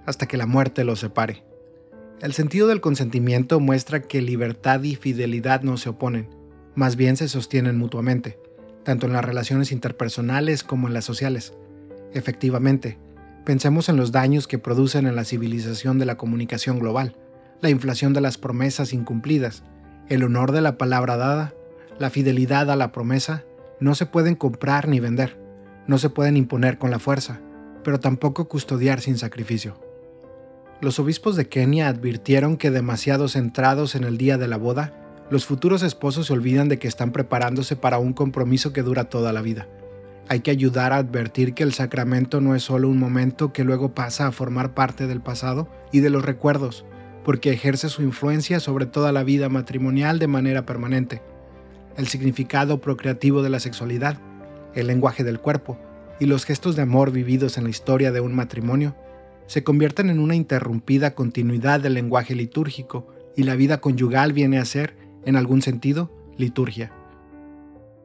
hasta 0.06 0.26
que 0.26 0.36
la 0.36 0.46
muerte 0.46 0.84
los 0.84 1.00
separe. 1.00 1.44
El 2.20 2.32
sentido 2.32 2.68
del 2.68 2.80
consentimiento 2.80 3.60
muestra 3.60 4.02
que 4.02 4.20
libertad 4.20 4.82
y 4.82 4.94
fidelidad 4.94 5.62
no 5.62 5.76
se 5.76 5.88
oponen, 5.88 6.28
más 6.74 6.96
bien 6.96 7.16
se 7.16 7.28
sostienen 7.28 7.78
mutuamente, 7.78 8.38
tanto 8.84 9.06
en 9.06 9.12
las 9.12 9.24
relaciones 9.24 9.72
interpersonales 9.72 10.62
como 10.62 10.86
en 10.86 10.94
las 10.94 11.04
sociales. 11.04 11.54
Efectivamente, 12.12 12.98
pensemos 13.44 13.88
en 13.88 13.96
los 13.96 14.12
daños 14.12 14.46
que 14.46 14.58
producen 14.58 15.06
en 15.06 15.16
la 15.16 15.24
civilización 15.24 15.98
de 15.98 16.06
la 16.06 16.16
comunicación 16.16 16.78
global, 16.78 17.16
la 17.60 17.70
inflación 17.70 18.12
de 18.12 18.20
las 18.20 18.38
promesas 18.38 18.92
incumplidas, 18.92 19.64
el 20.08 20.22
honor 20.22 20.52
de 20.52 20.60
la 20.60 20.76
palabra 20.76 21.16
dada, 21.16 21.54
la 21.98 22.10
fidelidad 22.10 22.70
a 22.70 22.76
la 22.76 22.92
promesa, 22.92 23.44
no 23.80 23.94
se 23.94 24.06
pueden 24.06 24.34
comprar 24.34 24.88
ni 24.88 25.00
vender 25.00 25.39
no 25.90 25.98
se 25.98 26.08
pueden 26.08 26.36
imponer 26.36 26.78
con 26.78 26.92
la 26.92 27.00
fuerza, 27.00 27.40
pero 27.82 27.98
tampoco 27.98 28.46
custodiar 28.46 29.00
sin 29.00 29.18
sacrificio. 29.18 29.74
Los 30.80 31.00
obispos 31.00 31.34
de 31.34 31.48
Kenia 31.48 31.88
advirtieron 31.88 32.56
que 32.56 32.70
demasiado 32.70 33.26
centrados 33.26 33.96
en 33.96 34.04
el 34.04 34.16
día 34.16 34.38
de 34.38 34.46
la 34.46 34.56
boda, 34.56 34.94
los 35.30 35.46
futuros 35.46 35.82
esposos 35.82 36.28
se 36.28 36.32
olvidan 36.32 36.68
de 36.68 36.78
que 36.78 36.86
están 36.86 37.10
preparándose 37.10 37.74
para 37.74 37.98
un 37.98 38.12
compromiso 38.12 38.72
que 38.72 38.84
dura 38.84 39.08
toda 39.08 39.32
la 39.32 39.42
vida. 39.42 39.66
Hay 40.28 40.40
que 40.40 40.52
ayudar 40.52 40.92
a 40.92 40.98
advertir 40.98 41.54
que 41.54 41.64
el 41.64 41.74
sacramento 41.74 42.40
no 42.40 42.54
es 42.54 42.62
solo 42.62 42.88
un 42.88 42.98
momento 42.98 43.52
que 43.52 43.64
luego 43.64 43.92
pasa 43.92 44.28
a 44.28 44.32
formar 44.32 44.74
parte 44.74 45.08
del 45.08 45.20
pasado 45.20 45.68
y 45.90 45.98
de 45.98 46.10
los 46.10 46.24
recuerdos, 46.24 46.84
porque 47.24 47.50
ejerce 47.50 47.88
su 47.88 48.02
influencia 48.02 48.60
sobre 48.60 48.86
toda 48.86 49.10
la 49.10 49.24
vida 49.24 49.48
matrimonial 49.48 50.20
de 50.20 50.28
manera 50.28 50.64
permanente. 50.64 51.20
El 51.96 52.06
significado 52.06 52.80
procreativo 52.80 53.42
de 53.42 53.50
la 53.50 53.58
sexualidad 53.58 54.20
el 54.74 54.86
lenguaje 54.86 55.24
del 55.24 55.40
cuerpo 55.40 55.78
y 56.18 56.26
los 56.26 56.44
gestos 56.44 56.76
de 56.76 56.82
amor 56.82 57.10
vividos 57.10 57.58
en 57.58 57.64
la 57.64 57.70
historia 57.70 58.12
de 58.12 58.20
un 58.20 58.34
matrimonio 58.34 58.94
se 59.46 59.64
convierten 59.64 60.10
en 60.10 60.20
una 60.20 60.36
interrumpida 60.36 61.14
continuidad 61.14 61.80
del 61.80 61.94
lenguaje 61.94 62.36
litúrgico 62.36 63.08
y 63.36 63.42
la 63.42 63.56
vida 63.56 63.80
conyugal 63.80 64.32
viene 64.32 64.58
a 64.58 64.64
ser, 64.64 64.96
en 65.24 65.34
algún 65.34 65.62
sentido, 65.62 66.12
liturgia. 66.36 66.92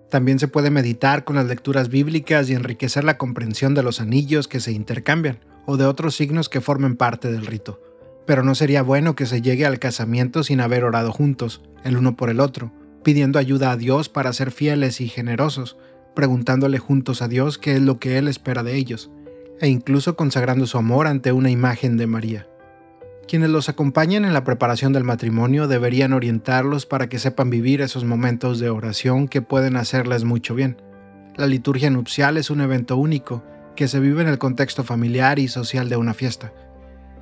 También 0.10 0.40
se 0.40 0.48
puede 0.48 0.70
meditar 0.72 1.24
con 1.24 1.36
las 1.36 1.46
lecturas 1.46 1.90
bíblicas 1.90 2.50
y 2.50 2.54
enriquecer 2.54 3.04
la 3.04 3.18
comprensión 3.18 3.74
de 3.74 3.84
los 3.84 4.02
anillos 4.02 4.48
que 4.48 4.60
se 4.60 4.72
intercambian 4.72 5.40
o 5.66 5.78
de 5.78 5.86
otros 5.86 6.16
signos 6.16 6.50
que 6.50 6.62
formen 6.62 6.96
parte 6.96 7.32
del 7.32 7.46
rito. 7.46 7.82
Pero 8.26 8.44
no 8.44 8.56
sería 8.56 8.82
bueno 8.82 9.16
que 9.16 9.26
se 9.26 9.42
llegue 9.42 9.66
al 9.66 9.78
casamiento 9.78 10.44
sin 10.44 10.62
haber 10.62 10.84
orado 10.84 11.12
juntos, 11.12 11.62
el 11.84 11.98
uno 11.98 12.16
por 12.16 12.30
el 12.30 12.40
otro, 12.40 12.72
pidiendo 13.04 13.38
ayuda 13.40 13.72
a 13.72 13.78
Dios 13.78 14.10
para 14.10 14.34
ser 14.34 14.52
fieles 14.52 15.00
y 15.02 15.10
generosos, 15.10 15.78
preguntándole 16.16 16.80
juntos 16.80 17.22
a 17.22 17.28
Dios 17.28 17.58
qué 17.58 17.76
es 17.76 17.82
lo 17.82 18.00
que 18.00 18.18
Él 18.18 18.28
espera 18.28 18.64
de 18.64 18.76
ellos, 18.76 19.12
e 19.60 19.68
incluso 19.68 20.16
consagrando 20.16 20.66
su 20.66 20.78
amor 20.78 21.08
ante 21.08 21.32
una 21.32 21.52
imagen 21.52 21.98
de 21.98 22.08
María. 22.08 22.48
Quienes 23.28 23.50
los 23.50 23.70
acompañan 23.70 24.24
en 24.24 24.34
la 24.34 24.44
preparación 24.44 24.94
del 24.94 25.04
matrimonio 25.04 25.68
deberían 25.68 26.14
orientarlos 26.14 26.86
para 26.86 27.10
que 27.10 27.20
sepan 27.20 27.50
vivir 27.50 27.82
esos 27.82 28.04
momentos 28.04 28.60
de 28.60 28.70
oración 28.70 29.28
que 29.28 29.42
pueden 29.42 29.78
hacerles 29.78 30.24
mucho 30.24 30.54
bien. 30.54 30.78
La 31.36 31.48
liturgia 31.48 31.90
nupcial 31.90 32.38
es 32.38 32.50
un 32.50 32.62
evento 32.62 32.98
único 32.98 33.44
que 33.76 33.88
se 33.88 34.00
vive 34.00 34.22
en 34.22 34.28
el 34.28 34.38
contexto 34.38 34.84
familiar 34.84 35.40
y 35.40 35.48
social 35.48 35.90
de 35.90 35.98
una 35.98 36.14
fiesta. 36.14 36.54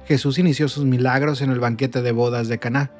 Jesús 0.06 0.38
inició 0.38 0.68
sus 0.68 0.84
milagros 0.84 1.42
en 1.42 1.50
el 1.50 1.60
banquete 1.60 2.02
de 2.02 2.12
bodas 2.12 2.50
de 2.50 2.60
Caná, 2.60 2.92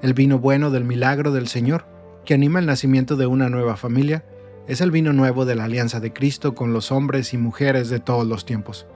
el 0.00 0.14
vino 0.14 0.38
bueno 0.38 0.70
del 0.70 0.84
milagro 0.84 1.32
del 1.32 1.48
Señor, 1.48 1.84
que 2.24 2.34
anima 2.34 2.60
el 2.60 2.66
nacimiento 2.66 3.16
de 3.16 3.26
una 3.26 3.50
nueva 3.50 3.76
familia 3.76 4.24
es 4.68 4.82
el 4.82 4.90
vino 4.90 5.12
nuevo 5.14 5.46
de 5.46 5.54
la 5.54 5.64
alianza 5.64 5.98
de 5.98 6.12
Cristo 6.12 6.54
con 6.54 6.72
los 6.72 6.92
hombres 6.92 7.32
y 7.32 7.38
mujeres 7.38 7.88
de 7.88 8.00
todos 8.00 8.26
los 8.26 8.44
tiempos. 8.44 8.86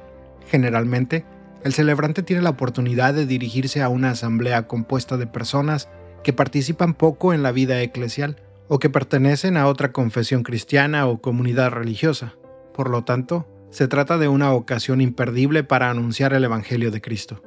Generalmente, 0.47 1.25
el 1.65 1.73
celebrante 1.73 2.23
tiene 2.23 2.43
la 2.43 2.51
oportunidad 2.51 3.15
de 3.15 3.25
dirigirse 3.25 3.83
a 3.83 3.89
una 3.89 4.11
asamblea 4.11 4.69
compuesta 4.69 5.17
de 5.17 5.27
personas 5.27 5.89
que 6.23 6.35
participan 6.35 6.95
poco 6.95 7.33
en 7.33 7.43
la 7.43 7.53
vida 7.53 7.81
eclesial 7.81 8.37
o 8.69 8.79
que 8.79 8.91
pertenecen 8.91 9.57
a 9.57 9.67
otra 9.67 9.93
confesión 9.93 10.43
cristiana 10.43 11.07
o 11.07 11.21
comunidad 11.21 11.71
religiosa. 11.71 12.35
Por 12.75 12.91
lo 12.91 13.05
tanto, 13.05 13.49
se 13.71 13.89
trata 13.89 14.19
de 14.19 14.29
una 14.29 14.53
ocasión 14.53 15.01
imperdible 15.01 15.65
para 15.65 15.89
anunciar 15.89 16.35
el 16.35 16.45
Evangelio 16.45 16.91
de 16.91 17.01
Cristo. 17.01 17.43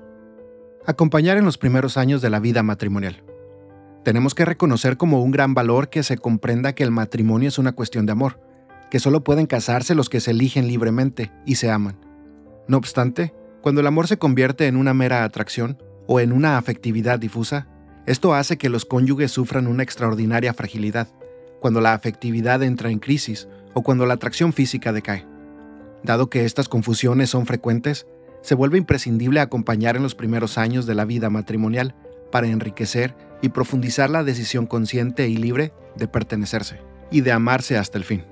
Acompañar 0.85 1.38
en 1.38 1.45
los 1.45 1.57
primeros 1.59 1.97
años 1.97 2.21
de 2.21 2.31
la 2.31 2.39
vida 2.39 2.63
matrimonial. 2.63 3.23
Tenemos 4.05 4.35
que 4.35 4.45
reconocer 4.45 4.97
como 4.97 5.23
un 5.23 5.31
gran 5.31 5.55
valor 5.55 5.89
que 5.89 6.03
se 6.03 6.19
comprenda 6.19 6.73
que 6.73 6.83
el 6.83 6.91
matrimonio 6.91 7.49
es 7.49 7.57
una 7.57 7.71
cuestión 7.71 8.05
de 8.05 8.11
amor, 8.11 8.39
que 8.91 8.99
solo 8.99 9.23
pueden 9.23 9.47
casarse 9.47 9.95
los 9.95 10.09
que 10.09 10.19
se 10.19 10.29
eligen 10.29 10.67
libremente 10.67 11.31
y 11.43 11.55
se 11.55 11.71
aman. 11.71 11.97
No 12.67 12.77
obstante, 12.77 13.33
cuando 13.63 13.81
el 13.81 13.87
amor 13.87 14.07
se 14.07 14.19
convierte 14.19 14.67
en 14.67 14.75
una 14.77 14.93
mera 14.93 15.23
atracción 15.23 15.81
o 16.05 16.19
en 16.19 16.33
una 16.33 16.59
afectividad 16.59 17.17
difusa, 17.17 17.67
esto 18.05 18.35
hace 18.35 18.59
que 18.59 18.69
los 18.69 18.85
cónyuges 18.85 19.31
sufran 19.31 19.65
una 19.65 19.81
extraordinaria 19.81 20.53
fragilidad, 20.53 21.07
cuando 21.59 21.81
la 21.81 21.93
afectividad 21.93 22.61
entra 22.61 22.91
en 22.91 22.99
crisis 22.99 23.47
o 23.73 23.81
cuando 23.81 24.05
la 24.05 24.13
atracción 24.13 24.53
física 24.53 24.93
decae. 24.93 25.25
Dado 26.03 26.29
que 26.29 26.45
estas 26.45 26.69
confusiones 26.69 27.31
son 27.31 27.47
frecuentes, 27.47 28.05
se 28.43 28.53
vuelve 28.53 28.77
imprescindible 28.77 29.39
acompañar 29.39 29.95
en 29.95 30.03
los 30.03 30.13
primeros 30.13 30.59
años 30.59 30.85
de 30.85 30.93
la 30.93 31.05
vida 31.05 31.31
matrimonial 31.31 31.95
para 32.31 32.47
enriquecer 32.47 33.15
y 33.41 33.49
profundizar 33.49 34.09
la 34.09 34.23
decisión 34.23 34.65
consciente 34.65 35.27
y 35.27 35.38
libre 35.38 35.73
de 35.95 36.07
pertenecerse 36.07 36.79
y 37.11 37.21
de 37.21 37.31
amarse 37.31 37.77
hasta 37.77 37.97
el 37.97 38.03
fin. 38.03 38.23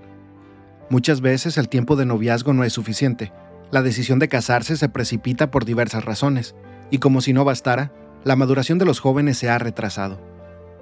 Muchas 0.90 1.22
veces 1.22 1.58
el 1.58 1.70
tiempo 1.70 1.96
de 1.96 2.06
noviazgo 2.06 2.54
no 2.54 2.64
es 2.64 2.74
suficiente. 2.74 3.32
La 3.72 3.82
decisión 3.82 4.20
de 4.20 4.28
casarse 4.28 4.78
se 4.78 4.90
precipita 4.90 5.50
por 5.50 5.66
diversas 5.66 6.06
razones, 6.06 6.56
y 6.92 7.00
como 7.00 7.22
si 7.22 7.34
no 7.34 7.46
bastara, 7.46 7.92
la 8.24 8.36
maduración 8.36 8.78
de 8.78 8.86
los 8.86 9.00
jóvenes 9.00 9.38
se 9.38 9.50
ha 9.50 9.58
retrasado. 9.58 10.22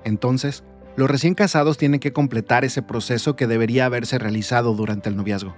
Entonces, 0.03 0.63
los 0.95 1.09
recién 1.09 1.35
casados 1.35 1.77
tienen 1.77 1.99
que 1.99 2.11
completar 2.11 2.65
ese 2.65 2.81
proceso 2.81 3.35
que 3.35 3.47
debería 3.47 3.85
haberse 3.85 4.17
realizado 4.17 4.73
durante 4.73 5.09
el 5.09 5.15
noviazgo. 5.15 5.55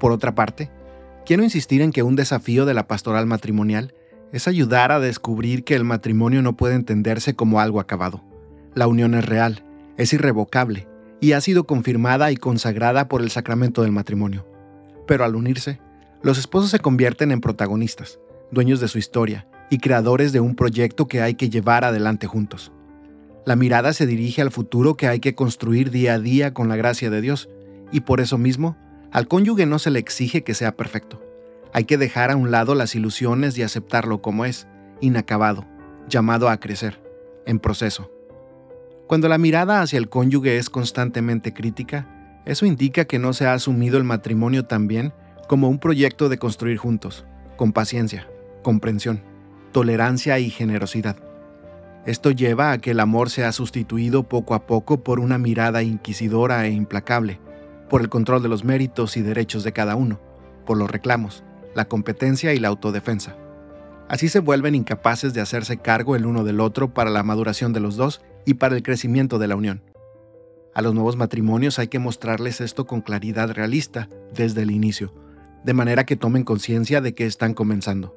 Por 0.00 0.12
otra 0.12 0.34
parte, 0.34 0.70
quiero 1.26 1.42
insistir 1.42 1.82
en 1.82 1.92
que 1.92 2.02
un 2.02 2.16
desafío 2.16 2.64
de 2.64 2.74
la 2.74 2.86
pastoral 2.86 3.26
matrimonial 3.26 3.94
es 4.34 4.48
ayudar 4.48 4.90
a 4.90 4.98
descubrir 4.98 5.62
que 5.62 5.76
el 5.76 5.84
matrimonio 5.84 6.42
no 6.42 6.56
puede 6.56 6.74
entenderse 6.74 7.34
como 7.36 7.60
algo 7.60 7.78
acabado. 7.78 8.24
La 8.74 8.88
unión 8.88 9.14
es 9.14 9.24
real, 9.24 9.62
es 9.96 10.12
irrevocable 10.12 10.88
y 11.20 11.32
ha 11.32 11.40
sido 11.40 11.68
confirmada 11.68 12.32
y 12.32 12.36
consagrada 12.36 13.06
por 13.06 13.22
el 13.22 13.30
sacramento 13.30 13.82
del 13.82 13.92
matrimonio. 13.92 14.44
Pero 15.06 15.24
al 15.24 15.36
unirse, 15.36 15.78
los 16.20 16.36
esposos 16.36 16.70
se 16.72 16.80
convierten 16.80 17.30
en 17.30 17.40
protagonistas, 17.40 18.18
dueños 18.50 18.80
de 18.80 18.88
su 18.88 18.98
historia 18.98 19.46
y 19.70 19.78
creadores 19.78 20.32
de 20.32 20.40
un 20.40 20.56
proyecto 20.56 21.06
que 21.06 21.22
hay 21.22 21.36
que 21.36 21.48
llevar 21.48 21.84
adelante 21.84 22.26
juntos. 22.26 22.72
La 23.46 23.54
mirada 23.54 23.92
se 23.92 24.04
dirige 24.04 24.42
al 24.42 24.50
futuro 24.50 24.96
que 24.96 25.06
hay 25.06 25.20
que 25.20 25.36
construir 25.36 25.92
día 25.92 26.14
a 26.14 26.18
día 26.18 26.52
con 26.52 26.68
la 26.68 26.74
gracia 26.74 27.08
de 27.08 27.20
Dios, 27.20 27.48
y 27.92 28.00
por 28.00 28.20
eso 28.20 28.36
mismo, 28.36 28.76
al 29.12 29.28
cónyuge 29.28 29.64
no 29.64 29.78
se 29.78 29.92
le 29.92 30.00
exige 30.00 30.42
que 30.42 30.54
sea 30.54 30.74
perfecto. 30.74 31.23
Hay 31.76 31.86
que 31.86 31.98
dejar 31.98 32.30
a 32.30 32.36
un 32.36 32.52
lado 32.52 32.76
las 32.76 32.94
ilusiones 32.94 33.58
y 33.58 33.62
aceptarlo 33.64 34.22
como 34.22 34.44
es, 34.44 34.68
inacabado, 35.00 35.66
llamado 36.08 36.48
a 36.48 36.60
crecer, 36.60 37.02
en 37.46 37.58
proceso. 37.58 38.12
Cuando 39.08 39.28
la 39.28 39.38
mirada 39.38 39.82
hacia 39.82 39.98
el 39.98 40.08
cónyuge 40.08 40.56
es 40.56 40.70
constantemente 40.70 41.52
crítica, 41.52 42.40
eso 42.44 42.64
indica 42.64 43.06
que 43.06 43.18
no 43.18 43.32
se 43.32 43.46
ha 43.46 43.54
asumido 43.54 43.98
el 43.98 44.04
matrimonio 44.04 44.66
también 44.66 45.12
como 45.48 45.68
un 45.68 45.80
proyecto 45.80 46.28
de 46.28 46.38
construir 46.38 46.78
juntos, 46.78 47.26
con 47.56 47.72
paciencia, 47.72 48.28
comprensión, 48.62 49.24
tolerancia 49.72 50.38
y 50.38 50.50
generosidad. 50.50 51.16
Esto 52.06 52.30
lleva 52.30 52.70
a 52.70 52.78
que 52.78 52.92
el 52.92 53.00
amor 53.00 53.30
sea 53.30 53.50
sustituido 53.50 54.28
poco 54.28 54.54
a 54.54 54.66
poco 54.66 55.02
por 55.02 55.18
una 55.18 55.38
mirada 55.38 55.82
inquisidora 55.82 56.64
e 56.66 56.70
implacable, 56.70 57.40
por 57.90 58.00
el 58.00 58.08
control 58.10 58.44
de 58.44 58.48
los 58.48 58.62
méritos 58.62 59.16
y 59.16 59.22
derechos 59.22 59.64
de 59.64 59.72
cada 59.72 59.96
uno, 59.96 60.20
por 60.66 60.78
los 60.78 60.88
reclamos, 60.88 61.42
la 61.74 61.86
competencia 61.86 62.54
y 62.54 62.58
la 62.58 62.68
autodefensa. 62.68 63.36
Así 64.08 64.28
se 64.28 64.40
vuelven 64.40 64.74
incapaces 64.74 65.34
de 65.34 65.40
hacerse 65.40 65.78
cargo 65.78 66.14
el 66.14 66.26
uno 66.26 66.44
del 66.44 66.60
otro 66.60 66.92
para 66.92 67.10
la 67.10 67.22
maduración 67.22 67.72
de 67.72 67.80
los 67.80 67.96
dos 67.96 68.20
y 68.44 68.54
para 68.54 68.76
el 68.76 68.82
crecimiento 68.82 69.38
de 69.38 69.48
la 69.48 69.56
unión. 69.56 69.82
A 70.74 70.82
los 70.82 70.92
nuevos 70.92 71.16
matrimonios 71.16 71.78
hay 71.78 71.88
que 71.88 71.98
mostrarles 71.98 72.60
esto 72.60 72.86
con 72.86 73.00
claridad 73.00 73.50
realista 73.52 74.08
desde 74.34 74.62
el 74.62 74.70
inicio, 74.70 75.14
de 75.64 75.72
manera 75.72 76.04
que 76.04 76.16
tomen 76.16 76.44
conciencia 76.44 77.00
de 77.00 77.14
que 77.14 77.26
están 77.26 77.54
comenzando. 77.54 78.14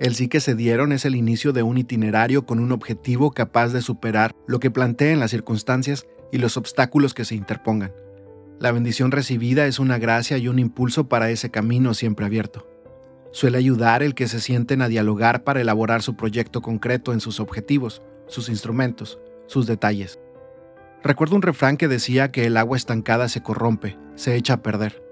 El 0.00 0.14
sí 0.14 0.28
que 0.28 0.38
se 0.38 0.54
dieron 0.54 0.92
es 0.92 1.04
el 1.04 1.16
inicio 1.16 1.52
de 1.52 1.64
un 1.64 1.76
itinerario 1.76 2.46
con 2.46 2.60
un 2.60 2.70
objetivo 2.70 3.32
capaz 3.32 3.72
de 3.72 3.82
superar 3.82 4.32
lo 4.46 4.60
que 4.60 4.70
planteen 4.70 5.18
las 5.18 5.32
circunstancias 5.32 6.06
y 6.30 6.38
los 6.38 6.56
obstáculos 6.56 7.14
que 7.14 7.24
se 7.24 7.34
interpongan. 7.34 7.92
La 8.60 8.70
bendición 8.70 9.10
recibida 9.10 9.66
es 9.66 9.80
una 9.80 9.98
gracia 9.98 10.38
y 10.38 10.46
un 10.46 10.60
impulso 10.60 11.08
para 11.08 11.30
ese 11.30 11.50
camino 11.50 11.94
siempre 11.94 12.26
abierto. 12.26 12.68
Suele 13.30 13.58
ayudar 13.58 14.02
el 14.02 14.14
que 14.14 14.28
se 14.28 14.40
sienten 14.40 14.82
a 14.82 14.88
dialogar 14.88 15.44
para 15.44 15.60
elaborar 15.60 16.02
su 16.02 16.16
proyecto 16.16 16.62
concreto 16.62 17.12
en 17.12 17.20
sus 17.20 17.40
objetivos, 17.40 18.02
sus 18.26 18.48
instrumentos, 18.48 19.18
sus 19.46 19.66
detalles. 19.66 20.18
Recuerdo 21.02 21.36
un 21.36 21.42
refrán 21.42 21.76
que 21.76 21.88
decía 21.88 22.32
que 22.32 22.46
el 22.46 22.56
agua 22.56 22.76
estancada 22.76 23.28
se 23.28 23.42
corrompe, 23.42 23.98
se 24.14 24.34
echa 24.34 24.54
a 24.54 24.62
perder. 24.62 25.02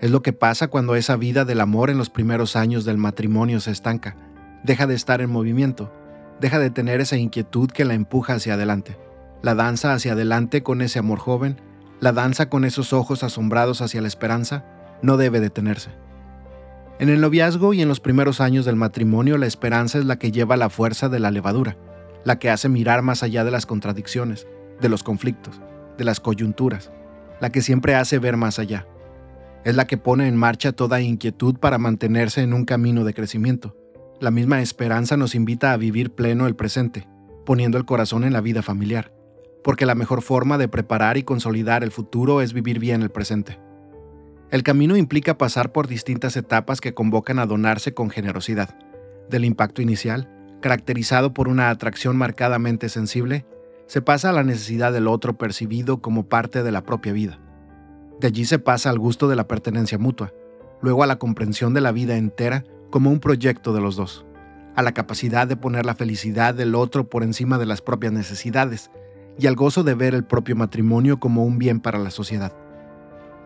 Es 0.00 0.10
lo 0.10 0.22
que 0.22 0.32
pasa 0.32 0.68
cuando 0.68 0.94
esa 0.96 1.16
vida 1.16 1.44
del 1.44 1.60
amor 1.60 1.90
en 1.90 1.98
los 1.98 2.10
primeros 2.10 2.56
años 2.56 2.84
del 2.84 2.98
matrimonio 2.98 3.60
se 3.60 3.70
estanca, 3.70 4.16
deja 4.64 4.86
de 4.86 4.94
estar 4.94 5.20
en 5.20 5.30
movimiento, 5.30 5.92
deja 6.40 6.58
de 6.58 6.70
tener 6.70 7.00
esa 7.00 7.16
inquietud 7.16 7.70
que 7.70 7.84
la 7.84 7.94
empuja 7.94 8.34
hacia 8.34 8.54
adelante. 8.54 8.98
La 9.42 9.54
danza 9.54 9.92
hacia 9.92 10.12
adelante 10.12 10.62
con 10.62 10.82
ese 10.82 10.98
amor 10.98 11.18
joven, 11.18 11.60
la 12.00 12.12
danza 12.12 12.48
con 12.48 12.64
esos 12.64 12.92
ojos 12.92 13.22
asombrados 13.22 13.80
hacia 13.80 14.00
la 14.00 14.08
esperanza, 14.08 14.64
no 15.02 15.16
debe 15.16 15.40
detenerse. 15.40 15.90
En 17.02 17.08
el 17.08 17.20
noviazgo 17.20 17.74
y 17.74 17.82
en 17.82 17.88
los 17.88 17.98
primeros 17.98 18.40
años 18.40 18.64
del 18.64 18.76
matrimonio 18.76 19.36
la 19.36 19.48
esperanza 19.48 19.98
es 19.98 20.04
la 20.04 20.20
que 20.20 20.30
lleva 20.30 20.56
la 20.56 20.70
fuerza 20.70 21.08
de 21.08 21.18
la 21.18 21.32
levadura, 21.32 21.76
la 22.24 22.38
que 22.38 22.48
hace 22.48 22.68
mirar 22.68 23.02
más 23.02 23.24
allá 23.24 23.42
de 23.42 23.50
las 23.50 23.66
contradicciones, 23.66 24.46
de 24.80 24.88
los 24.88 25.02
conflictos, 25.02 25.60
de 25.98 26.04
las 26.04 26.20
coyunturas, 26.20 26.92
la 27.40 27.50
que 27.50 27.60
siempre 27.60 27.96
hace 27.96 28.20
ver 28.20 28.36
más 28.36 28.60
allá. 28.60 28.86
Es 29.64 29.74
la 29.74 29.88
que 29.88 29.98
pone 29.98 30.28
en 30.28 30.36
marcha 30.36 30.70
toda 30.70 31.00
inquietud 31.00 31.56
para 31.56 31.76
mantenerse 31.76 32.42
en 32.42 32.54
un 32.54 32.64
camino 32.64 33.02
de 33.02 33.14
crecimiento. 33.14 33.76
La 34.20 34.30
misma 34.30 34.62
esperanza 34.62 35.16
nos 35.16 35.34
invita 35.34 35.72
a 35.72 35.78
vivir 35.78 36.12
pleno 36.12 36.46
el 36.46 36.54
presente, 36.54 37.08
poniendo 37.44 37.78
el 37.78 37.84
corazón 37.84 38.22
en 38.22 38.32
la 38.32 38.40
vida 38.40 38.62
familiar, 38.62 39.12
porque 39.64 39.86
la 39.86 39.96
mejor 39.96 40.22
forma 40.22 40.56
de 40.56 40.68
preparar 40.68 41.16
y 41.16 41.24
consolidar 41.24 41.82
el 41.82 41.90
futuro 41.90 42.42
es 42.42 42.52
vivir 42.52 42.78
bien 42.78 43.02
el 43.02 43.10
presente. 43.10 43.58
El 44.52 44.62
camino 44.62 44.98
implica 44.98 45.38
pasar 45.38 45.72
por 45.72 45.88
distintas 45.88 46.36
etapas 46.36 46.82
que 46.82 46.92
convocan 46.92 47.38
a 47.38 47.46
donarse 47.46 47.94
con 47.94 48.10
generosidad, 48.10 48.76
del 49.30 49.46
impacto 49.46 49.80
inicial, 49.80 50.28
caracterizado 50.60 51.32
por 51.32 51.48
una 51.48 51.70
atracción 51.70 52.18
marcadamente 52.18 52.90
sensible, 52.90 53.46
se 53.86 54.02
pasa 54.02 54.28
a 54.28 54.32
la 54.34 54.42
necesidad 54.42 54.92
del 54.92 55.08
otro 55.08 55.38
percibido 55.38 56.02
como 56.02 56.28
parte 56.28 56.62
de 56.62 56.70
la 56.70 56.84
propia 56.84 57.14
vida. 57.14 57.40
De 58.20 58.26
allí 58.26 58.44
se 58.44 58.58
pasa 58.58 58.90
al 58.90 58.98
gusto 58.98 59.26
de 59.26 59.36
la 59.36 59.48
pertenencia 59.48 59.96
mutua, 59.96 60.34
luego 60.82 61.02
a 61.02 61.06
la 61.06 61.16
comprensión 61.16 61.72
de 61.72 61.80
la 61.80 61.90
vida 61.90 62.18
entera 62.18 62.62
como 62.90 63.10
un 63.10 63.20
proyecto 63.20 63.72
de 63.72 63.80
los 63.80 63.96
dos, 63.96 64.26
a 64.76 64.82
la 64.82 64.92
capacidad 64.92 65.46
de 65.46 65.56
poner 65.56 65.86
la 65.86 65.94
felicidad 65.94 66.52
del 66.54 66.74
otro 66.74 67.08
por 67.08 67.22
encima 67.22 67.56
de 67.56 67.64
las 67.64 67.80
propias 67.80 68.12
necesidades, 68.12 68.90
y 69.38 69.46
al 69.46 69.56
gozo 69.56 69.82
de 69.82 69.94
ver 69.94 70.14
el 70.14 70.24
propio 70.24 70.56
matrimonio 70.56 71.18
como 71.20 71.42
un 71.42 71.56
bien 71.56 71.80
para 71.80 71.98
la 71.98 72.10
sociedad. 72.10 72.52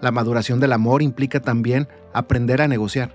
La 0.01 0.13
maduración 0.13 0.61
del 0.61 0.73
amor 0.73 1.03
implica 1.03 1.41
también 1.41 1.89
aprender 2.13 2.61
a 2.61 2.69
negociar. 2.69 3.15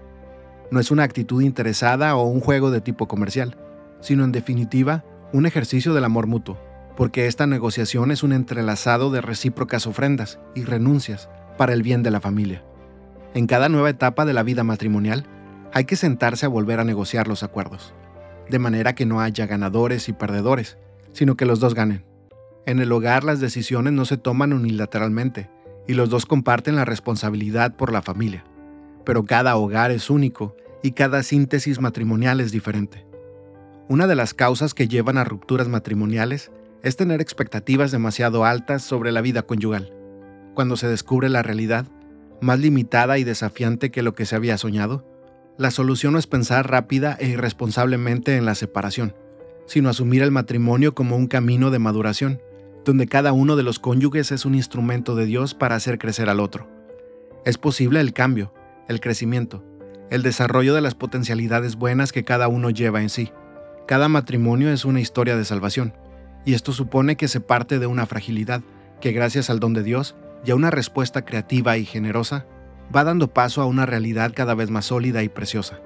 No 0.72 0.80
es 0.80 0.90
una 0.90 1.04
actitud 1.04 1.42
interesada 1.42 2.16
o 2.16 2.24
un 2.24 2.40
juego 2.40 2.72
de 2.72 2.82
tipo 2.82 3.08
comercial, 3.08 3.58
sino 4.00 4.24
en 4.24 4.32
definitiva 4.32 5.04
un 5.34 5.46
ejercicio 5.46 5.94
del 5.94 6.06
amor 6.06 6.28
mutuo, 6.28 6.58
porque 6.98 7.28
esta 7.28 7.48
negociación 7.48 8.12
es 8.12 8.24
un 8.24 8.34
entrelazado 8.34 9.12
de 9.12 9.22
recíprocas 9.22 9.88
ofrendas 9.88 10.40
y 10.56 10.64
renuncias 10.64 11.30
para 11.58 11.74
el 11.74 11.84
bien 11.84 12.04
de 12.04 12.12
la 12.12 12.20
familia. 12.20 12.64
En 13.34 13.48
cada 13.48 13.70
nueva 13.70 13.90
etapa 13.90 14.26
de 14.26 14.34
la 14.34 14.44
vida 14.44 14.64
matrimonial, 14.64 15.26
hay 15.74 15.86
que 15.86 15.96
sentarse 15.96 16.46
a 16.46 16.50
volver 16.50 16.80
a 16.80 16.84
negociar 16.84 17.28
los 17.28 17.44
acuerdos, 17.44 17.94
de 18.50 18.60
manera 18.60 18.94
que 18.94 19.06
no 19.06 19.22
haya 19.22 19.46
ganadores 19.46 20.10
y 20.10 20.14
perdedores, 20.14 20.78
sino 21.14 21.36
que 21.38 21.46
los 21.46 21.60
dos 21.60 21.76
ganen. 21.76 22.04
En 22.66 22.80
el 22.80 22.92
hogar 22.92 23.24
las 23.24 23.40
decisiones 23.40 23.94
no 23.94 24.06
se 24.06 24.18
toman 24.18 24.54
unilateralmente, 24.54 25.50
y 25.92 25.94
los 25.94 26.10
dos 26.10 26.26
comparten 26.26 26.78
la 26.78 26.86
responsabilidad 26.86 27.76
por 27.76 27.92
la 27.92 28.02
familia. 28.02 28.46
Pero 29.06 29.26
cada 29.26 29.58
hogar 29.58 29.92
es 29.92 30.10
único 30.10 30.56
y 30.82 30.92
cada 30.92 31.22
síntesis 31.22 31.82
matrimonial 31.82 32.40
es 32.40 32.54
diferente. 32.54 33.06
Una 33.90 34.08
de 34.08 34.16
las 34.16 34.34
causas 34.34 34.74
que 34.74 34.88
llevan 34.88 35.18
a 35.18 35.26
rupturas 35.26 35.68
matrimoniales 35.68 36.50
es 36.82 36.96
tener 36.96 37.20
expectativas 37.20 37.92
demasiado 37.92 38.46
altas 38.46 38.84
sobre 38.84 39.12
la 39.12 39.20
vida 39.20 39.42
conyugal. 39.42 39.92
Cuando 40.54 40.78
se 40.78 40.88
descubre 40.88 41.28
la 41.28 41.44
realidad, 41.44 41.86
más 42.40 42.60
limitada 42.60 43.18
y 43.18 43.26
desafiante 43.26 43.92
que 43.92 44.02
lo 44.02 44.16
que 44.16 44.26
se 44.26 44.38
había 44.38 44.58
soñado, 44.58 45.06
la 45.58 45.72
solución 45.72 46.14
no 46.14 46.20
es 46.20 46.28
pensar 46.28 46.72
rápida 46.72 47.18
e 47.20 47.28
irresponsablemente 47.28 48.38
en 48.38 48.46
la 48.46 48.56
separación, 48.56 49.14
sino 49.66 49.90
asumir 49.90 50.22
el 50.22 50.32
matrimonio 50.32 50.96
como 50.96 51.18
un 51.18 51.28
camino 51.28 51.70
de 51.70 51.80
maduración 51.80 52.40
donde 52.86 53.08
cada 53.08 53.32
uno 53.34 53.56
de 53.56 53.64
los 53.64 53.80
cónyuges 53.80 54.32
es 54.32 54.46
un 54.46 54.56
instrumento 54.56 55.16
de 55.16 55.26
Dios 55.26 55.54
para 55.54 55.76
hacer 55.76 55.98
crecer 55.98 56.30
al 56.30 56.40
otro. 56.40 56.68
Es 57.46 57.58
posible 57.58 58.00
el 58.00 58.14
cambio, 58.14 58.54
el 58.88 59.00
crecimiento, 59.00 59.64
el 60.10 60.24
desarrollo 60.24 60.74
de 60.74 60.82
las 60.82 60.96
potencialidades 60.96 61.76
buenas 61.76 62.12
que 62.12 62.24
cada 62.24 62.48
uno 62.48 62.70
lleva 62.70 63.02
en 63.02 63.10
sí. 63.10 63.32
Cada 63.88 64.10
matrimonio 64.10 64.72
es 64.72 64.86
una 64.86 65.00
historia 65.00 65.36
de 65.36 65.46
salvación, 65.46 65.94
y 66.46 66.54
esto 66.54 66.74
supone 66.74 67.16
que 67.16 67.28
se 67.28 67.40
parte 67.40 67.80
de 67.80 67.88
una 67.88 68.06
fragilidad 68.06 68.62
que 69.00 69.12
gracias 69.12 69.50
al 69.50 69.60
don 69.60 69.74
de 69.74 69.84
Dios 69.84 70.16
y 70.46 70.52
a 70.52 70.56
una 70.56 70.72
respuesta 70.72 71.24
creativa 71.24 71.78
y 71.78 71.86
generosa, 71.86 72.46
va 72.96 73.04
dando 73.04 73.34
paso 73.34 73.62
a 73.62 73.66
una 73.66 73.86
realidad 73.86 74.34
cada 74.36 74.54
vez 74.54 74.70
más 74.70 74.86
sólida 74.86 75.24
y 75.24 75.30
preciosa. 75.30 75.80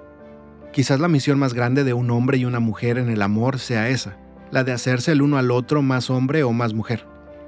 Quizás 0.71 0.99
la 0.99 1.07
misión 1.07 1.39
más 1.39 1.53
grande 1.53 1.83
de 1.83 1.93
un 1.93 2.09
hombre 2.11 2.37
y 2.37 2.45
una 2.45 2.59
mujer 2.59 2.97
en 2.97 3.09
el 3.09 3.21
amor 3.21 3.59
sea 3.59 3.89
esa, 3.89 4.17
la 4.55 4.63
de 4.63 4.71
hacerse 4.71 5.11
el 5.11 5.21
uno 5.21 5.37
al 5.37 5.51
otro 5.51 5.81
más 5.81 6.09
hombre 6.09 6.43
o 6.43 6.53
más 6.53 6.73
mujer. 6.73 7.05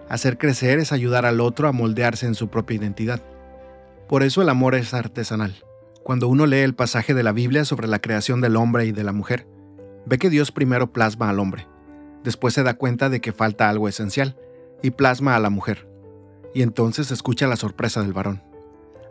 Hacer 0.09 0.37
crecer 0.37 0.77
es 0.77 0.91
ayudar 0.91 1.25
al 1.25 1.39
otro 1.39 1.69
a 1.69 1.71
moldearse 1.71 2.25
en 2.25 2.35
su 2.35 2.49
propia 2.49 2.75
identidad. 2.75 3.21
Por 4.09 4.23
eso 4.23 4.41
el 4.41 4.49
amor 4.49 4.75
es 4.75 4.93
artesanal. 4.93 5.55
Cuando 6.03 6.27
uno 6.27 6.45
lee 6.45 6.57
el 6.57 6.75
pasaje 6.75 7.13
de 7.13 7.23
la 7.23 7.31
Biblia 7.31 7.63
sobre 7.63 7.87
la 7.87 7.99
creación 7.99 8.41
del 8.41 8.57
hombre 8.57 8.87
y 8.87 8.91
de 8.91 9.05
la 9.05 9.13
mujer, 9.13 9.47
ve 10.05 10.17
que 10.17 10.29
Dios 10.29 10.51
primero 10.51 10.91
plasma 10.91 11.29
al 11.29 11.39
hombre, 11.39 11.65
después 12.25 12.53
se 12.53 12.63
da 12.63 12.73
cuenta 12.73 13.07
de 13.07 13.21
que 13.21 13.31
falta 13.31 13.69
algo 13.69 13.87
esencial, 13.87 14.35
y 14.83 14.91
plasma 14.91 15.37
a 15.37 15.39
la 15.39 15.49
mujer. 15.49 15.87
Y 16.53 16.61
entonces 16.61 17.09
escucha 17.11 17.47
la 17.47 17.55
sorpresa 17.55 18.01
del 18.01 18.11
varón. 18.11 18.43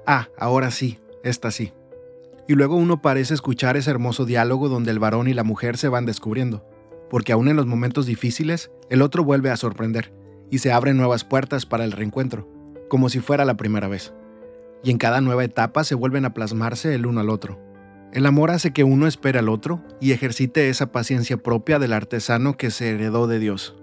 Ah, 0.06 0.28
ahora 0.38 0.70
sí, 0.70 0.98
esta 1.24 1.50
sí. 1.50 1.72
Y 2.46 2.56
luego 2.56 2.76
uno 2.76 3.00
parece 3.00 3.32
escuchar 3.32 3.78
ese 3.78 3.90
hermoso 3.90 4.26
diálogo 4.26 4.68
donde 4.68 4.90
el 4.90 4.98
varón 4.98 5.28
y 5.28 5.32
la 5.32 5.44
mujer 5.44 5.78
se 5.78 5.88
van 5.88 6.04
descubriendo 6.04 6.62
porque 7.10 7.32
aún 7.32 7.48
en 7.48 7.56
los 7.56 7.66
momentos 7.66 8.06
difíciles, 8.06 8.70
el 8.90 9.02
otro 9.02 9.24
vuelve 9.24 9.50
a 9.50 9.56
sorprender 9.56 10.12
y 10.50 10.58
se 10.58 10.72
abren 10.72 10.96
nuevas 10.96 11.24
puertas 11.24 11.66
para 11.66 11.84
el 11.84 11.92
reencuentro, 11.92 12.48
como 12.88 13.08
si 13.08 13.20
fuera 13.20 13.44
la 13.44 13.56
primera 13.56 13.88
vez. 13.88 14.12
Y 14.82 14.90
en 14.90 14.98
cada 14.98 15.20
nueva 15.20 15.44
etapa 15.44 15.84
se 15.84 15.94
vuelven 15.94 16.24
a 16.24 16.34
plasmarse 16.34 16.94
el 16.94 17.06
uno 17.06 17.20
al 17.20 17.30
otro. 17.30 17.60
El 18.12 18.26
amor 18.26 18.50
hace 18.50 18.72
que 18.72 18.84
uno 18.84 19.06
espere 19.06 19.38
al 19.38 19.48
otro 19.48 19.82
y 20.00 20.12
ejercite 20.12 20.68
esa 20.68 20.92
paciencia 20.92 21.36
propia 21.36 21.78
del 21.78 21.92
artesano 21.92 22.56
que 22.56 22.70
se 22.70 22.90
heredó 22.90 23.26
de 23.26 23.38
Dios. 23.38 23.76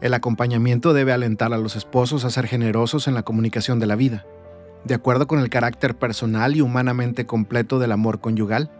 El 0.00 0.14
acompañamiento 0.14 0.94
debe 0.94 1.12
alentar 1.12 1.52
a 1.52 1.58
los 1.58 1.76
esposos 1.76 2.24
a 2.24 2.30
ser 2.30 2.46
generosos 2.46 3.08
en 3.08 3.14
la 3.14 3.22
comunicación 3.22 3.78
de 3.80 3.86
la 3.86 3.96
vida. 3.96 4.24
De 4.84 4.94
acuerdo 4.94 5.26
con 5.26 5.40
el 5.40 5.50
carácter 5.50 5.98
personal 5.98 6.56
y 6.56 6.62
humanamente 6.62 7.26
completo 7.26 7.78
del 7.78 7.92
amor 7.92 8.20
conyugal, 8.20 8.70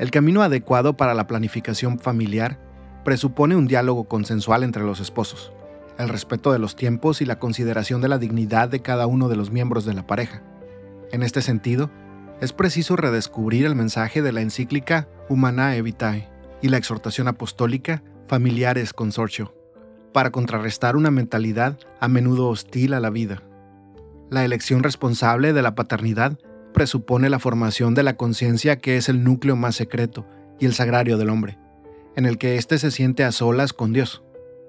el 0.00 0.10
camino 0.10 0.42
adecuado 0.42 0.96
para 0.96 1.14
la 1.14 1.28
planificación 1.28 2.00
familiar 2.00 2.58
presupone 3.04 3.54
un 3.54 3.66
diálogo 3.66 4.04
consensual 4.04 4.64
entre 4.64 4.82
los 4.82 4.98
esposos, 4.98 5.52
el 5.98 6.08
respeto 6.08 6.52
de 6.52 6.58
los 6.58 6.74
tiempos 6.74 7.20
y 7.20 7.26
la 7.26 7.38
consideración 7.38 8.00
de 8.00 8.08
la 8.08 8.18
dignidad 8.18 8.68
de 8.68 8.80
cada 8.80 9.06
uno 9.06 9.28
de 9.28 9.36
los 9.36 9.50
miembros 9.50 9.84
de 9.84 9.94
la 9.94 10.06
pareja. 10.06 10.42
En 11.12 11.22
este 11.22 11.42
sentido, 11.42 11.90
es 12.40 12.52
preciso 12.52 12.96
redescubrir 12.96 13.66
el 13.66 13.74
mensaje 13.74 14.22
de 14.22 14.32
la 14.32 14.40
encíclica 14.40 15.08
Humanae 15.28 15.82
Vitae 15.82 16.28
y 16.62 16.68
la 16.68 16.78
exhortación 16.78 17.28
apostólica 17.28 18.02
Familiares 18.26 18.92
Consortio, 18.92 19.54
para 20.12 20.30
contrarrestar 20.30 20.96
una 20.96 21.10
mentalidad 21.10 21.78
a 22.00 22.08
menudo 22.08 22.48
hostil 22.48 22.94
a 22.94 23.00
la 23.00 23.10
vida. 23.10 23.42
La 24.30 24.44
elección 24.44 24.82
responsable 24.82 25.52
de 25.52 25.62
la 25.62 25.74
paternidad 25.74 26.38
presupone 26.72 27.28
la 27.28 27.38
formación 27.38 27.94
de 27.94 28.02
la 28.02 28.16
conciencia 28.16 28.76
que 28.76 28.96
es 28.96 29.08
el 29.08 29.22
núcleo 29.22 29.54
más 29.56 29.76
secreto 29.76 30.26
y 30.58 30.66
el 30.66 30.74
sagrario 30.74 31.18
del 31.18 31.30
hombre, 31.30 31.58
en 32.16 32.26
el 32.26 32.38
que 32.38 32.56
éste 32.56 32.78
se 32.78 32.90
siente 32.90 33.24
a 33.24 33.32
solas 33.32 33.72
con 33.72 33.92
Dios, 33.92 34.22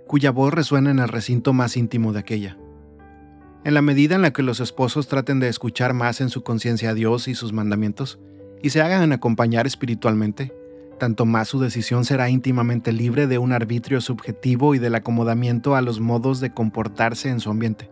cuya 0.08 0.32
voz 0.32 0.54
resuena 0.54 0.92
en 0.92 1.00
el 1.00 1.08
recinto 1.08 1.54
más 1.54 1.78
íntimo 1.78 2.14
de 2.14 2.20
aquella. 2.20 2.58
En 3.64 3.74
la 3.74 3.82
medida 3.82 4.16
en 4.16 4.22
la 4.22 4.32
que 4.32 4.44
los 4.44 4.60
esposos 4.60 5.08
traten 5.08 5.40
de 5.40 5.48
escuchar 5.48 5.94
más 5.94 6.22
en 6.22 6.30
su 6.30 6.44
conciencia 6.44 6.92
a 6.92 6.94
Dios 6.94 7.28
y 7.28 7.36
sus 7.36 7.54
mandamientos, 7.54 8.20
y 8.62 8.70
se 8.70 8.82
hagan 8.82 9.12
acompañar 9.12 9.68
espiritualmente, 9.68 10.54
tanto 11.00 11.26
más 11.26 11.50
su 11.50 11.60
decisión 11.60 12.06
será 12.06 12.30
íntimamente 12.30 12.94
libre 12.94 13.28
de 13.28 13.38
un 13.38 13.52
arbitrio 13.52 14.02
subjetivo 14.02 14.76
y 14.76 14.80
del 14.80 14.96
acomodamiento 14.96 15.76
a 15.76 15.82
los 15.82 16.00
modos 16.00 16.40
de 16.40 16.54
comportarse 16.54 17.30
en 17.30 17.40
su 17.40 17.50
ambiente. 17.50 17.90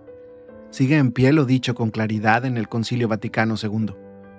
Sigue 0.69 0.97
en 0.97 1.11
pie 1.11 1.33
lo 1.33 1.45
dicho 1.45 1.75
con 1.75 1.91
claridad 1.91 2.45
en 2.45 2.57
el 2.57 2.69
Concilio 2.69 3.07
Vaticano 3.07 3.55
II. 3.61 3.93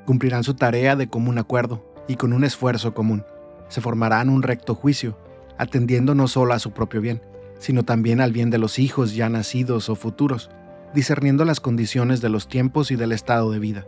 Cumplirán 0.07 0.45
su 0.45 0.55
tarea 0.55 0.97
de 0.97 1.09
común 1.09 1.39
acuerdo 1.39 1.85
y 2.09 2.17
con 2.17 2.33
un 2.33 2.45
esfuerzo 2.45 2.95
común. 2.95 3.25
Se 3.69 3.81
formarán 3.81 4.29
un 4.29 4.43
recto 4.43 4.75
juicio, 4.75 5.19
atendiendo 5.59 6.15
no 6.15 6.29
solo 6.29 6.55
a 6.55 6.59
su 6.59 6.73
propio 6.73 7.01
bien, 7.01 7.23
sino 7.59 7.85
también 7.85 8.21
al 8.21 8.33
bien 8.33 8.51
de 8.51 8.59
los 8.59 8.79
hijos 8.79 9.15
ya 9.15 9.29
nacidos 9.29 9.89
o 9.89 9.95
futuros, 9.95 10.51
discerniendo 10.95 11.45
las 11.45 11.61
condiciones 11.61 12.21
de 12.21 12.29
los 12.29 12.49
tiempos 12.49 12.91
y 12.91 12.97
del 12.97 13.13
estado 13.13 13.51
de 13.51 13.59
vida, 13.59 13.87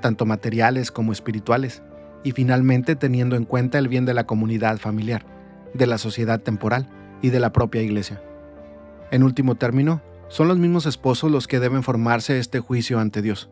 tanto 0.00 0.26
materiales 0.26 0.90
como 0.90 1.12
espirituales, 1.12 1.82
y 2.24 2.32
finalmente 2.32 2.96
teniendo 2.96 3.36
en 3.36 3.44
cuenta 3.44 3.78
el 3.78 3.88
bien 3.88 4.06
de 4.06 4.14
la 4.14 4.24
comunidad 4.24 4.78
familiar, 4.78 5.26
de 5.74 5.86
la 5.86 5.98
sociedad 5.98 6.40
temporal 6.40 6.88
y 7.22 7.30
de 7.30 7.40
la 7.40 7.52
propia 7.52 7.82
iglesia. 7.82 8.22
En 9.10 9.22
último 9.22 9.56
término, 9.56 10.02
son 10.28 10.48
los 10.48 10.58
mismos 10.58 10.86
esposos 10.86 11.30
los 11.30 11.46
que 11.46 11.60
deben 11.60 11.82
formarse 11.82 12.38
este 12.38 12.60
juicio 12.60 12.98
ante 12.98 13.22
Dios. 13.22 13.50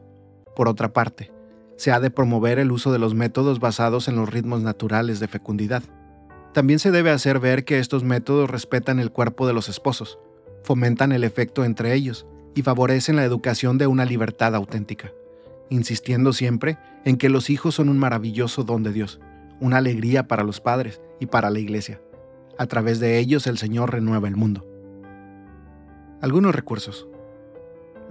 Por 0.56 0.68
otra 0.68 0.92
parte, 0.92 1.30
se 1.76 1.92
ha 1.92 2.00
de 2.00 2.10
promover 2.10 2.58
el 2.58 2.72
uso 2.72 2.92
de 2.92 2.98
los 2.98 3.14
métodos 3.14 3.60
basados 3.60 4.08
en 4.08 4.16
los 4.16 4.28
ritmos 4.28 4.62
naturales 4.62 5.20
de 5.20 5.28
fecundidad. 5.28 5.82
También 6.52 6.78
se 6.78 6.90
debe 6.90 7.10
hacer 7.10 7.38
ver 7.40 7.64
que 7.64 7.78
estos 7.78 8.04
métodos 8.04 8.50
respetan 8.50 8.98
el 8.98 9.10
cuerpo 9.10 9.46
de 9.46 9.54
los 9.54 9.68
esposos, 9.68 10.18
fomentan 10.62 11.12
el 11.12 11.24
efecto 11.24 11.64
entre 11.64 11.94
ellos 11.94 12.26
y 12.54 12.62
favorecen 12.62 13.16
la 13.16 13.24
educación 13.24 13.78
de 13.78 13.86
una 13.86 14.04
libertad 14.04 14.54
auténtica, 14.54 15.12
insistiendo 15.70 16.32
siempre 16.32 16.78
en 17.04 17.16
que 17.16 17.30
los 17.30 17.50
hijos 17.50 17.74
son 17.76 17.88
un 17.88 17.98
maravilloso 17.98 18.64
don 18.64 18.82
de 18.82 18.92
Dios, 18.92 19.20
una 19.60 19.78
alegría 19.78 20.28
para 20.28 20.44
los 20.44 20.60
padres 20.60 21.00
y 21.20 21.26
para 21.26 21.50
la 21.50 21.58
iglesia. 21.58 22.00
A 22.58 22.66
través 22.66 23.00
de 23.00 23.18
ellos 23.18 23.46
el 23.46 23.58
Señor 23.58 23.92
renueva 23.92 24.28
el 24.28 24.36
mundo. 24.36 24.66
Algunos 26.20 26.54
recursos. 26.54 27.08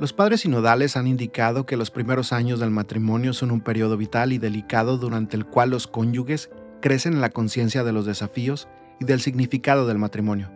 Los 0.01 0.13
padres 0.13 0.41
sinodales 0.41 0.97
han 0.97 1.05
indicado 1.05 1.67
que 1.67 1.77
los 1.77 1.91
primeros 1.91 2.33
años 2.33 2.59
del 2.59 2.71
matrimonio 2.71 3.33
son 3.33 3.51
un 3.51 3.61
periodo 3.61 3.97
vital 3.97 4.33
y 4.33 4.39
delicado 4.39 4.97
durante 4.97 5.37
el 5.37 5.45
cual 5.45 5.69
los 5.69 5.85
cónyuges 5.85 6.49
crecen 6.81 7.13
en 7.13 7.21
la 7.21 7.29
conciencia 7.29 7.83
de 7.83 7.91
los 7.91 8.07
desafíos 8.07 8.67
y 8.99 9.05
del 9.05 9.21
significado 9.21 9.85
del 9.85 9.99
matrimonio. 9.99 10.49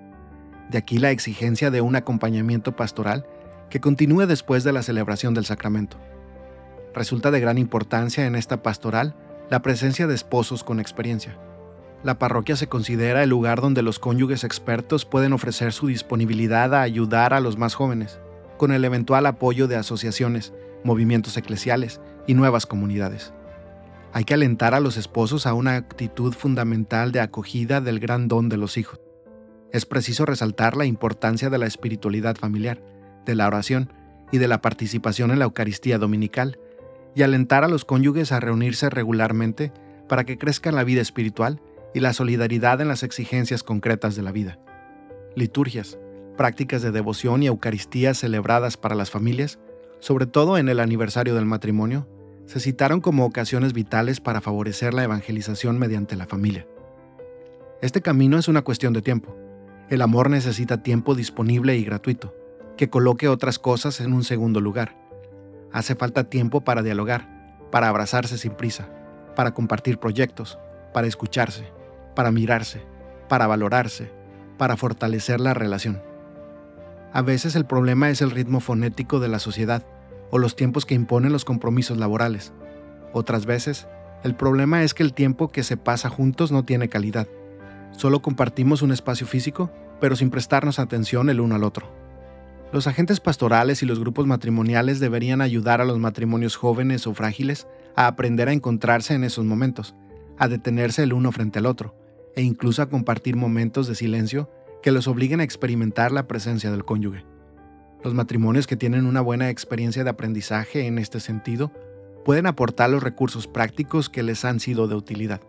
De 0.72 0.80
aquí 0.80 0.98
la 0.98 1.12
exigencia 1.12 1.70
de 1.70 1.82
un 1.82 1.96
acompañamiento 1.96 2.76
pastoral 2.76 3.28
que 3.70 3.80
continúe 3.80 4.26
después 4.26 4.64
de 4.64 4.74
la 4.74 4.82
celebración 4.82 5.36
del 5.36 5.46
sacramento. 5.46 6.00
Resulta 6.96 7.30
de 7.30 7.40
gran 7.40 7.60
importancia 7.60 8.26
en 8.26 8.36
esta 8.36 8.64
pastoral 8.64 9.16
la 9.52 9.62
presencia 9.62 10.08
de 10.08 10.16
esposos 10.16 10.64
con 10.64 10.80
experiencia. 10.80 11.38
La 12.04 12.18
parroquia 12.18 12.56
se 12.56 12.66
considera 12.66 13.22
el 13.22 13.30
lugar 13.30 13.62
donde 13.62 13.84
los 13.84 14.00
cónyuges 14.00 14.44
expertos 14.44 15.06
pueden 15.06 15.34
ofrecer 15.34 15.72
su 15.72 15.86
disponibilidad 15.86 16.74
a 16.74 16.82
ayudar 16.82 17.36
a 17.36 17.40
los 17.42 17.60
más 17.60 17.76
jóvenes, 17.76 18.20
con 18.58 18.72
el 18.72 18.86
eventual 18.86 19.26
apoyo 19.26 19.68
de 19.68 19.76
asociaciones, 19.76 20.54
movimientos 20.84 21.38
eclesiales 21.38 22.02
y 22.28 22.34
nuevas 22.34 22.66
comunidades. 22.66 23.34
Hay 24.14 24.24
que 24.24 24.34
alentar 24.34 24.74
a 24.74 24.80
los 24.80 24.98
esposos 24.98 25.46
a 25.46 25.54
una 25.54 25.76
actitud 25.76 26.34
fundamental 26.34 27.12
de 27.12 27.20
acogida 27.20 27.82
del 27.82 28.00
gran 28.00 28.28
don 28.28 28.48
de 28.48 28.58
los 28.58 28.78
hijos. 28.78 29.00
Es 29.74 29.86
preciso 29.86 30.26
resaltar 30.26 30.78
la 30.78 30.86
importancia 30.86 31.50
de 31.50 31.58
la 31.58 31.66
espiritualidad 31.66 32.38
familiar, 32.38 32.82
de 33.26 33.36
la 33.36 33.48
oración 33.48 33.92
y 34.32 34.38
de 34.38 34.48
la 34.48 34.62
participación 34.62 35.32
en 35.32 35.40
la 35.40 35.46
Eucaristía 35.46 35.98
Dominical, 35.98 36.60
y 37.14 37.24
alentar 37.24 37.64
a 37.64 37.68
los 37.68 37.84
cónyuges 37.86 38.32
a 38.32 38.40
reunirse 38.40 38.90
regularmente 38.90 39.74
para 40.08 40.24
que 40.24 40.38
crezca 40.38 40.72
la 40.72 40.84
vida 40.84 41.02
espiritual 41.02 41.62
y 41.94 42.02
la 42.02 42.14
solidaridad 42.14 42.82
en 42.82 42.88
las 42.88 43.04
exigencias 43.04 43.64
concretas 43.64 44.16
de 44.16 44.22
la 44.22 44.32
vida. 44.32 44.60
Liturgias, 45.36 45.98
prácticas 46.36 46.82
de 46.82 46.92
devoción 46.92 47.44
y 47.44 47.48
Eucaristías 47.48 48.18
celebradas 48.20 48.78
para 48.78 48.96
las 48.96 49.10
familias, 49.12 49.60
sobre 50.00 50.26
todo 50.26 50.58
en 50.58 50.70
el 50.70 50.80
aniversario 50.80 51.36
del 51.36 51.46
matrimonio, 51.46 52.08
se 52.46 52.60
citaron 52.60 53.02
como 53.02 53.26
ocasiones 53.26 53.74
vitales 53.74 54.20
para 54.20 54.42
favorecer 54.42 54.94
la 54.94 55.04
evangelización 55.04 55.80
mediante 55.80 56.16
la 56.16 56.28
familia. 56.28 56.68
Este 57.82 58.02
camino 58.02 58.38
es 58.38 58.48
una 58.48 58.62
cuestión 58.62 58.94
de 58.94 59.02
tiempo. 59.02 59.36
El 59.90 60.02
amor 60.02 60.30
necesita 60.30 60.84
tiempo 60.84 61.16
disponible 61.16 61.76
y 61.76 61.84
gratuito 61.84 62.34
que 62.78 62.90
coloque 62.90 63.28
otras 63.28 63.60
cosas 63.60 64.02
en 64.02 64.14
un 64.14 64.24
segundo 64.24 64.60
lugar. 64.62 64.96
Hace 65.72 65.96
falta 65.96 66.26
tiempo 66.26 66.62
para 66.62 66.84
dialogar, 66.84 67.68
para 67.72 67.88
abrazarse 67.90 68.38
sin 68.38 68.54
prisa, 68.54 68.90
para 69.36 69.54
compartir 69.54 69.98
proyectos, 69.98 70.58
para 70.94 71.08
escucharse, 71.08 71.66
para 72.16 72.32
mirarse, 72.32 72.82
para 73.28 73.48
valorarse, 73.48 74.12
para 74.58 74.78
fortalecer 74.78 75.40
la 75.40 75.54
relación. 75.54 76.02
A 77.16 77.22
veces 77.22 77.56
el 77.56 77.66
problema 77.66 78.10
es 78.10 78.22
el 78.22 78.30
ritmo 78.30 78.60
fonético 78.60 79.22
de 79.22 79.30
la 79.30 79.40
sociedad 79.40 79.86
o 80.32 80.38
los 80.38 80.58
tiempos 80.58 80.86
que 80.86 80.96
imponen 80.96 81.32
los 81.32 81.46
compromisos 81.46 81.98
laborales. 81.98 82.52
Otras 83.14 83.46
veces, 83.46 83.88
el 84.26 84.36
problema 84.36 84.84
es 84.84 84.94
que 84.94 85.02
el 85.02 85.14
tiempo 85.14 85.50
que 85.50 85.64
se 85.64 85.78
pasa 85.78 86.10
juntos 86.10 86.52
no 86.52 86.66
tiene 86.66 86.90
calidad. 86.90 87.26
Solo 87.92 88.22
compartimos 88.22 88.82
un 88.82 88.92
espacio 88.92 89.26
físico, 89.26 89.72
pero 90.02 90.18
sin 90.18 90.30
prestarnos 90.30 90.78
atención 90.78 91.30
el 91.30 91.40
uno 91.40 91.56
al 91.56 91.64
otro. 91.64 91.90
Los 92.74 92.86
agentes 92.86 93.22
pastorales 93.22 93.82
y 93.82 93.86
los 93.86 94.02
grupos 94.02 94.28
matrimoniales 94.28 95.00
deberían 95.00 95.40
ayudar 95.40 95.80
a 95.80 95.86
los 95.86 95.98
matrimonios 95.98 96.58
jóvenes 96.58 97.08
o 97.08 97.14
frágiles 97.14 97.66
a 97.96 98.08
aprender 98.08 98.50
a 98.50 98.52
encontrarse 98.52 99.14
en 99.14 99.24
esos 99.24 99.46
momentos, 99.46 99.96
a 100.38 100.50
detenerse 100.50 101.04
el 101.04 101.14
uno 101.14 101.32
frente 101.32 101.60
al 101.60 101.66
otro, 101.66 101.96
e 102.36 102.42
incluso 102.42 102.82
a 102.82 102.90
compartir 102.90 103.38
momentos 103.38 103.88
de 103.88 103.96
silencio 103.96 104.50
que 104.86 104.92
los 104.92 105.08
obliguen 105.08 105.40
a 105.40 105.44
experimentar 105.44 106.12
la 106.12 106.28
presencia 106.28 106.70
del 106.70 106.86
cónyuge. 106.86 107.26
Los 108.04 108.14
matrimonios 108.14 108.68
que 108.68 108.78
tienen 108.78 109.08
una 109.08 109.20
buena 109.20 109.50
experiencia 109.50 110.04
de 110.04 110.12
aprendizaje 110.12 110.86
en 110.86 111.00
este 111.00 111.20
sentido 111.20 111.72
pueden 112.24 112.46
aportar 112.46 112.92
los 112.92 113.02
recursos 113.02 113.48
prácticos 113.48 114.12
que 114.12 114.22
les 114.22 114.46
han 114.46 114.60
sido 114.60 114.88
de 114.88 114.94
utilidad. 114.94 115.42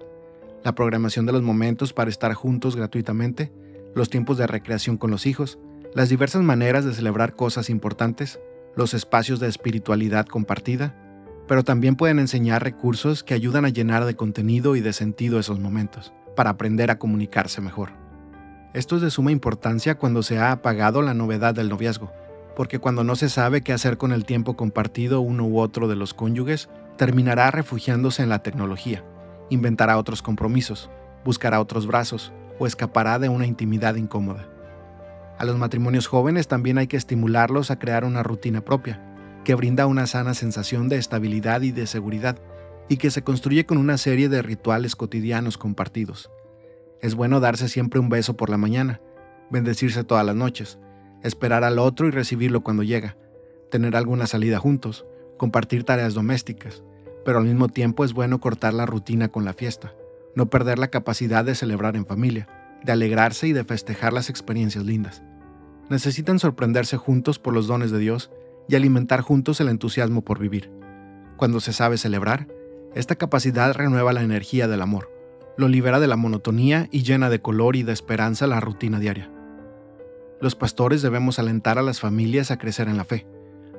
La 0.65 0.75
programación 0.75 1.27
de 1.27 1.33
los 1.33 1.43
momentos 1.43 1.93
para 1.93 2.09
estar 2.09 2.33
juntos 2.33 2.77
gratuitamente, 2.77 3.53
los 3.95 4.09
tiempos 4.09 4.39
de 4.39 4.47
recreación 4.47 4.97
con 4.97 5.11
los 5.11 5.27
hijos, 5.27 5.59
las 5.95 6.09
diversas 6.09 6.41
maneras 6.43 6.87
de 6.87 6.95
celebrar 6.95 7.35
cosas 7.35 7.69
importantes, 7.69 8.41
los 8.75 8.95
espacios 8.95 9.39
de 9.39 9.49
espiritualidad 9.49 10.25
compartida, 10.25 10.95
pero 11.47 11.63
también 11.63 11.97
pueden 11.97 12.21
enseñar 12.21 12.65
recursos 12.65 13.23
que 13.23 13.35
ayudan 13.35 13.67
a 13.67 13.69
llenar 13.69 14.07
de 14.07 14.17
contenido 14.17 14.77
y 14.77 14.81
de 14.81 14.95
sentido 14.95 15.39
esos 15.39 15.61
momentos, 15.61 16.15
para 16.37 16.49
aprender 16.49 16.91
a 16.91 16.99
comunicarse 16.99 17.61
mejor. 17.61 18.06
Esto 18.77 18.97
es 18.97 19.01
de 19.01 19.11
suma 19.11 19.33
importancia 19.33 19.95
cuando 19.95 20.23
se 20.23 20.39
ha 20.39 20.53
apagado 20.53 21.01
la 21.01 21.15
novedad 21.15 21.55
del 21.55 21.71
noviazgo, 21.71 22.13
porque 22.55 22.79
cuando 22.79 23.05
no 23.05 23.17
se 23.17 23.31
sabe 23.31 23.63
qué 23.63 23.73
hacer 23.73 23.97
con 23.97 24.13
el 24.13 24.27
tiempo 24.27 24.55
compartido 24.55 25.23
uno 25.23 25.47
u 25.47 25.61
otro 25.61 25.89
de 25.89 25.97
los 25.97 26.13
cónyuges, 26.13 26.69
terminará 26.99 27.51
refugiándose 27.51 28.23
en 28.23 28.29
la 28.29 28.43
tecnología, 28.43 29.03
inventará 29.49 29.97
otros 29.97 30.21
compromisos, 30.21 30.91
buscará 31.25 31.59
otros 31.59 31.87
brazos 31.87 32.35
o 32.59 32.67
escapará 32.67 33.19
de 33.19 33.31
una 33.31 33.47
intimidad 33.47 33.95
incómoda. 33.95 34.47
A 35.39 35.47
los 35.47 35.57
matrimonios 35.57 36.07
jóvenes 36.07 36.47
también 36.47 36.77
hay 36.77 36.87
que 36.87 36.99
estimularlos 36.99 37.71
a 37.71 37.79
crear 37.79 38.05
una 38.05 38.23
rutina 38.23 38.61
propia, 38.61 39.01
que 39.43 39.55
brinda 39.55 39.87
una 39.87 40.07
sana 40.07 40.35
sensación 40.35 40.91
de 40.91 40.99
estabilidad 40.99 41.63
y 41.63 41.73
de 41.73 41.87
seguridad, 41.87 42.37
y 42.91 42.99
que 42.99 43.11
se 43.11 43.23
construye 43.23 43.65
con 43.65 43.79
una 43.79 43.97
serie 43.97 44.29
de 44.29 44.43
rituales 44.43 44.97
cotidianos 44.97 45.57
compartidos. 45.57 46.31
Es 47.01 47.15
bueno 47.15 47.41
darse 47.41 47.69
siempre 47.69 48.01
un 48.01 48.09
beso 48.09 48.37
por 48.37 48.51
la 48.51 48.57
mañana, 48.57 49.01
bendecirse 49.51 50.05
todas 50.05 50.25
las 50.25 50.35
noches, 50.35 50.79
esperar 51.23 51.65
al 51.65 51.79
otro 51.79 52.07
y 52.07 52.11
recibirlo 52.11 52.63
cuando 52.63 52.83
llega, 52.83 53.17
tener 53.71 53.97
alguna 53.97 54.27
salida 54.27 54.59
juntos, 54.59 55.07
compartir 55.37 55.85
tareas 55.85 56.15
domésticas, 56.15 56.83
pero 57.25 57.39
al 57.39 57.45
mismo 57.45 57.69
tiempo 57.69 58.05
es 58.05 58.13
bueno 58.13 58.41
cortar 58.41 58.73
la 58.73 58.87
rutina 58.87 59.29
con 59.29 59.45
la 59.45 59.53
fiesta, 59.53 59.95
no 60.35 60.49
perder 60.49 60.79
la 60.79 60.89
capacidad 60.89 61.45
de 61.45 61.55
celebrar 61.55 61.97
en 61.97 62.07
familia, 62.07 62.49
de 62.85 62.93
alegrarse 62.93 63.49
y 63.49 63.53
de 63.53 63.65
festejar 63.65 64.13
las 64.13 64.31
experiencias 64.31 64.85
lindas. 64.85 65.23
Necesitan 65.91 66.39
sorprenderse 66.39 66.97
juntos 66.97 67.39
por 67.39 67.55
los 67.55 67.67
dones 67.67 67.91
de 67.91 67.99
Dios 67.99 68.31
y 68.69 68.77
alimentar 68.77 69.21
juntos 69.21 69.61
el 69.61 69.69
entusiasmo 69.69 70.23
por 70.23 70.39
vivir. 70.39 70.71
Cuando 71.37 71.61
se 71.61 71.73
sabe 71.73 71.99
celebrar, 71.99 72.49
esta 72.95 73.17
capacidad 73.17 73.75
renueva 73.75 74.13
la 74.13 74.23
energía 74.23 74.69
del 74.69 74.83
amor, 74.83 75.11
lo 75.57 75.69
libera 75.69 76.01
de 76.01 76.07
la 76.07 76.17
monotonía 76.17 76.89
y 76.91 77.03
llena 77.03 77.31
de 77.31 77.41
color 77.41 77.77
y 77.77 77.83
de 77.83 77.93
esperanza 77.93 78.47
la 78.47 78.61
rutina 78.61 78.99
diaria. 78.99 79.31
Los 80.41 80.55
pastores 80.55 81.01
debemos 81.01 81.39
alentar 81.39 81.79
a 81.79 81.83
las 81.83 82.01
familias 82.01 82.51
a 82.51 82.59
crecer 82.59 82.89
en 82.89 82.99
la 82.99 83.05
fe. 83.05 83.27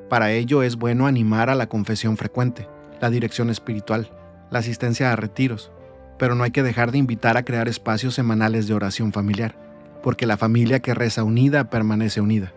Para 0.09 0.31
ello 0.31 0.63
es 0.63 0.77
bueno 0.77 1.05
animar 1.05 1.49
a 1.49 1.55
la 1.55 1.69
confesión 1.69 2.17
frecuente, 2.17 2.67
la 2.99 3.11
dirección 3.11 3.49
espiritual, 3.51 4.09
la 4.49 4.59
asistencia 4.59 5.11
a 5.11 5.15
retiros, 5.15 5.71
pero 6.17 6.33
no 6.33 6.43
hay 6.43 6.51
que 6.51 6.63
dejar 6.63 6.91
de 6.91 6.97
invitar 6.97 7.37
a 7.37 7.43
crear 7.43 7.67
espacios 7.67 8.15
semanales 8.15 8.67
de 8.67 8.73
oración 8.73 9.13
familiar, 9.13 9.55
porque 10.01 10.25
la 10.25 10.37
familia 10.37 10.79
que 10.79 10.95
reza 10.95 11.23
unida 11.23 11.69
permanece 11.69 12.21
unida. 12.21 12.53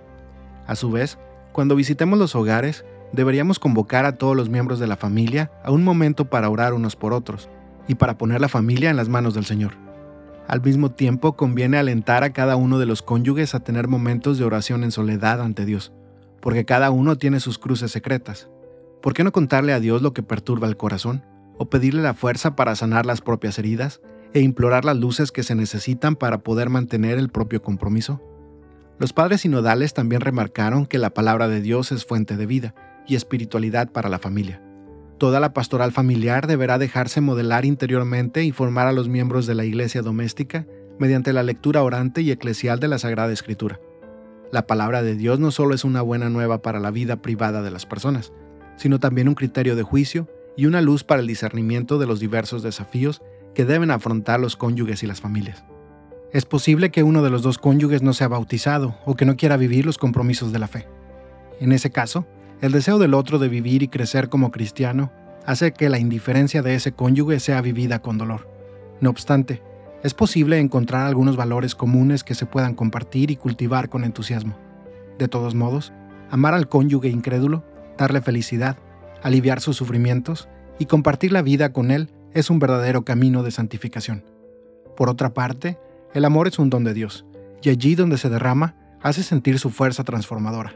A 0.67 0.77
su 0.77 0.91
vez, 0.91 1.19
cuando 1.53 1.77
visitemos 1.77 2.19
los 2.19 2.35
hogares, 2.35 2.87
deberíamos 3.13 3.59
convocar 3.59 4.07
a 4.07 4.17
todos 4.17 4.37
los 4.37 4.49
miembros 4.49 4.79
de 4.79 4.87
la 4.87 4.97
familia 4.97 5.51
a 5.63 5.73
un 5.73 5.85
momento 5.85 6.31
para 6.31 6.49
orar 6.49 6.73
unos 6.73 6.97
por 6.97 7.13
otros 7.13 7.51
y 7.91 7.97
para 7.97 8.17
poner 8.17 8.41
la 8.41 8.49
familia 8.49 8.89
en 8.89 8.97
las 8.97 9.09
manos 9.09 9.35
del 9.35 9.45
Señor. 9.45 9.73
Al 10.47 10.63
mismo 10.63 10.93
tiempo, 10.93 11.37
conviene 11.37 11.77
alentar 11.77 12.23
a 12.23 12.33
cada 12.33 12.55
uno 12.55 12.79
de 12.79 12.87
los 12.87 13.03
cónyuges 13.03 13.53
a 13.57 13.65
tener 13.65 13.89
momentos 13.89 14.39
de 14.39 14.45
oración 14.45 14.85
en 14.85 14.93
soledad 14.93 15.41
ante 15.41 15.65
Dios, 15.65 15.93
porque 16.41 16.65
cada 16.65 16.93
uno 16.93 17.19
tiene 17.19 17.41
sus 17.41 17.59
cruces 17.59 17.91
secretas. 17.91 18.49
¿Por 19.03 19.13
qué 19.13 19.25
no 19.25 19.33
contarle 19.33 19.73
a 19.73 19.81
Dios 19.81 20.03
lo 20.03 20.13
que 20.13 20.23
perturba 20.23 20.69
el 20.69 20.77
corazón? 20.77 21.25
¿O 21.59 21.69
pedirle 21.69 22.01
la 22.01 22.15
fuerza 22.15 22.55
para 22.55 22.77
sanar 22.77 23.07
las 23.07 23.23
propias 23.23 23.59
heridas? 23.59 24.01
¿E 24.35 24.41
implorar 24.41 24.85
las 24.85 24.97
luces 24.97 25.33
que 25.33 25.43
se 25.43 25.57
necesitan 25.57 26.15
para 26.15 26.39
poder 26.39 26.71
mantener 26.71 27.19
el 27.19 27.29
propio 27.29 27.61
compromiso? 27.61 28.23
Los 29.01 29.13
padres 29.13 29.41
sinodales 29.41 29.95
también 29.95 30.21
remarcaron 30.21 30.87
que 30.87 30.99
la 30.99 31.11
palabra 31.11 31.49
de 31.49 31.61
Dios 31.61 31.91
es 31.91 32.07
fuente 32.07 32.37
de 32.37 32.47
vida 32.47 32.73
y 33.09 33.17
espiritualidad 33.17 33.91
para 33.91 34.09
la 34.09 34.21
familia. 34.21 34.63
Toda 35.21 35.39
la 35.39 35.53
pastoral 35.53 35.93
familiar 35.93 36.47
deberá 36.47 36.79
dejarse 36.79 37.21
modelar 37.21 37.67
interiormente 37.67 38.43
y 38.43 38.53
formar 38.53 38.87
a 38.87 38.93
los 38.93 39.11
miembros 39.11 39.47
de 39.47 39.55
la 39.55 39.67
iglesia 39.67 40.01
doméstica 40.01 40.67
mediante 40.99 41.35
la 41.35 41.43
lectura 41.43 41.83
orante 41.83 42.23
y 42.23 42.31
eclesial 42.31 42.81
de 42.81 42.89
la 42.89 42.99
Sagrada 42.99 43.31
Escritura. 43.31 43.79
La 44.51 44.67
palabra 44.67 45.03
de 45.03 45.17
Dios 45.17 45.39
no 45.39 45.51
solo 45.51 45.75
es 45.75 45.85
una 45.85 46.01
buena 46.01 46.31
nueva 46.31 46.63
para 46.63 46.81
la 46.81 46.91
vida 46.91 47.21
privada 47.21 47.61
de 47.61 47.71
las 47.71 47.85
personas, 47.85 48.33
sino 48.77 48.99
también 48.99 49.29
un 49.29 49.35
criterio 49.35 49.77
de 49.77 49.83
juicio 49.83 50.27
y 50.57 50.65
una 50.65 50.81
luz 50.81 51.05
para 51.05 51.21
el 51.21 51.27
discernimiento 51.27 51.99
de 51.99 52.07
los 52.07 52.19
diversos 52.19 52.63
desafíos 52.63 53.21
que 53.55 53.67
deben 53.67 53.91
afrontar 53.91 54.41
los 54.41 54.57
cónyuges 54.57 55.03
y 55.03 55.07
las 55.07 55.21
familias. 55.21 55.67
Es 56.33 56.47
posible 56.47 56.91
que 56.91 57.03
uno 57.03 57.23
de 57.23 57.29
los 57.29 57.43
dos 57.43 57.59
cónyuges 57.59 58.01
no 58.01 58.15
sea 58.15 58.29
bautizado 58.29 58.97
o 59.05 59.17
que 59.17 59.27
no 59.27 59.37
quiera 59.37 59.59
vivir 59.59 59.85
los 59.85 59.99
compromisos 59.99 60.51
de 60.51 60.61
la 60.61 60.67
fe. 60.67 60.89
En 61.61 61.73
ese 61.73 61.91
caso, 61.91 62.27
el 62.61 62.73
deseo 62.73 62.99
del 62.99 63.15
otro 63.15 63.39
de 63.39 63.49
vivir 63.49 63.83
y 63.83 63.89
crecer 63.89 64.29
como 64.29 64.51
cristiano 64.51 65.11
hace 65.47 65.73
que 65.73 65.89
la 65.89 65.99
indiferencia 65.99 66.63
de 66.63 66.75
ese 66.75 66.93
cónyuge 66.93 67.41
sea 67.41 67.63
vivida 67.63 68.01
con 68.01 68.19
dolor. 68.19 68.49
No 69.01 69.09
obstante, 69.11 69.63
es 70.03 70.15
posible 70.15 70.59
encontrar 70.59 71.07
algunos 71.07 71.37
valores 71.37 71.75
comunes 71.75 72.23
que 72.23 72.35
se 72.35 72.47
puedan 72.47 72.75
compartir 72.75 73.31
y 73.31 73.37
cultivar 73.37 73.89
con 73.89 74.05
entusiasmo. 74.05 74.59
De 75.19 75.29
todos 75.29 75.55
modos, 75.55 75.93
amar 76.31 76.55
al 76.55 76.69
cónyuge 76.69 77.09
incrédulo, 77.09 77.65
darle 77.97 78.21
felicidad, 78.21 78.77
aliviar 79.23 79.61
sus 79.61 79.77
sufrimientos 79.77 80.49
y 80.79 80.87
compartir 80.87 81.33
la 81.33 81.43
vida 81.43 81.73
con 81.73 81.91
él 81.91 82.11
es 82.33 82.51
un 82.51 82.59
verdadero 82.59 83.05
camino 83.05 83.43
de 83.43 83.51
santificación. 83.51 84.25
Por 84.97 85.09
otra 85.09 85.35
parte, 85.35 85.79
el 86.15 86.25
amor 86.25 86.49
es 86.49 86.59
un 86.59 86.71
don 86.71 86.85
de 86.85 86.95
Dios, 86.95 87.25
y 87.63 87.71
allí 87.71 87.95
donde 87.95 88.19
se 88.19 88.31
derrama, 88.31 88.77
hace 89.03 89.23
sentir 89.23 89.59
su 89.59 89.71
fuerza 89.71 90.05
transformadora, 90.05 90.75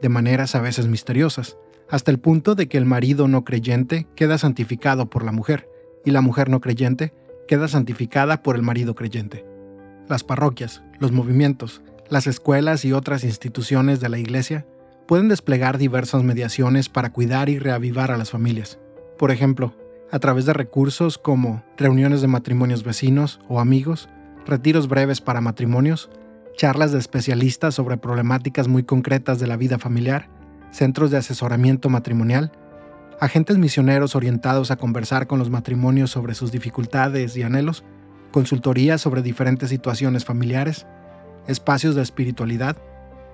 de 0.00 0.08
maneras 0.08 0.54
a 0.54 0.60
veces 0.60 0.86
misteriosas, 0.86 1.56
hasta 1.88 2.10
el 2.10 2.18
punto 2.18 2.54
de 2.54 2.68
que 2.68 2.78
el 2.78 2.86
marido 2.86 3.28
no 3.28 3.44
creyente 3.44 4.06
queda 4.14 4.38
santificado 4.38 5.10
por 5.10 5.24
la 5.24 5.32
mujer, 5.32 5.68
y 6.04 6.10
la 6.10 6.20
mujer 6.20 6.48
no 6.48 6.60
creyente 6.60 7.12
queda 7.48 7.68
santificada 7.68 8.42
por 8.42 8.56
el 8.56 8.62
marido 8.62 8.94
creyente. 8.94 9.44
Las 10.08 10.24
parroquias, 10.24 10.82
los 10.98 11.12
movimientos, 11.12 11.82
las 12.08 12.26
escuelas 12.26 12.84
y 12.84 12.92
otras 12.92 13.24
instituciones 13.24 14.00
de 14.00 14.08
la 14.08 14.18
Iglesia 14.18 14.66
pueden 15.06 15.28
desplegar 15.28 15.78
diversas 15.78 16.22
mediaciones 16.22 16.88
para 16.88 17.12
cuidar 17.12 17.48
y 17.48 17.58
reavivar 17.58 18.12
a 18.12 18.16
las 18.16 18.30
familias. 18.30 18.78
Por 19.18 19.30
ejemplo, 19.30 19.74
a 20.10 20.18
través 20.18 20.46
de 20.46 20.52
recursos 20.52 21.18
como 21.18 21.62
reuniones 21.76 22.20
de 22.20 22.28
matrimonios 22.28 22.84
vecinos 22.84 23.40
o 23.48 23.60
amigos, 23.60 24.08
retiros 24.46 24.88
breves 24.88 25.20
para 25.20 25.40
matrimonios, 25.40 26.10
charlas 26.56 26.92
de 26.92 26.98
especialistas 26.98 27.74
sobre 27.74 27.96
problemáticas 27.96 28.68
muy 28.68 28.82
concretas 28.82 29.38
de 29.38 29.46
la 29.46 29.56
vida 29.56 29.78
familiar, 29.78 30.28
centros 30.70 31.10
de 31.10 31.18
asesoramiento 31.18 31.88
matrimonial, 31.88 32.52
agentes 33.20 33.58
misioneros 33.58 34.14
orientados 34.14 34.70
a 34.70 34.76
conversar 34.76 35.26
con 35.26 35.38
los 35.38 35.50
matrimonios 35.50 36.10
sobre 36.10 36.34
sus 36.34 36.52
dificultades 36.52 37.36
y 37.36 37.42
anhelos, 37.42 37.84
consultorías 38.30 39.00
sobre 39.00 39.22
diferentes 39.22 39.68
situaciones 39.68 40.24
familiares, 40.24 40.86
espacios 41.46 41.94
de 41.94 42.02
espiritualidad, 42.02 42.76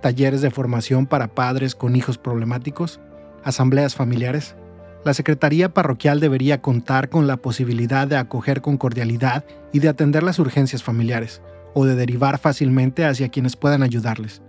talleres 0.03 0.41
de 0.41 0.51
formación 0.51 1.07
para 1.07 1.29
padres 1.29 1.75
con 1.75 1.97
hijos 1.97 2.19
problemáticos, 2.19 3.01
asambleas 3.45 3.95
familiares, 3.95 4.57
la 5.05 5.15
Secretaría 5.15 5.73
Parroquial 5.73 6.19
debería 6.19 6.61
contar 6.61 7.09
con 7.09 7.29
la 7.29 7.37
posibilidad 7.37 8.09
de 8.09 8.17
acoger 8.17 8.61
con 8.61 8.77
cordialidad 8.77 9.45
y 9.73 9.79
de 9.79 9.89
atender 9.89 10.25
las 10.25 10.41
urgencias 10.41 10.83
familiares, 10.83 11.43
o 11.79 11.85
de 11.85 11.95
derivar 11.95 12.39
fácilmente 12.39 13.05
hacia 13.05 13.29
quienes 13.29 13.55
puedan 13.55 13.83
ayudarles. 13.83 14.41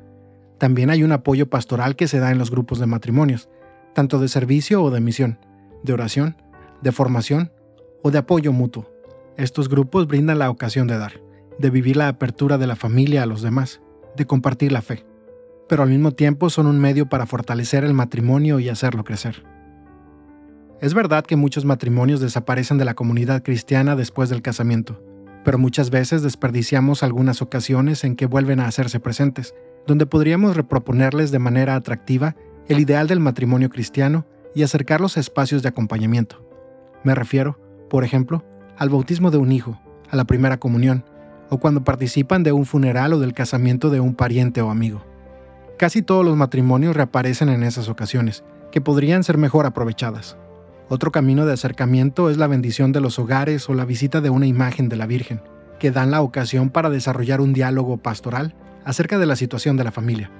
También 0.59 0.89
hay 0.89 1.03
un 1.03 1.11
apoyo 1.11 1.49
pastoral 1.49 1.97
que 1.97 2.07
se 2.07 2.19
da 2.19 2.31
en 2.31 2.37
los 2.37 2.49
grupos 2.49 2.79
de 2.79 2.85
matrimonios, 2.85 3.49
tanto 3.93 4.17
de 4.17 4.29
servicio 4.29 4.81
o 4.81 4.91
de 4.91 5.01
misión, 5.01 5.37
de 5.83 5.91
oración, 5.91 6.37
de 6.81 6.93
formación 6.93 7.51
o 8.01 8.11
de 8.11 8.19
apoyo 8.19 8.53
mutuo. 8.53 8.89
Estos 9.35 9.67
grupos 9.67 10.07
brindan 10.07 10.39
la 10.39 10.49
ocasión 10.49 10.87
de 10.87 10.97
dar, 10.97 11.19
de 11.59 11.69
vivir 11.69 11.97
la 11.97 12.07
apertura 12.07 12.57
de 12.57 12.65
la 12.65 12.77
familia 12.77 13.23
a 13.23 13.25
los 13.25 13.41
demás, 13.41 13.81
de 14.15 14.25
compartir 14.25 14.71
la 14.71 14.81
fe, 14.81 15.05
pero 15.67 15.83
al 15.83 15.89
mismo 15.89 16.13
tiempo 16.13 16.49
son 16.49 16.65
un 16.65 16.79
medio 16.79 17.09
para 17.09 17.25
fortalecer 17.25 17.83
el 17.83 17.93
matrimonio 17.93 18.61
y 18.61 18.69
hacerlo 18.69 19.03
crecer. 19.03 19.43
Es 20.79 20.93
verdad 20.93 21.25
que 21.25 21.35
muchos 21.35 21.65
matrimonios 21.65 22.21
desaparecen 22.21 22.77
de 22.77 22.85
la 22.85 22.93
comunidad 22.93 23.43
cristiana 23.43 23.97
después 23.97 24.29
del 24.29 24.41
casamiento, 24.41 25.03
pero 25.47 25.57
muchas 25.57 25.91
veces 25.91 26.23
desperdiciamos 26.23 27.03
algunas 27.03 27.41
ocasiones 27.41 28.03
en 28.03 28.17
que 28.17 28.25
vuelven 28.25 28.59
a 28.59 28.67
hacerse 28.67 28.99
presentes, 28.99 29.55
donde 29.87 30.05
podríamos 30.05 30.57
reproponerles 30.57 31.31
de 31.31 31.39
manera 31.39 31.75
atractiva 31.75 32.35
el 32.67 32.81
ideal 32.81 33.07
del 33.07 33.21
matrimonio 33.21 33.69
cristiano 33.69 34.25
y 34.53 34.63
acercarlos 34.63 35.15
a 35.15 35.21
espacios 35.21 35.63
de 35.63 35.69
acompañamiento. 35.69 36.45
Me 37.05 37.15
refiero, 37.15 37.57
por 37.89 38.03
ejemplo, 38.03 38.43
al 38.77 38.89
bautismo 38.89 39.31
de 39.31 39.37
un 39.37 39.53
hijo, 39.53 39.79
a 40.09 40.17
la 40.17 40.25
primera 40.25 40.57
comunión, 40.57 41.05
o 41.49 41.59
cuando 41.59 41.85
participan 41.85 42.43
de 42.43 42.51
un 42.51 42.65
funeral 42.65 43.13
o 43.13 43.19
del 43.19 43.33
casamiento 43.33 43.89
de 43.89 44.01
un 44.01 44.15
pariente 44.15 44.61
o 44.61 44.69
amigo. 44.69 45.05
Casi 45.77 46.01
todos 46.01 46.25
los 46.25 46.35
matrimonios 46.35 46.93
reaparecen 46.93 47.47
en 47.47 47.63
esas 47.63 47.87
ocasiones, 47.87 48.43
que 48.69 48.81
podrían 48.81 49.23
ser 49.23 49.37
mejor 49.37 49.65
aprovechadas. 49.65 50.35
Otro 50.89 51.11
camino 51.11 51.45
de 51.45 51.51
acercamiento 51.51 52.29
es 52.29 52.37
la 52.37 52.47
bendición 52.47 52.93
de 52.93 53.01
los 53.01 53.19
hogares 53.19 53.69
o 53.69 53.73
la 53.73 53.83
visita 53.83 54.21
de 54.21 54.29
una 54.29 54.45
imagen 54.45 54.87
de 54.87 54.95
la 54.95 55.05
Virgen, 55.05 55.41
que 55.79 55.91
dan 55.91 56.11
la 56.11 56.21
ocasión 56.21 56.69
para 56.69 56.89
desarrollar 56.89 57.41
un 57.41 57.51
diálogo 57.51 57.97
pastoral 57.97 58.55
acerca 58.85 59.19
de 59.19 59.25
la 59.25 59.35
situación 59.35 59.75
de 59.75 59.83
la 59.83 59.91
familia. 59.91 60.31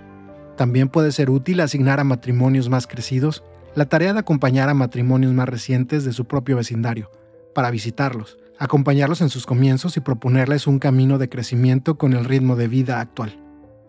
También 0.56 0.88
puede 0.88 1.12
ser 1.12 1.30
útil 1.30 1.60
asignar 1.60 2.00
a 2.00 2.06
matrimonios 2.06 2.70
más 2.70 2.88
crecidos 2.88 3.44
la 3.76 3.88
tarea 3.88 4.14
de 4.14 4.20
acompañar 4.20 4.70
a 4.70 4.74
matrimonios 4.74 5.34
más 5.34 5.50
recientes 5.50 6.06
de 6.06 6.14
su 6.14 6.26
propio 6.26 6.56
vecindario, 6.56 7.12
para 7.54 7.70
visitarlos, 7.70 8.38
acompañarlos 8.58 9.20
en 9.20 9.30
sus 9.30 9.46
comienzos 9.46 9.98
y 9.98 10.00
proponerles 10.00 10.66
un 10.66 10.80
camino 10.80 11.18
de 11.18 11.28
crecimiento 11.28 11.98
con 11.98 12.14
el 12.14 12.24
ritmo 12.24 12.56
de 12.56 12.70
vida 12.70 13.02
actual. 13.02 13.38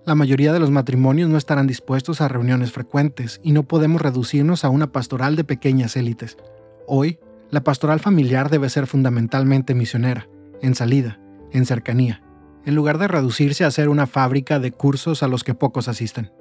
La 0.08 0.14
mayoría 0.14 0.54
de 0.54 0.58
los 0.58 0.70
matrimonios 0.70 1.28
no 1.28 1.36
estarán 1.36 1.66
dispuestos 1.66 2.22
a 2.22 2.28
reuniones 2.28 2.72
frecuentes 2.72 3.42
y 3.42 3.52
no 3.52 3.64
podemos 3.64 4.00
reducirnos 4.00 4.64
a 4.64 4.70
una 4.70 4.90
pastoral 4.90 5.36
de 5.36 5.44
pequeñas 5.44 5.96
élites. 5.96 6.38
Hoy, 6.86 7.18
la 7.50 7.62
pastoral 7.62 8.00
familiar 8.00 8.48
debe 8.48 8.70
ser 8.70 8.86
fundamentalmente 8.86 9.74
misionera, 9.74 10.26
en 10.62 10.74
salida, 10.74 11.20
en 11.52 11.66
cercanía, 11.66 12.22
en 12.64 12.74
lugar 12.74 12.96
de 12.96 13.06
reducirse 13.06 13.66
a 13.66 13.70
ser 13.70 13.90
una 13.90 14.06
fábrica 14.06 14.58
de 14.58 14.72
cursos 14.72 15.22
a 15.22 15.28
los 15.28 15.44
que 15.44 15.52
pocos 15.52 15.88
asisten. 15.88 16.32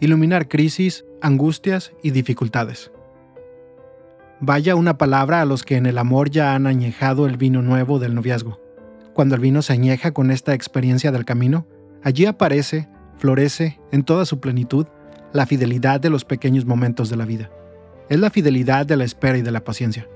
Iluminar 0.00 0.48
crisis, 0.48 1.06
angustias 1.22 1.94
y 2.02 2.10
dificultades. 2.10 2.92
Vaya 4.38 4.74
una 4.74 4.98
palabra 4.98 5.40
a 5.40 5.46
los 5.46 5.62
que 5.62 5.76
en 5.76 5.86
el 5.86 5.96
amor 5.96 6.28
ya 6.28 6.54
han 6.54 6.66
añejado 6.66 7.24
el 7.24 7.38
vino 7.38 7.62
nuevo 7.62 7.98
del 7.98 8.14
noviazgo 8.14 8.63
cuando 9.14 9.36
el 9.36 9.40
vino 9.40 9.62
se 9.62 9.72
añeja 9.72 10.10
con 10.10 10.30
esta 10.30 10.52
experiencia 10.52 11.12
del 11.12 11.24
camino, 11.24 11.66
allí 12.02 12.26
aparece, 12.26 12.88
florece 13.16 13.80
en 13.92 14.02
toda 14.02 14.26
su 14.26 14.40
plenitud 14.40 14.86
la 15.32 15.46
fidelidad 15.46 16.00
de 16.00 16.10
los 16.10 16.24
pequeños 16.24 16.66
momentos 16.66 17.08
de 17.08 17.16
la 17.16 17.24
vida. 17.24 17.50
Es 18.08 18.18
la 18.18 18.30
fidelidad 18.30 18.84
de 18.84 18.96
la 18.96 19.04
espera 19.04 19.38
y 19.38 19.42
de 19.42 19.50
la 19.50 19.64
paciencia. 19.64 20.08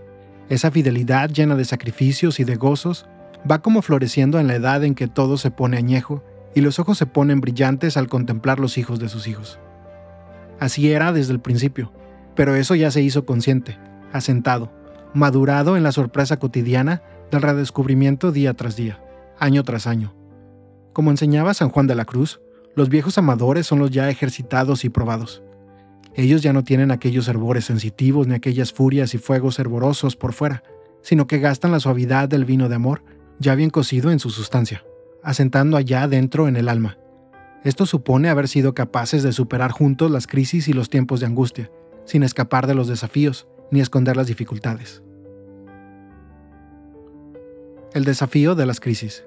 Esa 0.48 0.70
fidelidad 0.70 1.30
llena 1.30 1.54
de 1.54 1.64
sacrificios 1.64 2.40
y 2.40 2.44
de 2.44 2.56
gozos 2.56 3.06
va 3.50 3.62
como 3.62 3.82
floreciendo 3.82 4.40
en 4.40 4.48
la 4.48 4.56
edad 4.56 4.84
en 4.84 4.94
que 4.94 5.06
todo 5.06 5.38
se 5.38 5.50
pone 5.50 5.76
añejo 5.76 6.22
y 6.54 6.60
los 6.60 6.78
ojos 6.78 6.98
se 6.98 7.06
ponen 7.06 7.40
brillantes 7.40 7.96
al 7.96 8.08
contemplar 8.08 8.58
los 8.58 8.78
hijos 8.78 8.98
de 8.98 9.08
sus 9.08 9.28
hijos. 9.28 9.58
Así 10.58 10.90
era 10.90 11.12
desde 11.12 11.32
el 11.32 11.40
principio, 11.40 11.92
pero 12.34 12.56
eso 12.56 12.74
ya 12.74 12.90
se 12.90 13.00
hizo 13.00 13.24
consciente, 13.24 13.78
asentado, 14.12 14.72
madurado 15.14 15.76
en 15.76 15.82
la 15.82 15.92
sorpresa 15.92 16.38
cotidiana 16.38 17.02
del 17.30 17.42
redescubrimiento 17.42 18.32
día 18.32 18.54
tras 18.54 18.76
día, 18.76 19.02
año 19.38 19.62
tras 19.62 19.86
año. 19.86 20.14
Como 20.92 21.10
enseñaba 21.10 21.54
San 21.54 21.70
Juan 21.70 21.86
de 21.86 21.94
la 21.94 22.04
Cruz, 22.04 22.40
los 22.74 22.88
viejos 22.88 23.18
amadores 23.18 23.66
son 23.66 23.78
los 23.78 23.90
ya 23.90 24.08
ejercitados 24.08 24.84
y 24.84 24.88
probados. 24.88 25.42
Ellos 26.14 26.42
ya 26.42 26.52
no 26.52 26.64
tienen 26.64 26.90
aquellos 26.90 27.28
hervores 27.28 27.66
sensitivos 27.66 28.26
ni 28.26 28.34
aquellas 28.34 28.72
furias 28.72 29.14
y 29.14 29.18
fuegos 29.18 29.58
hervorosos 29.58 30.16
por 30.16 30.32
fuera, 30.32 30.62
sino 31.02 31.26
que 31.26 31.38
gastan 31.38 31.72
la 31.72 31.80
suavidad 31.80 32.28
del 32.28 32.44
vino 32.44 32.68
de 32.68 32.74
amor, 32.74 33.02
ya 33.38 33.54
bien 33.54 33.70
cocido 33.70 34.10
en 34.10 34.18
su 34.18 34.30
sustancia, 34.30 34.84
asentando 35.22 35.76
allá 35.76 36.08
dentro 36.08 36.48
en 36.48 36.56
el 36.56 36.68
alma. 36.68 36.98
Esto 37.64 37.86
supone 37.86 38.28
haber 38.28 38.48
sido 38.48 38.74
capaces 38.74 39.22
de 39.22 39.32
superar 39.32 39.70
juntos 39.70 40.10
las 40.10 40.26
crisis 40.26 40.68
y 40.68 40.72
los 40.72 40.90
tiempos 40.90 41.20
de 41.20 41.26
angustia, 41.26 41.70
sin 42.04 42.22
escapar 42.22 42.66
de 42.66 42.74
los 42.74 42.88
desafíos 42.88 43.46
ni 43.70 43.80
esconder 43.80 44.16
las 44.16 44.26
dificultades. 44.26 45.02
El 47.94 48.04
desafío 48.04 48.54
de 48.54 48.66
las 48.66 48.80
crisis. 48.80 49.24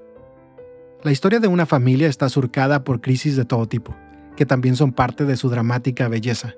La 1.01 1.11
historia 1.11 1.39
de 1.39 1.47
una 1.47 1.65
familia 1.65 2.07
está 2.07 2.29
surcada 2.29 2.83
por 2.83 3.01
crisis 3.01 3.35
de 3.35 3.43
todo 3.43 3.67
tipo, 3.67 3.95
que 4.37 4.45
también 4.45 4.75
son 4.75 4.93
parte 4.93 5.25
de 5.25 5.35
su 5.35 5.49
dramática 5.49 6.07
belleza. 6.07 6.53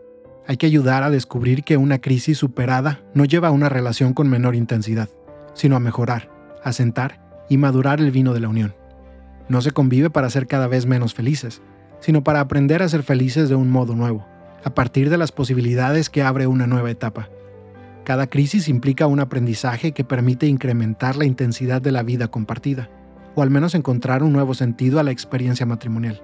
Hay 0.45 0.57
que 0.57 0.65
ayudar 0.65 1.03
a 1.03 1.09
descubrir 1.09 1.63
que 1.63 1.77
una 1.77 1.99
crisis 1.99 2.37
superada 2.37 3.01
no 3.13 3.23
lleva 3.23 3.47
a 3.47 3.51
una 3.51 3.69
relación 3.69 4.13
con 4.13 4.29
menor 4.29 4.53
intensidad, 4.53 5.07
sino 5.53 5.77
a 5.77 5.79
mejorar, 5.79 6.29
asentar 6.61 7.45
y 7.49 7.55
madurar 7.55 8.01
el 8.01 8.11
vino 8.11 8.33
de 8.33 8.41
la 8.41 8.49
unión. 8.49 8.75
No 9.47 9.61
se 9.61 9.71
convive 9.71 10.09
para 10.09 10.29
ser 10.29 10.45
cada 10.45 10.67
vez 10.67 10.85
menos 10.85 11.13
felices, 11.13 11.61
sino 12.01 12.21
para 12.21 12.41
aprender 12.41 12.83
a 12.83 12.89
ser 12.89 13.03
felices 13.03 13.47
de 13.47 13.55
un 13.55 13.71
modo 13.71 13.95
nuevo, 13.95 14.27
a 14.65 14.73
partir 14.73 15.09
de 15.09 15.17
las 15.17 15.31
posibilidades 15.31 16.09
que 16.09 16.21
abre 16.21 16.47
una 16.47 16.67
nueva 16.67 16.91
etapa. 16.91 17.29
Cada 18.03 18.27
crisis 18.27 18.67
implica 18.67 19.07
un 19.07 19.21
aprendizaje 19.21 19.93
que 19.93 20.03
permite 20.03 20.47
incrementar 20.47 21.15
la 21.15 21.25
intensidad 21.25 21.81
de 21.81 21.93
la 21.93 22.03
vida 22.03 22.27
compartida, 22.27 22.89
o 23.35 23.41
al 23.41 23.49
menos 23.49 23.75
encontrar 23.75 24.23
un 24.23 24.33
nuevo 24.33 24.53
sentido 24.53 24.99
a 24.99 25.03
la 25.03 25.11
experiencia 25.11 25.65
matrimonial. 25.65 26.21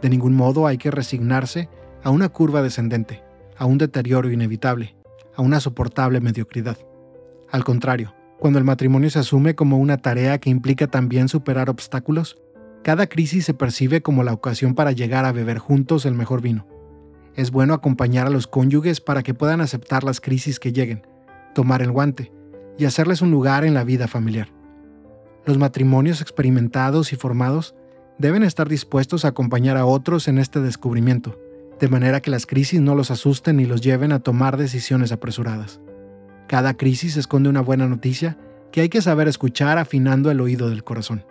De 0.00 0.08
ningún 0.08 0.34
modo 0.34 0.66
hay 0.68 0.78
que 0.78 0.92
resignarse 0.92 1.68
a 2.04 2.10
una 2.10 2.28
curva 2.28 2.62
descendente, 2.62 3.22
a 3.56 3.66
un 3.66 3.78
deterioro 3.78 4.30
inevitable, 4.30 4.94
a 5.34 5.42
una 5.42 5.58
soportable 5.58 6.20
mediocridad. 6.20 6.78
Al 7.50 7.64
contrario, 7.64 8.14
cuando 8.38 8.60
el 8.60 8.64
matrimonio 8.64 9.10
se 9.10 9.18
asume 9.18 9.56
como 9.56 9.78
una 9.78 9.96
tarea 9.96 10.38
que 10.38 10.50
implica 10.50 10.86
también 10.86 11.28
superar 11.28 11.68
obstáculos, 11.68 12.38
cada 12.84 13.08
crisis 13.08 13.44
se 13.44 13.54
percibe 13.54 14.02
como 14.02 14.22
la 14.22 14.32
ocasión 14.32 14.76
para 14.76 14.92
llegar 14.92 15.24
a 15.24 15.32
beber 15.32 15.58
juntos 15.58 16.06
el 16.06 16.14
mejor 16.14 16.42
vino. 16.42 16.77
Es 17.38 17.52
bueno 17.52 17.72
acompañar 17.72 18.26
a 18.26 18.30
los 18.30 18.48
cónyuges 18.48 19.00
para 19.00 19.22
que 19.22 19.32
puedan 19.32 19.60
aceptar 19.60 20.02
las 20.02 20.20
crisis 20.20 20.58
que 20.58 20.72
lleguen, 20.72 21.06
tomar 21.54 21.82
el 21.82 21.92
guante 21.92 22.32
y 22.76 22.84
hacerles 22.84 23.22
un 23.22 23.30
lugar 23.30 23.64
en 23.64 23.74
la 23.74 23.84
vida 23.84 24.08
familiar. 24.08 24.48
Los 25.46 25.56
matrimonios 25.56 26.20
experimentados 26.20 27.12
y 27.12 27.16
formados 27.16 27.76
deben 28.18 28.42
estar 28.42 28.68
dispuestos 28.68 29.24
a 29.24 29.28
acompañar 29.28 29.76
a 29.76 29.86
otros 29.86 30.26
en 30.26 30.38
este 30.38 30.60
descubrimiento, 30.60 31.38
de 31.78 31.86
manera 31.86 32.20
que 32.20 32.32
las 32.32 32.44
crisis 32.44 32.80
no 32.80 32.96
los 32.96 33.12
asusten 33.12 33.58
ni 33.58 33.66
los 33.66 33.82
lleven 33.82 34.10
a 34.10 34.18
tomar 34.18 34.56
decisiones 34.56 35.12
apresuradas. 35.12 35.80
Cada 36.48 36.74
crisis 36.74 37.16
esconde 37.16 37.50
una 37.50 37.60
buena 37.60 37.86
noticia 37.86 38.36
que 38.72 38.80
hay 38.80 38.88
que 38.88 39.00
saber 39.00 39.28
escuchar 39.28 39.78
afinando 39.78 40.32
el 40.32 40.40
oído 40.40 40.70
del 40.70 40.82
corazón. 40.82 41.24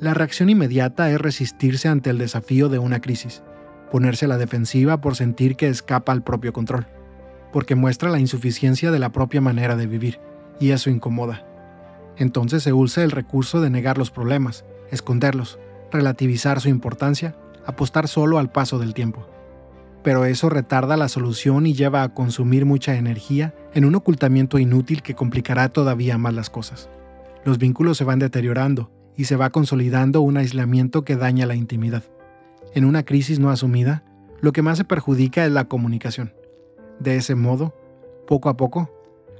La 0.00 0.14
reacción 0.14 0.48
inmediata 0.48 1.10
es 1.10 1.20
resistirse 1.20 1.86
ante 1.86 2.08
el 2.08 2.16
desafío 2.16 2.70
de 2.70 2.78
una 2.78 3.02
crisis, 3.02 3.42
ponerse 3.90 4.24
a 4.24 4.28
la 4.28 4.38
defensiva 4.38 5.00
por 5.00 5.16
sentir 5.16 5.56
que 5.56 5.68
escapa 5.68 6.12
al 6.12 6.22
propio 6.22 6.52
control, 6.52 6.86
porque 7.52 7.74
muestra 7.74 8.10
la 8.10 8.18
insuficiencia 8.18 8.90
de 8.90 8.98
la 8.98 9.10
propia 9.10 9.40
manera 9.40 9.76
de 9.76 9.86
vivir, 9.86 10.20
y 10.60 10.70
eso 10.70 10.90
incomoda. 10.90 11.46
Entonces 12.16 12.62
se 12.62 12.72
usa 12.72 13.04
el 13.04 13.10
recurso 13.10 13.60
de 13.60 13.70
negar 13.70 13.98
los 13.98 14.10
problemas, 14.10 14.64
esconderlos, 14.90 15.58
relativizar 15.90 16.60
su 16.60 16.68
importancia 16.68 17.36
apostar 17.66 18.08
solo 18.08 18.38
al 18.38 18.50
paso 18.50 18.78
del 18.78 18.94
tiempo. 18.94 19.28
Pero 20.02 20.24
eso 20.24 20.48
retarda 20.48 20.96
la 20.96 21.08
solución 21.08 21.66
y 21.66 21.74
lleva 21.74 22.04
a 22.04 22.14
consumir 22.14 22.64
mucha 22.64 22.94
energía 22.94 23.54
en 23.74 23.84
un 23.84 23.96
ocultamiento 23.96 24.58
inútil 24.58 25.02
que 25.02 25.14
complicará 25.14 25.68
todavía 25.68 26.16
más 26.16 26.32
las 26.32 26.48
cosas. 26.48 26.88
Los 27.44 27.58
vínculos 27.58 27.98
se 27.98 28.04
van 28.04 28.20
deteriorando 28.20 28.90
y 29.16 29.24
se 29.24 29.36
va 29.36 29.50
consolidando 29.50 30.20
un 30.20 30.36
aislamiento 30.36 31.04
que 31.04 31.16
daña 31.16 31.46
la 31.46 31.56
intimidad. 31.56 32.04
En 32.76 32.84
una 32.84 33.04
crisis 33.04 33.38
no 33.38 33.48
asumida, 33.48 34.04
lo 34.42 34.52
que 34.52 34.60
más 34.60 34.76
se 34.76 34.84
perjudica 34.84 35.46
es 35.46 35.50
la 35.50 35.64
comunicación. 35.64 36.34
De 37.00 37.16
ese 37.16 37.34
modo, 37.34 37.74
poco 38.26 38.50
a 38.50 38.58
poco, 38.58 38.92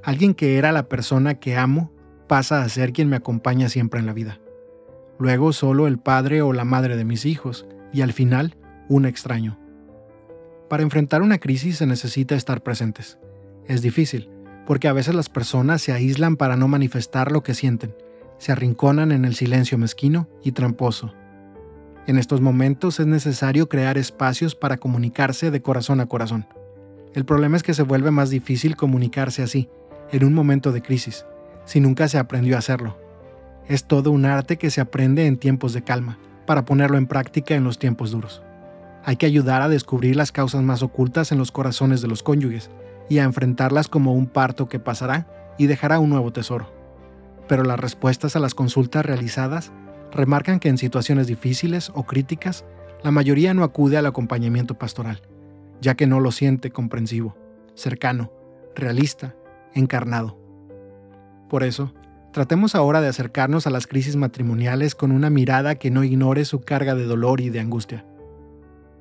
alguien 0.03 0.33
que 0.33 0.57
era 0.57 0.71
la 0.71 0.89
persona 0.89 1.35
que 1.35 1.55
amo 1.55 1.91
pasa 2.27 2.63
a 2.63 2.69
ser 2.69 2.93
quien 2.93 3.09
me 3.09 3.15
acompaña 3.15 3.69
siempre 3.69 3.99
en 3.99 4.07
la 4.07 4.13
vida. 4.13 4.39
Luego 5.19 5.53
solo 5.53 5.85
el 5.85 5.99
padre 5.99 6.41
o 6.41 6.51
la 6.51 6.65
madre 6.65 6.97
de 6.97 7.05
mis 7.05 7.27
hijos, 7.27 7.67
y 7.93 8.01
al 8.01 8.11
final, 8.11 8.57
un 8.89 9.05
extraño. 9.05 9.59
Para 10.67 10.81
enfrentar 10.81 11.21
una 11.21 11.37
crisis 11.37 11.77
se 11.77 11.85
necesita 11.85 12.33
estar 12.33 12.63
presentes. 12.63 13.19
Es 13.67 13.83
difícil, 13.83 14.31
porque 14.65 14.87
a 14.87 14.93
veces 14.93 15.13
las 15.13 15.29
personas 15.29 15.83
se 15.83 15.93
aíslan 15.93 16.37
para 16.37 16.57
no 16.57 16.67
manifestar 16.67 17.31
lo 17.31 17.43
que 17.43 17.53
sienten, 17.53 17.93
se 18.39 18.51
arrinconan 18.51 19.11
en 19.11 19.25
el 19.25 19.35
silencio 19.35 19.77
mezquino 19.77 20.27
y 20.43 20.53
tramposo. 20.53 21.13
En 22.07 22.17
estos 22.17 22.39
momentos 22.39 23.01
es 23.01 23.05
necesario 23.05 23.67
crear 23.67 23.97
espacios 23.97 24.55
para 24.55 24.77
comunicarse 24.77 25.51
de 25.51 25.61
corazón 25.61 25.99
a 25.99 26.05
corazón. 26.05 26.47
El 27.13 27.25
problema 27.25 27.57
es 27.57 27.63
que 27.63 27.73
se 27.73 27.83
vuelve 27.83 28.11
más 28.11 28.29
difícil 28.29 28.77
comunicarse 28.77 29.43
así, 29.43 29.69
en 30.13 30.23
un 30.23 30.33
momento 30.33 30.71
de 30.71 30.81
crisis, 30.81 31.25
si 31.65 31.81
nunca 31.81 32.07
se 32.07 32.17
aprendió 32.17 32.55
a 32.55 32.59
hacerlo. 32.59 32.97
Es 33.67 33.83
todo 33.83 34.11
un 34.11 34.23
arte 34.23 34.57
que 34.57 34.71
se 34.71 34.79
aprende 34.79 35.27
en 35.27 35.35
tiempos 35.35 35.73
de 35.73 35.81
calma, 35.83 36.17
para 36.45 36.63
ponerlo 36.63 36.97
en 36.97 37.07
práctica 37.07 37.55
en 37.55 37.65
los 37.65 37.77
tiempos 37.77 38.11
duros. 38.11 38.41
Hay 39.03 39.17
que 39.17 39.25
ayudar 39.25 39.61
a 39.61 39.67
descubrir 39.67 40.15
las 40.15 40.31
causas 40.31 40.63
más 40.63 40.83
ocultas 40.83 41.33
en 41.33 41.37
los 41.37 41.51
corazones 41.51 42.01
de 42.01 42.07
los 42.07 42.23
cónyuges 42.23 42.69
y 43.09 43.19
a 43.19 43.25
enfrentarlas 43.25 43.89
como 43.89 44.13
un 44.13 44.27
parto 44.27 44.69
que 44.69 44.79
pasará 44.79 45.27
y 45.57 45.67
dejará 45.67 45.99
un 45.99 46.09
nuevo 46.09 46.31
tesoro. 46.31 46.71
Pero 47.49 47.63
las 47.63 47.81
respuestas 47.81 48.37
a 48.37 48.39
las 48.39 48.55
consultas 48.55 49.05
realizadas 49.05 49.73
remarcan 50.11 50.59
que 50.59 50.69
en 50.69 50.77
situaciones 50.77 51.27
difíciles 51.27 51.91
o 51.93 52.03
críticas, 52.03 52.65
la 53.03 53.11
mayoría 53.11 53.53
no 53.53 53.63
acude 53.63 53.97
al 53.97 54.05
acompañamiento 54.05 54.77
pastoral, 54.77 55.21
ya 55.81 55.95
que 55.95 56.07
no 56.07 56.19
lo 56.19 56.31
siente 56.31 56.71
comprensivo, 56.71 57.35
cercano, 57.75 58.31
realista, 58.75 59.35
encarnado. 59.73 60.37
Por 61.49 61.63
eso, 61.63 61.93
Tratemos 62.37 62.75
ahora 62.75 63.01
de 63.01 63.07
acercarnos 63.07 63.65
a 63.65 63.71
las 63.71 63.87
crisis 63.87 64.15
matrimoniales 64.15 64.93
con 64.93 65.11
una 65.11 65.31
mirada 65.31 65.73
que 65.73 65.89
no 65.89 66.03
ignore 66.03 66.45
su 66.45 66.61
carga 66.61 66.93
de 66.93 67.05
dolor 67.05 67.41
y 67.41 67.49
de 67.49 67.59
angustia. 67.59 68.05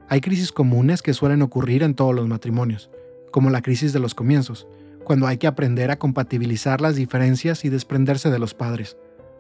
Hay 0.09 0.23
crisis 0.23 0.53
comunes 0.53 1.03
que 1.03 1.13
suelen 1.13 1.43
ocurrir 1.43 1.83
en 1.83 1.95
todos 1.95 2.15
los 2.15 2.27
matrimonios, 2.29 2.89
como 3.31 3.51
la 3.51 3.61
crisis 3.61 3.93
de 3.93 3.99
los 3.99 4.15
comienzos, 4.15 4.67
cuando 5.05 5.27
hay 5.27 5.37
que 5.37 5.49
aprender 5.49 5.91
a 5.91 5.99
compatibilizar 5.99 6.81
las 6.81 6.97
diferencias 6.97 7.67
y 7.67 7.69
desprenderse 7.69 8.31
de 8.31 8.39
los 8.39 8.55
padres, 8.55 8.97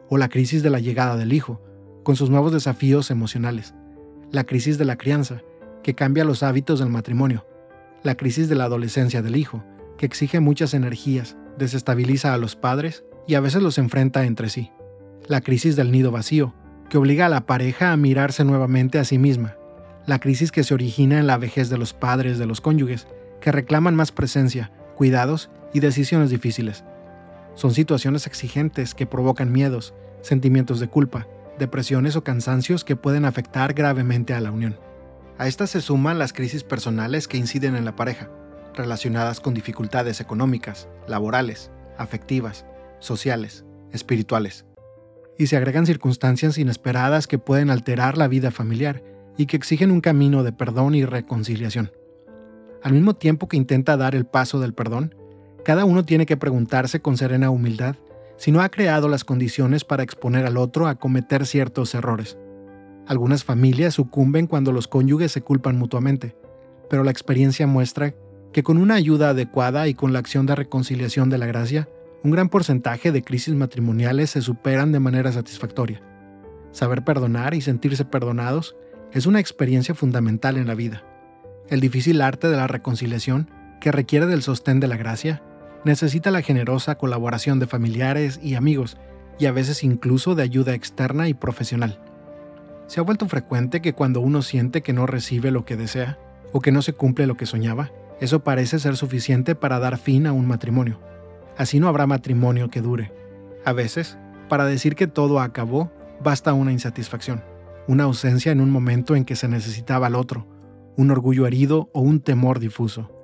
o 0.08 0.18
la 0.18 0.28
crisis 0.28 0.62
de 0.62 0.70
la 0.70 0.80
llegada 0.80 1.16
del 1.16 1.32
hijo, 1.32 1.60
con 2.02 2.16
sus 2.16 2.30
nuevos 2.30 2.52
desafíos 2.52 3.10
emocionales, 3.10 3.74
la 4.30 4.44
crisis 4.44 4.78
de 4.78 4.84
la 4.84 4.96
crianza, 4.96 5.42
que 5.82 5.94
cambia 5.94 6.24
los 6.24 6.42
hábitos 6.42 6.78
del 6.78 6.88
matrimonio, 6.88 7.46
la 8.02 8.16
crisis 8.16 8.48
de 8.48 8.54
la 8.54 8.64
adolescencia 8.64 9.22
del 9.22 9.36
hijo, 9.36 9.64
que 9.98 10.06
exige 10.06 10.40
muchas 10.40 10.74
energías, 10.74 11.36
desestabiliza 11.58 12.34
a 12.34 12.38
los 12.38 12.56
padres 12.56 13.04
y 13.26 13.34
a 13.34 13.40
veces 13.40 13.62
los 13.62 13.78
enfrenta 13.78 14.24
entre 14.24 14.48
sí. 14.48 14.70
La 15.26 15.40
crisis 15.40 15.74
del 15.74 15.90
nido 15.90 16.10
vacío, 16.10 16.54
que 16.88 16.98
obliga 16.98 17.26
a 17.26 17.30
la 17.30 17.46
pareja 17.46 17.92
a 17.92 17.96
mirarse 17.96 18.44
nuevamente 18.44 18.98
a 18.98 19.04
sí 19.04 19.18
misma. 19.18 19.56
La 20.06 20.20
crisis 20.20 20.52
que 20.52 20.62
se 20.62 20.74
origina 20.74 21.18
en 21.18 21.26
la 21.26 21.38
vejez 21.38 21.68
de 21.68 21.78
los 21.78 21.92
padres 21.92 22.38
de 22.38 22.46
los 22.46 22.60
cónyuges, 22.60 23.08
que 23.40 23.50
reclaman 23.50 23.96
más 23.96 24.12
presencia, 24.12 24.70
cuidados 24.94 25.50
y 25.74 25.80
decisiones 25.80 26.30
difíciles. 26.30 26.84
Son 27.56 27.72
situaciones 27.72 28.26
exigentes 28.26 28.94
que 28.94 29.06
provocan 29.06 29.50
miedos, 29.50 29.94
sentimientos 30.20 30.78
de 30.78 30.88
culpa, 30.88 31.26
depresiones 31.58 32.14
o 32.14 32.22
cansancios 32.22 32.84
que 32.84 32.96
pueden 32.96 33.24
afectar 33.24 33.72
gravemente 33.72 34.34
a 34.34 34.40
la 34.40 34.52
unión. 34.52 34.78
A 35.38 35.48
estas 35.48 35.70
se 35.70 35.80
suman 35.80 36.18
las 36.18 36.34
crisis 36.34 36.64
personales 36.64 37.26
que 37.26 37.38
inciden 37.38 37.74
en 37.74 37.86
la 37.86 37.96
pareja, 37.96 38.30
relacionadas 38.74 39.40
con 39.40 39.54
dificultades 39.54 40.20
económicas, 40.20 40.88
laborales, 41.08 41.70
afectivas, 41.96 42.66
sociales, 43.00 43.64
espirituales. 43.90 44.66
Y 45.38 45.46
se 45.46 45.56
agregan 45.56 45.86
circunstancias 45.86 46.58
inesperadas 46.58 47.26
que 47.26 47.38
pueden 47.38 47.70
alterar 47.70 48.18
la 48.18 48.28
vida 48.28 48.50
familiar 48.50 49.02
y 49.38 49.46
que 49.46 49.56
exigen 49.56 49.90
un 49.90 50.02
camino 50.02 50.42
de 50.42 50.52
perdón 50.52 50.94
y 50.94 51.04
reconciliación. 51.04 51.92
Al 52.82 52.92
mismo 52.92 53.14
tiempo 53.14 53.48
que 53.48 53.56
intenta 53.56 53.96
dar 53.96 54.14
el 54.14 54.26
paso 54.26 54.60
del 54.60 54.74
perdón, 54.74 55.14
cada 55.66 55.84
uno 55.84 56.04
tiene 56.04 56.26
que 56.26 56.36
preguntarse 56.36 57.00
con 57.00 57.16
serena 57.16 57.50
humildad 57.50 57.96
si 58.36 58.52
no 58.52 58.60
ha 58.60 58.68
creado 58.68 59.08
las 59.08 59.24
condiciones 59.24 59.82
para 59.84 60.04
exponer 60.04 60.46
al 60.46 60.58
otro 60.58 60.86
a 60.86 60.94
cometer 60.94 61.44
ciertos 61.44 61.92
errores. 61.96 62.38
Algunas 63.08 63.42
familias 63.42 63.94
sucumben 63.94 64.46
cuando 64.46 64.70
los 64.70 64.86
cónyuges 64.86 65.32
se 65.32 65.42
culpan 65.42 65.76
mutuamente, 65.76 66.36
pero 66.88 67.02
la 67.02 67.10
experiencia 67.10 67.66
muestra 67.66 68.14
que 68.52 68.62
con 68.62 68.76
una 68.78 68.94
ayuda 68.94 69.30
adecuada 69.30 69.88
y 69.88 69.94
con 69.94 70.12
la 70.12 70.20
acción 70.20 70.46
de 70.46 70.54
reconciliación 70.54 71.30
de 71.30 71.38
la 71.38 71.46
gracia, 71.46 71.88
un 72.22 72.30
gran 72.30 72.48
porcentaje 72.48 73.10
de 73.10 73.22
crisis 73.22 73.56
matrimoniales 73.56 74.30
se 74.30 74.42
superan 74.42 74.92
de 74.92 75.00
manera 75.00 75.32
satisfactoria. 75.32 76.00
Saber 76.70 77.02
perdonar 77.02 77.54
y 77.54 77.60
sentirse 77.60 78.04
perdonados 78.04 78.76
es 79.10 79.26
una 79.26 79.40
experiencia 79.40 79.96
fundamental 79.96 80.58
en 80.58 80.68
la 80.68 80.76
vida. 80.76 81.02
El 81.68 81.80
difícil 81.80 82.20
arte 82.20 82.46
de 82.46 82.56
la 82.56 82.68
reconciliación, 82.68 83.50
que 83.80 83.90
requiere 83.90 84.26
del 84.26 84.42
sostén 84.42 84.78
de 84.78 84.86
la 84.86 84.96
gracia, 84.96 85.42
necesita 85.86 86.32
la 86.32 86.42
generosa 86.42 86.98
colaboración 86.98 87.60
de 87.60 87.68
familiares 87.68 88.40
y 88.42 88.56
amigos, 88.56 88.98
y 89.38 89.46
a 89.46 89.52
veces 89.52 89.84
incluso 89.84 90.34
de 90.34 90.42
ayuda 90.42 90.74
externa 90.74 91.28
y 91.28 91.34
profesional. 91.34 92.00
Se 92.88 92.98
ha 92.98 93.04
vuelto 93.04 93.28
frecuente 93.28 93.80
que 93.80 93.92
cuando 93.92 94.20
uno 94.20 94.42
siente 94.42 94.82
que 94.82 94.92
no 94.92 95.06
recibe 95.06 95.52
lo 95.52 95.64
que 95.64 95.76
desea, 95.76 96.18
o 96.52 96.60
que 96.60 96.72
no 96.72 96.82
se 96.82 96.92
cumple 96.92 97.28
lo 97.28 97.36
que 97.36 97.46
soñaba, 97.46 97.92
eso 98.20 98.42
parece 98.42 98.80
ser 98.80 98.96
suficiente 98.96 99.54
para 99.54 99.78
dar 99.78 99.96
fin 99.96 100.26
a 100.26 100.32
un 100.32 100.46
matrimonio. 100.46 101.00
Así 101.56 101.78
no 101.78 101.86
habrá 101.86 102.06
matrimonio 102.08 102.68
que 102.68 102.80
dure. 102.80 103.12
A 103.64 103.72
veces, 103.72 104.18
para 104.48 104.64
decir 104.66 104.96
que 104.96 105.06
todo 105.06 105.38
acabó, 105.38 105.92
basta 106.20 106.52
una 106.52 106.72
insatisfacción, 106.72 107.44
una 107.86 108.04
ausencia 108.04 108.50
en 108.50 108.60
un 108.60 108.70
momento 108.70 109.14
en 109.14 109.24
que 109.24 109.36
se 109.36 109.46
necesitaba 109.46 110.08
al 110.08 110.16
otro, 110.16 110.48
un 110.96 111.12
orgullo 111.12 111.46
herido 111.46 111.90
o 111.92 112.00
un 112.00 112.20
temor 112.20 112.58
difuso. 112.58 113.15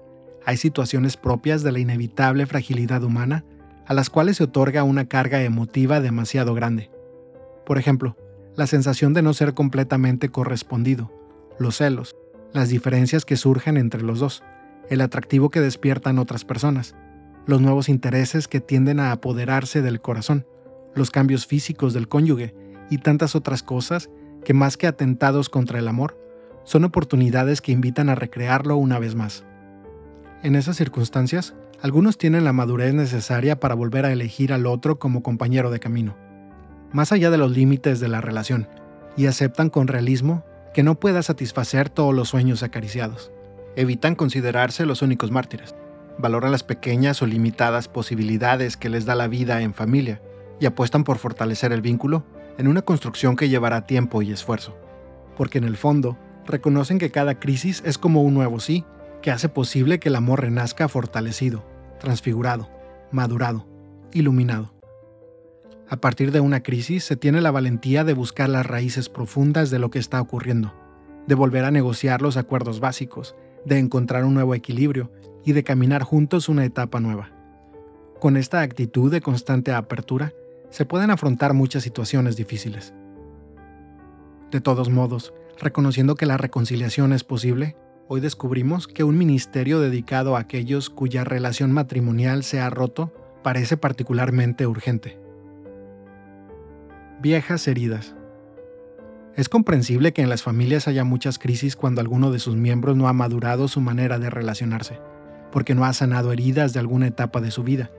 Hay 0.45 0.57
situaciones 0.57 1.17
propias 1.17 1.63
de 1.63 1.73
la 1.73 1.79
inevitable 1.79 2.47
fragilidad 2.47 3.03
humana 3.05 3.45
a 3.87 3.95
las 3.95 4.11
cuales 4.11 4.37
se 4.37 4.45
otorga 4.45 4.85
una 4.85 5.07
carga 5.07 5.43
emotiva 5.43 6.01
demasiado 6.01 6.55
grande. 6.55 6.91
Por 7.67 7.79
ejemplo, 7.79 8.17
la 8.57 8.67
sensación 8.67 9.15
de 9.15 9.23
no 9.23 9.35
ser 9.35 9.55
completamente 9.55 10.29
correspondido, 10.29 11.11
los 11.59 11.77
celos, 11.77 12.17
las 12.53 12.69
diferencias 12.69 13.25
que 13.25 13.37
surgen 13.37 13.77
entre 13.77 14.03
los 14.03 14.21
dos, 14.21 14.43
el 14.91 15.01
atractivo 15.01 15.51
que 15.51 15.61
despiertan 15.61 16.19
otras 16.19 16.45
personas, 16.45 16.95
los 17.47 17.61
nuevos 17.61 17.89
intereses 17.89 18.49
que 18.49 18.61
tienden 18.61 19.01
a 19.01 19.13
apoderarse 19.13 19.83
del 19.83 20.01
corazón, 20.01 20.47
los 20.95 21.11
cambios 21.11 21.47
físicos 21.47 21.95
del 21.95 22.09
cónyuge 22.09 22.55
y 22.91 22.99
tantas 22.99 23.35
otras 23.35 23.63
cosas 23.63 24.11
que 24.45 24.55
más 24.55 24.77
que 24.77 24.87
atentados 24.87 25.49
contra 25.49 25.79
el 25.79 25.89
amor, 25.89 26.19
son 26.65 26.85
oportunidades 26.85 27.61
que 27.61 27.73
invitan 27.73 28.09
a 28.09 28.15
recrearlo 28.15 28.77
una 28.77 28.99
vez 28.99 29.15
más. 29.15 29.45
En 30.43 30.57
esas 30.57 30.77
circunstancias, 30.77 31.55
algunos 31.83 32.19
tienen 32.19 32.43
la 32.43 32.53
madurez 32.53 32.95
necesaria 32.95 33.61
para 33.61 33.77
volver 33.77 34.05
a 34.05 34.13
elegir 34.13 34.53
al 34.53 34.67
otro 34.67 34.99
como 34.99 35.23
compañero 35.23 35.71
de 35.71 35.79
camino, 35.79 36.17
más 36.93 37.13
allá 37.13 37.31
de 37.31 37.39
los 37.39 37.53
límites 37.53 38.01
de 38.01 38.09
la 38.09 38.21
relación, 38.21 38.67
y 39.17 39.27
aceptan 39.27 39.71
con 39.71 39.87
realismo 39.87 40.45
que 40.75 40.83
no 40.83 40.99
pueda 40.99 41.23
satisfacer 41.23 41.91
todos 41.91 42.13
los 42.13 42.31
sueños 42.31 42.65
acariciados. 42.65 43.31
Evitan 43.77 44.17
considerarse 44.17 44.85
los 44.85 45.01
únicos 45.01 45.31
mártires, 45.31 45.77
valoran 46.19 46.51
las 46.51 46.65
pequeñas 46.65 47.23
o 47.23 47.27
limitadas 47.27 47.87
posibilidades 47.87 48.77
que 48.77 48.89
les 48.89 49.05
da 49.05 49.15
la 49.15 49.29
vida 49.29 49.63
en 49.63 49.75
familia 49.75 50.21
y 50.59 50.67
apuestan 50.67 51.05
por 51.05 51.19
fortalecer 51.19 51.73
el 51.73 51.83
vínculo 51.83 52.25
en 52.59 52.67
una 52.67 52.83
construcción 52.83 53.37
que 53.37 53.49
llevará 53.49 53.87
tiempo 53.87 54.23
y 54.23 54.33
esfuerzo. 54.33 54.77
Porque 55.37 55.59
en 55.59 55.65
el 55.65 55.77
fondo, 55.77 56.19
reconocen 56.47 56.99
que 56.99 57.13
cada 57.13 57.39
crisis 57.39 57.81
es 57.87 57.97
como 57.97 58.23
un 58.23 58.35
nuevo 58.35 58.59
sí, 58.59 58.85
que 59.23 59.31
hace 59.31 59.49
posible 59.49 59.99
que 59.99 60.09
el 60.09 60.17
amor 60.17 60.43
renazca 60.43 60.89
fortalecido, 60.89 61.65
transfigurado, 61.99 62.69
madurado, 63.11 63.67
iluminado. 64.13 64.75
A 65.89 65.97
partir 65.97 66.33
de 66.33 66.41
una 66.41 66.63
crisis 66.63 67.05
se 67.05 67.17
tiene 67.17 67.41
la 67.41 67.51
valentía 67.51 68.05
de 68.05 68.15
buscar 68.15 68.49
las 68.49 68.67
raíces 68.67 69.09
profundas 69.09 69.71
de 69.71 69.79
lo 69.79 69.91
que 69.91 69.99
está 69.99 70.21
ocurriendo, 70.21 70.75
de 71.27 71.35
volver 71.35 71.65
a 71.65 71.71
negociar 71.71 72.23
los 72.23 72.37
acuerdos 72.37 72.81
básicos, 72.81 73.37
de 73.65 73.79
encontrar 73.79 74.25
un 74.25 74.35
nuevo 74.35 74.55
equilibrio 74.55 75.13
y 75.45 75.53
de 75.53 75.65
caminar 75.65 76.03
juntos 76.03 76.49
una 76.49 76.65
etapa 76.65 77.01
nueva. 77.01 77.31
Con 78.21 78.37
esta 78.37 78.61
actitud 78.61 79.11
de 79.11 79.21
constante 79.21 79.73
apertura, 79.73 80.33
se 80.71 80.87
pueden 80.87 81.11
afrontar 81.11 81.53
muchas 81.53 81.83
situaciones 81.83 82.37
difíciles. 82.37 82.95
De 84.51 84.61
todos 84.61 84.89
modos, 84.91 85.35
reconociendo 85.59 86.15
que 86.15 86.27
la 86.27 86.39
reconciliación 86.39 87.13
es 87.13 87.25
posible, 87.25 87.77
Hoy 88.15 88.21
descubrimos 88.21 88.89
que 88.89 89.05
un 89.05 89.17
ministerio 89.17 89.81
dedicado 89.81 90.37
a 90.37 90.41
aquellos 90.41 90.91
cuya 90.91 91.25
relación 91.25 91.73
matrimonial 91.73 92.45
se 92.45 92.61
ha 92.61 92.69
roto 92.69 93.11
parece 93.43 93.79
particularmente 93.79 94.67
urgente. 94.67 95.19
Viejas 97.23 97.67
heridas. 97.67 98.15
Es 99.35 99.49
comprensible 99.49 100.13
que 100.13 100.21
en 100.21 100.29
las 100.29 100.43
familias 100.43 100.89
haya 100.89 101.05
muchas 101.05 101.39
crisis 101.39 101.75
cuando 101.75 102.03
alguno 102.03 102.31
de 102.31 102.39
sus 102.39 102.55
miembros 102.55 102.99
no 102.99 103.09
ha 103.09 103.15
madurado 103.15 103.67
su 103.67 103.81
manera 103.81 104.19
de 104.19 104.29
relacionarse, 104.29 105.01
porque 105.51 105.75
no 105.75 105.87
ha 105.87 105.95
sanado 105.95 106.33
heridas 106.33 106.75
de 106.75 106.81
alguna 106.81 107.07
etapa 107.07 107.41
de 107.41 107.51
su 107.51 107.63
vida. 107.63 107.91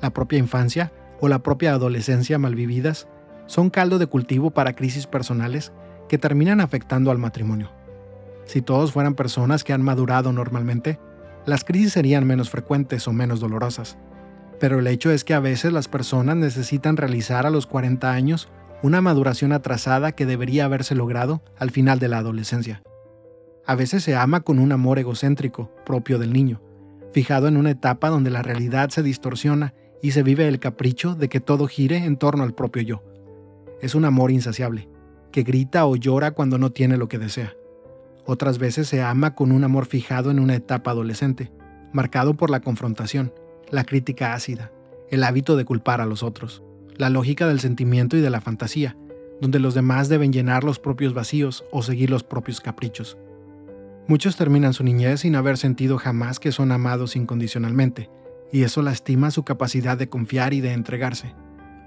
La 0.00 0.10
propia 0.10 0.38
infancia 0.38 0.92
o 1.18 1.26
la 1.26 1.40
propia 1.40 1.72
adolescencia 1.72 2.38
malvividas 2.38 3.08
son 3.46 3.68
caldo 3.68 3.98
de 3.98 4.06
cultivo 4.06 4.52
para 4.52 4.76
crisis 4.76 5.08
personales 5.08 5.72
que 6.08 6.18
terminan 6.18 6.60
afectando 6.60 7.10
al 7.10 7.18
matrimonio. 7.18 7.79
Si 8.44 8.62
todos 8.62 8.92
fueran 8.92 9.14
personas 9.14 9.64
que 9.64 9.72
han 9.72 9.82
madurado 9.82 10.32
normalmente, 10.32 10.98
las 11.46 11.64
crisis 11.64 11.92
serían 11.92 12.26
menos 12.26 12.50
frecuentes 12.50 13.06
o 13.08 13.12
menos 13.12 13.40
dolorosas. 13.40 13.96
Pero 14.58 14.78
el 14.78 14.86
hecho 14.86 15.10
es 15.10 15.24
que 15.24 15.34
a 15.34 15.40
veces 15.40 15.72
las 15.72 15.88
personas 15.88 16.36
necesitan 16.36 16.96
realizar 16.96 17.46
a 17.46 17.50
los 17.50 17.66
40 17.66 18.12
años 18.12 18.48
una 18.82 19.00
maduración 19.00 19.52
atrasada 19.52 20.12
que 20.12 20.26
debería 20.26 20.64
haberse 20.64 20.94
logrado 20.94 21.42
al 21.58 21.70
final 21.70 21.98
de 21.98 22.08
la 22.08 22.18
adolescencia. 22.18 22.82
A 23.66 23.74
veces 23.74 24.02
se 24.02 24.16
ama 24.16 24.40
con 24.40 24.58
un 24.58 24.72
amor 24.72 24.98
egocéntrico, 24.98 25.70
propio 25.84 26.18
del 26.18 26.32
niño, 26.32 26.62
fijado 27.12 27.48
en 27.48 27.56
una 27.56 27.70
etapa 27.70 28.08
donde 28.08 28.30
la 28.30 28.42
realidad 28.42 28.90
se 28.90 29.02
distorsiona 29.02 29.74
y 30.02 30.12
se 30.12 30.22
vive 30.22 30.48
el 30.48 30.60
capricho 30.60 31.14
de 31.14 31.28
que 31.28 31.40
todo 31.40 31.66
gire 31.66 31.98
en 31.98 32.16
torno 32.16 32.42
al 32.42 32.54
propio 32.54 32.82
yo. 32.82 33.02
Es 33.80 33.94
un 33.94 34.04
amor 34.04 34.30
insaciable, 34.30 34.88
que 35.30 35.42
grita 35.42 35.86
o 35.86 35.96
llora 35.96 36.32
cuando 36.32 36.58
no 36.58 36.70
tiene 36.70 36.96
lo 36.96 37.08
que 37.08 37.18
desea. 37.18 37.54
Otras 38.24 38.58
veces 38.58 38.88
se 38.88 39.02
ama 39.02 39.34
con 39.34 39.52
un 39.52 39.64
amor 39.64 39.86
fijado 39.86 40.30
en 40.30 40.40
una 40.40 40.54
etapa 40.54 40.90
adolescente, 40.90 41.50
marcado 41.92 42.34
por 42.34 42.50
la 42.50 42.60
confrontación, 42.60 43.32
la 43.70 43.84
crítica 43.84 44.34
ácida, 44.34 44.70
el 45.10 45.24
hábito 45.24 45.56
de 45.56 45.64
culpar 45.64 46.00
a 46.00 46.06
los 46.06 46.22
otros, 46.22 46.62
la 46.96 47.10
lógica 47.10 47.46
del 47.46 47.60
sentimiento 47.60 48.16
y 48.16 48.20
de 48.20 48.30
la 48.30 48.40
fantasía, 48.40 48.96
donde 49.40 49.58
los 49.58 49.74
demás 49.74 50.08
deben 50.08 50.32
llenar 50.32 50.64
los 50.64 50.78
propios 50.78 51.14
vacíos 51.14 51.64
o 51.72 51.82
seguir 51.82 52.10
los 52.10 52.22
propios 52.22 52.60
caprichos. 52.60 53.16
Muchos 54.06 54.36
terminan 54.36 54.74
su 54.74 54.84
niñez 54.84 55.20
sin 55.20 55.36
haber 55.36 55.56
sentido 55.56 55.98
jamás 55.98 56.40
que 56.40 56.52
son 56.52 56.72
amados 56.72 57.16
incondicionalmente, 57.16 58.10
y 58.52 58.64
eso 58.64 58.82
lastima 58.82 59.30
su 59.30 59.44
capacidad 59.44 59.96
de 59.96 60.08
confiar 60.08 60.52
y 60.52 60.60
de 60.60 60.72
entregarse. 60.72 61.34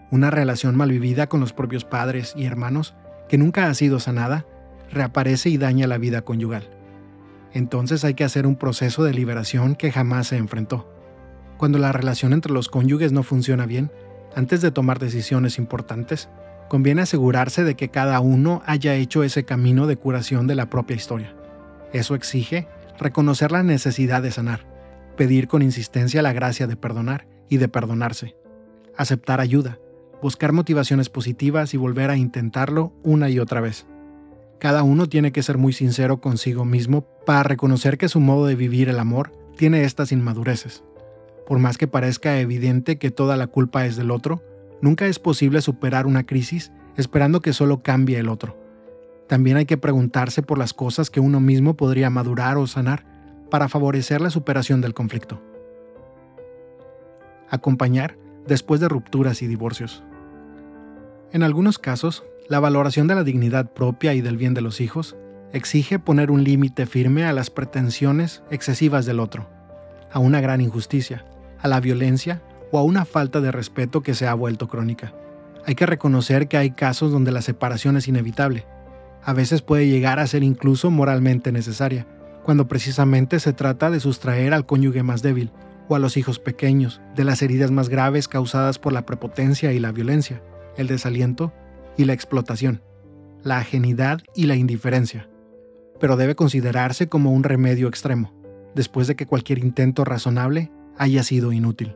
Una 0.09 0.31
relación 0.31 0.75
malvivida 0.75 1.27
con 1.27 1.39
los 1.41 1.53
propios 1.53 1.85
padres 1.85 2.33
y 2.37 2.45
hermanos, 2.45 2.95
que 3.27 3.37
nunca 3.37 3.67
ha 3.67 3.73
sido 3.73 3.99
sanada, 3.99 4.45
reaparece 4.93 5.49
y 5.49 5.57
daña 5.57 5.87
la 5.87 5.97
vida 5.97 6.21
conyugal. 6.21 6.69
Entonces 7.53 8.03
hay 8.03 8.13
que 8.13 8.23
hacer 8.23 8.47
un 8.47 8.55
proceso 8.55 9.03
de 9.03 9.13
liberación 9.13 9.75
que 9.75 9.91
jamás 9.91 10.27
se 10.27 10.37
enfrentó. 10.37 10.89
Cuando 11.57 11.77
la 11.77 11.91
relación 11.91 12.33
entre 12.33 12.51
los 12.51 12.67
cónyuges 12.69 13.11
no 13.11 13.23
funciona 13.23 13.65
bien, 13.65 13.91
antes 14.35 14.61
de 14.61 14.71
tomar 14.71 14.99
decisiones 14.99 15.59
importantes, 15.59 16.29
conviene 16.67 17.03
asegurarse 17.03 17.63
de 17.63 17.75
que 17.75 17.89
cada 17.89 18.19
uno 18.19 18.63
haya 18.65 18.95
hecho 18.95 19.23
ese 19.23 19.45
camino 19.45 19.85
de 19.85 19.97
curación 19.97 20.47
de 20.47 20.55
la 20.55 20.69
propia 20.69 20.95
historia. 20.95 21.35
Eso 21.91 22.15
exige 22.15 22.67
reconocer 22.97 23.51
la 23.51 23.61
necesidad 23.61 24.23
de 24.23 24.31
sanar, 24.31 24.65
pedir 25.15 25.47
con 25.47 25.61
insistencia 25.61 26.23
la 26.23 26.33
gracia 26.33 26.65
de 26.65 26.75
perdonar 26.75 27.27
y 27.49 27.57
de 27.57 27.67
perdonarse, 27.67 28.35
aceptar 28.97 29.39
ayuda, 29.39 29.77
buscar 30.21 30.53
motivaciones 30.53 31.09
positivas 31.09 31.73
y 31.75 31.77
volver 31.77 32.09
a 32.09 32.17
intentarlo 32.17 32.93
una 33.03 33.29
y 33.29 33.39
otra 33.39 33.61
vez. 33.61 33.85
Cada 34.59 34.83
uno 34.83 35.07
tiene 35.07 35.31
que 35.31 35.43
ser 35.43 35.57
muy 35.57 35.73
sincero 35.73 36.21
consigo 36.21 36.65
mismo 36.65 37.05
para 37.25 37.43
reconocer 37.43 37.97
que 37.97 38.09
su 38.09 38.19
modo 38.19 38.45
de 38.45 38.55
vivir 38.55 38.89
el 38.89 38.99
amor 38.99 39.31
tiene 39.57 39.83
estas 39.83 40.11
inmadureces. 40.11 40.83
Por 41.45 41.59
más 41.59 41.77
que 41.77 41.87
parezca 41.87 42.39
evidente 42.39 42.97
que 42.97 43.11
toda 43.11 43.35
la 43.37 43.47
culpa 43.47 43.85
es 43.85 43.95
del 43.95 44.11
otro, 44.11 44.41
nunca 44.81 45.05
es 45.07 45.19
posible 45.19 45.61
superar 45.61 46.07
una 46.07 46.25
crisis 46.25 46.71
esperando 46.95 47.41
que 47.41 47.53
solo 47.53 47.83
cambie 47.83 48.19
el 48.19 48.29
otro. 48.29 48.57
También 49.27 49.57
hay 49.57 49.65
que 49.65 49.77
preguntarse 49.77 50.43
por 50.43 50.57
las 50.57 50.73
cosas 50.73 51.09
que 51.09 51.19
uno 51.19 51.39
mismo 51.39 51.75
podría 51.75 52.09
madurar 52.09 52.57
o 52.57 52.67
sanar 52.67 53.05
para 53.49 53.69
favorecer 53.69 54.21
la 54.21 54.29
superación 54.29 54.81
del 54.81 54.93
conflicto. 54.93 55.41
Acompañar 57.49 58.17
después 58.47 58.79
de 58.79 58.89
rupturas 58.89 59.41
y 59.41 59.47
divorcios. 59.47 60.03
En 61.31 61.43
algunos 61.43 61.79
casos, 61.79 62.23
la 62.49 62.59
valoración 62.59 63.07
de 63.07 63.15
la 63.15 63.23
dignidad 63.23 63.71
propia 63.71 64.13
y 64.13 64.21
del 64.21 64.37
bien 64.37 64.53
de 64.53 64.61
los 64.61 64.81
hijos 64.81 65.15
exige 65.53 65.99
poner 65.99 66.29
un 66.29 66.43
límite 66.43 66.85
firme 66.85 67.25
a 67.25 67.31
las 67.31 67.49
pretensiones 67.49 68.43
excesivas 68.51 69.05
del 69.05 69.19
otro, 69.19 69.49
a 70.11 70.19
una 70.19 70.41
gran 70.41 70.59
injusticia, 70.59 71.25
a 71.59 71.67
la 71.67 71.79
violencia 71.79 72.41
o 72.71 72.79
a 72.79 72.83
una 72.83 73.05
falta 73.05 73.39
de 73.39 73.51
respeto 73.51 74.01
que 74.01 74.13
se 74.13 74.27
ha 74.27 74.33
vuelto 74.33 74.67
crónica. 74.67 75.13
Hay 75.65 75.75
que 75.75 75.85
reconocer 75.85 76.49
que 76.49 76.57
hay 76.57 76.71
casos 76.71 77.11
donde 77.11 77.31
la 77.31 77.41
separación 77.41 77.95
es 77.95 78.09
inevitable. 78.09 78.65
A 79.23 79.31
veces 79.31 79.61
puede 79.61 79.87
llegar 79.87 80.19
a 80.19 80.27
ser 80.27 80.43
incluso 80.43 80.91
moralmente 80.91 81.53
necesaria, 81.53 82.07
cuando 82.43 82.67
precisamente 82.67 83.39
se 83.39 83.53
trata 83.53 83.89
de 83.89 84.01
sustraer 84.01 84.53
al 84.53 84.65
cónyuge 84.65 85.01
más 85.01 85.21
débil 85.21 85.51
o 85.87 85.95
a 85.95 85.99
los 85.99 86.17
hijos 86.17 86.39
pequeños 86.39 86.99
de 87.15 87.23
las 87.23 87.41
heridas 87.41 87.71
más 87.71 87.87
graves 87.87 88.27
causadas 88.27 88.79
por 88.79 88.91
la 88.91 89.05
prepotencia 89.05 89.71
y 89.71 89.79
la 89.79 89.93
violencia, 89.93 90.41
el 90.75 90.87
desaliento 90.87 91.53
y 91.97 92.05
la 92.05 92.13
explotación, 92.13 92.81
la 93.43 93.57
ajenidad 93.57 94.21
y 94.35 94.45
la 94.45 94.55
indiferencia. 94.55 95.29
pero 95.99 96.17
debe 96.17 96.35
considerarse 96.35 97.07
como 97.07 97.31
un 97.31 97.43
remedio 97.43 97.87
extremo, 97.87 98.33
después 98.75 99.07
de 99.07 99.15
que 99.15 99.25
cualquier 99.25 99.59
intento 99.59 100.03
razonable 100.03 100.69
haya 100.97 101.23
sido 101.23 101.53
inútil. 101.53 101.95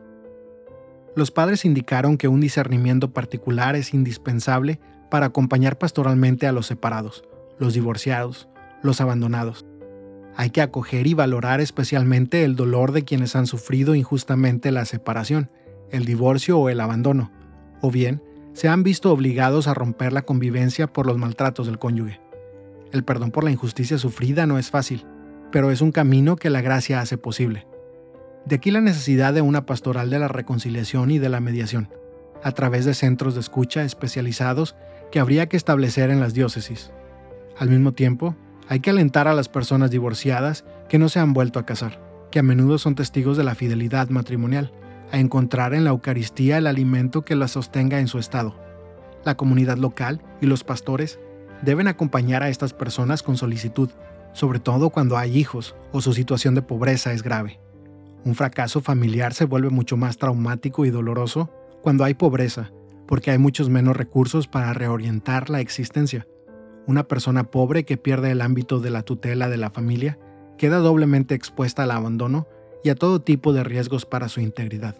Los 1.14 1.30
padres 1.30 1.66
indicaron 1.66 2.16
que 2.16 2.28
un 2.28 2.40
discernimiento 2.40 3.12
particular 3.12 3.76
es 3.76 3.92
indispensable 3.92 4.80
para 5.10 5.26
acompañar 5.26 5.76
pastoralmente 5.76 6.46
a 6.46 6.52
los 6.52 6.66
separados, 6.66 7.24
los 7.58 7.74
divorciados, 7.74 8.48
los 8.82 9.00
abandonados. 9.02 9.66
Hay 10.36 10.50
que 10.50 10.62
acoger 10.62 11.06
y 11.06 11.14
valorar 11.14 11.60
especialmente 11.60 12.44
el 12.44 12.56
dolor 12.56 12.92
de 12.92 13.04
quienes 13.04 13.36
han 13.36 13.46
sufrido 13.46 13.94
injustamente 13.94 14.70
la 14.70 14.86
separación, 14.86 15.50
el 15.90 16.04
divorcio 16.04 16.58
o 16.58 16.68
el 16.68 16.80
abandono, 16.80 17.30
o 17.82 17.90
bien 17.90 18.22
se 18.58 18.66
han 18.66 18.82
visto 18.82 19.12
obligados 19.12 19.68
a 19.68 19.74
romper 19.74 20.12
la 20.12 20.22
convivencia 20.22 20.88
por 20.88 21.06
los 21.06 21.16
maltratos 21.16 21.68
del 21.68 21.78
cónyuge. 21.78 22.20
El 22.90 23.04
perdón 23.04 23.30
por 23.30 23.44
la 23.44 23.52
injusticia 23.52 23.98
sufrida 23.98 24.46
no 24.46 24.58
es 24.58 24.68
fácil, 24.68 25.06
pero 25.52 25.70
es 25.70 25.80
un 25.80 25.92
camino 25.92 26.34
que 26.34 26.50
la 26.50 26.60
gracia 26.60 27.00
hace 27.00 27.16
posible. 27.18 27.68
De 28.46 28.56
aquí 28.56 28.72
la 28.72 28.80
necesidad 28.80 29.32
de 29.32 29.42
una 29.42 29.64
pastoral 29.64 30.10
de 30.10 30.18
la 30.18 30.26
reconciliación 30.26 31.12
y 31.12 31.20
de 31.20 31.28
la 31.28 31.38
mediación, 31.38 31.88
a 32.42 32.50
través 32.50 32.84
de 32.84 32.94
centros 32.94 33.34
de 33.34 33.40
escucha 33.42 33.84
especializados 33.84 34.74
que 35.12 35.20
habría 35.20 35.48
que 35.48 35.56
establecer 35.56 36.10
en 36.10 36.18
las 36.18 36.34
diócesis. 36.34 36.90
Al 37.60 37.70
mismo 37.70 37.92
tiempo, 37.92 38.34
hay 38.66 38.80
que 38.80 38.90
alentar 38.90 39.28
a 39.28 39.34
las 39.34 39.48
personas 39.48 39.92
divorciadas 39.92 40.64
que 40.88 40.98
no 40.98 41.08
se 41.08 41.20
han 41.20 41.32
vuelto 41.32 41.60
a 41.60 41.64
casar, 41.64 42.00
que 42.32 42.40
a 42.40 42.42
menudo 42.42 42.78
son 42.78 42.96
testigos 42.96 43.36
de 43.36 43.44
la 43.44 43.54
fidelidad 43.54 44.08
matrimonial, 44.08 44.72
a 45.12 45.18
encontrar 45.18 45.74
en 45.74 45.84
la 45.84 45.90
Eucaristía 45.90 46.58
el 46.58 46.66
alimento 46.66 47.24
que 47.24 47.36
las 47.36 47.52
sostenga 47.52 48.00
en 48.00 48.08
su 48.08 48.18
estado. 48.18 48.54
La 49.24 49.36
comunidad 49.36 49.76
local 49.76 50.22
y 50.40 50.46
los 50.46 50.64
pastores 50.64 51.18
deben 51.62 51.88
acompañar 51.88 52.42
a 52.42 52.48
estas 52.48 52.72
personas 52.72 53.22
con 53.22 53.36
solicitud, 53.36 53.90
sobre 54.32 54.60
todo 54.60 54.90
cuando 54.90 55.16
hay 55.16 55.36
hijos 55.36 55.74
o 55.92 56.00
su 56.00 56.12
situación 56.12 56.54
de 56.54 56.62
pobreza 56.62 57.12
es 57.12 57.22
grave. 57.22 57.60
Un 58.24 58.34
fracaso 58.34 58.80
familiar 58.80 59.34
se 59.34 59.44
vuelve 59.44 59.70
mucho 59.70 59.96
más 59.96 60.18
traumático 60.18 60.84
y 60.84 60.90
doloroso 60.90 61.50
cuando 61.82 62.04
hay 62.04 62.14
pobreza, 62.14 62.70
porque 63.06 63.30
hay 63.30 63.38
muchos 63.38 63.68
menos 63.70 63.96
recursos 63.96 64.48
para 64.48 64.72
reorientar 64.74 65.50
la 65.50 65.60
existencia. 65.60 66.26
Una 66.86 67.04
persona 67.04 67.44
pobre 67.44 67.84
que 67.84 67.96
pierde 67.96 68.30
el 68.30 68.40
ámbito 68.40 68.80
de 68.80 68.90
la 68.90 69.02
tutela 69.02 69.48
de 69.48 69.56
la 69.56 69.70
familia 69.70 70.18
queda 70.56 70.78
doblemente 70.78 71.34
expuesta 71.34 71.84
al 71.84 71.90
abandono 71.90 72.46
y 72.82 72.90
a 72.90 72.94
todo 72.94 73.20
tipo 73.20 73.52
de 73.52 73.64
riesgos 73.64 74.06
para 74.06 74.28
su 74.28 74.40
integridad. 74.40 74.96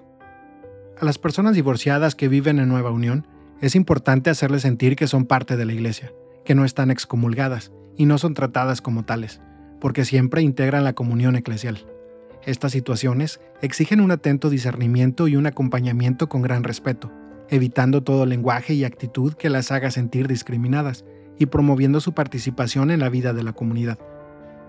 A 1.01 1.05
las 1.05 1.19
personas 1.19 1.55
divorciadas 1.55 2.15
que 2.15 2.29
viven 2.29 2.59
en 2.59 2.69
Nueva 2.69 2.91
Unión 2.91 3.27
es 3.61 3.75
importante 3.75 4.31
hacerles 4.31 4.63
sentir 4.63 4.97
que 4.97 5.07
son 5.07 5.27
parte 5.27 5.57
de 5.57 5.65
la 5.65 5.73
iglesia, 5.73 6.13
que 6.45 6.55
no 6.55 6.65
están 6.65 6.91
excomulgadas 6.91 7.73
y 7.97 8.07
no 8.07 8.19
son 8.19 8.35
tratadas 8.35 8.81
como 8.81 9.05
tales, 9.05 9.41
porque 9.81 10.05
siempre 10.05 10.43
integran 10.43 10.85
la 10.85 10.95
comunión 10.95 11.37
eclesial. 11.37 11.87
Estas 12.45 12.73
situaciones 12.73 13.41
exigen 13.63 14.01
un 14.01 14.11
atento 14.11 14.49
discernimiento 14.49 15.29
y 15.29 15.37
un 15.37 15.47
acompañamiento 15.47 16.29
con 16.29 16.43
gran 16.43 16.65
respeto, 16.65 17.13
evitando 17.49 18.03
todo 18.03 18.27
lenguaje 18.27 18.75
y 18.75 18.85
actitud 18.85 19.35
que 19.35 19.51
las 19.51 19.71
haga 19.73 19.91
sentir 19.91 20.29
discriminadas 20.29 21.05
y 21.39 21.47
promoviendo 21.47 22.01
su 22.01 22.13
participación 22.13 22.91
en 22.91 23.01
la 23.01 23.09
vida 23.09 23.33
de 23.33 23.43
la 23.43 23.53
comunidad. 23.53 23.99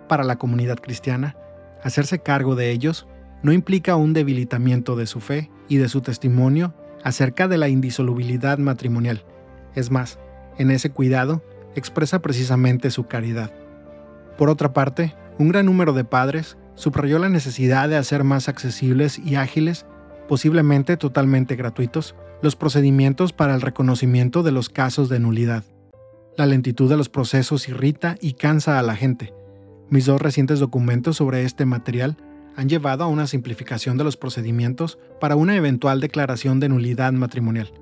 Para 0.07 0.23
la 0.23 0.37
comunidad 0.37 0.77
cristiana, 0.77 1.35
hacerse 1.83 2.19
cargo 2.19 2.55
de 2.55 2.71
ellos 2.71 3.07
no 3.41 3.53
implica 3.53 3.95
un 3.95 4.13
debilitamiento 4.13 4.95
de 4.95 5.05
su 5.05 5.19
fe 5.19 5.49
y 5.67 5.77
de 5.77 5.89
su 5.89 6.01
testimonio 6.01 6.73
acerca 7.03 7.47
de 7.47 7.57
la 7.57 7.69
indisolubilidad 7.69 8.57
matrimonial. 8.57 9.23
Es 9.75 9.91
más, 9.91 10.19
en 10.57 10.71
ese 10.71 10.89
cuidado 10.89 11.43
expresa 11.75 12.21
precisamente 12.21 12.91
su 12.91 13.07
caridad. 13.07 13.51
Por 14.37 14.49
otra 14.49 14.73
parte, 14.73 15.15
un 15.37 15.49
gran 15.49 15.65
número 15.65 15.93
de 15.93 16.03
padres 16.03 16.57
subrayó 16.75 17.19
la 17.19 17.29
necesidad 17.29 17.89
de 17.89 17.97
hacer 17.97 18.23
más 18.23 18.49
accesibles 18.49 19.19
y 19.19 19.35
ágiles, 19.35 19.85
posiblemente 20.27 20.97
totalmente 20.97 21.55
gratuitos, 21.55 22.15
los 22.41 22.55
procedimientos 22.55 23.33
para 23.33 23.55
el 23.55 23.61
reconocimiento 23.61 24.43
de 24.43 24.51
los 24.51 24.69
casos 24.69 25.09
de 25.09 25.19
nulidad. 25.19 25.63
La 26.37 26.45
lentitud 26.45 26.89
de 26.89 26.97
los 26.97 27.09
procesos 27.09 27.67
irrita 27.67 28.15
y 28.21 28.33
cansa 28.33 28.79
a 28.79 28.83
la 28.83 28.95
gente. 28.95 29.33
Mis 29.89 30.05
dos 30.05 30.21
recientes 30.21 30.59
documentos 30.59 31.17
sobre 31.17 31.43
este 31.43 31.65
material 31.65 32.15
han 32.55 32.69
llevado 32.69 33.03
a 33.03 33.07
una 33.07 33.25
simplificación 33.25 33.97
de 33.97 34.03
los 34.03 34.17
procedimientos 34.17 34.99
para 35.19 35.35
una 35.35 35.55
eventual 35.55 35.99
declaración 35.99 36.59
de 36.59 36.69
nulidad 36.69 37.11
matrimonial. 37.11 37.73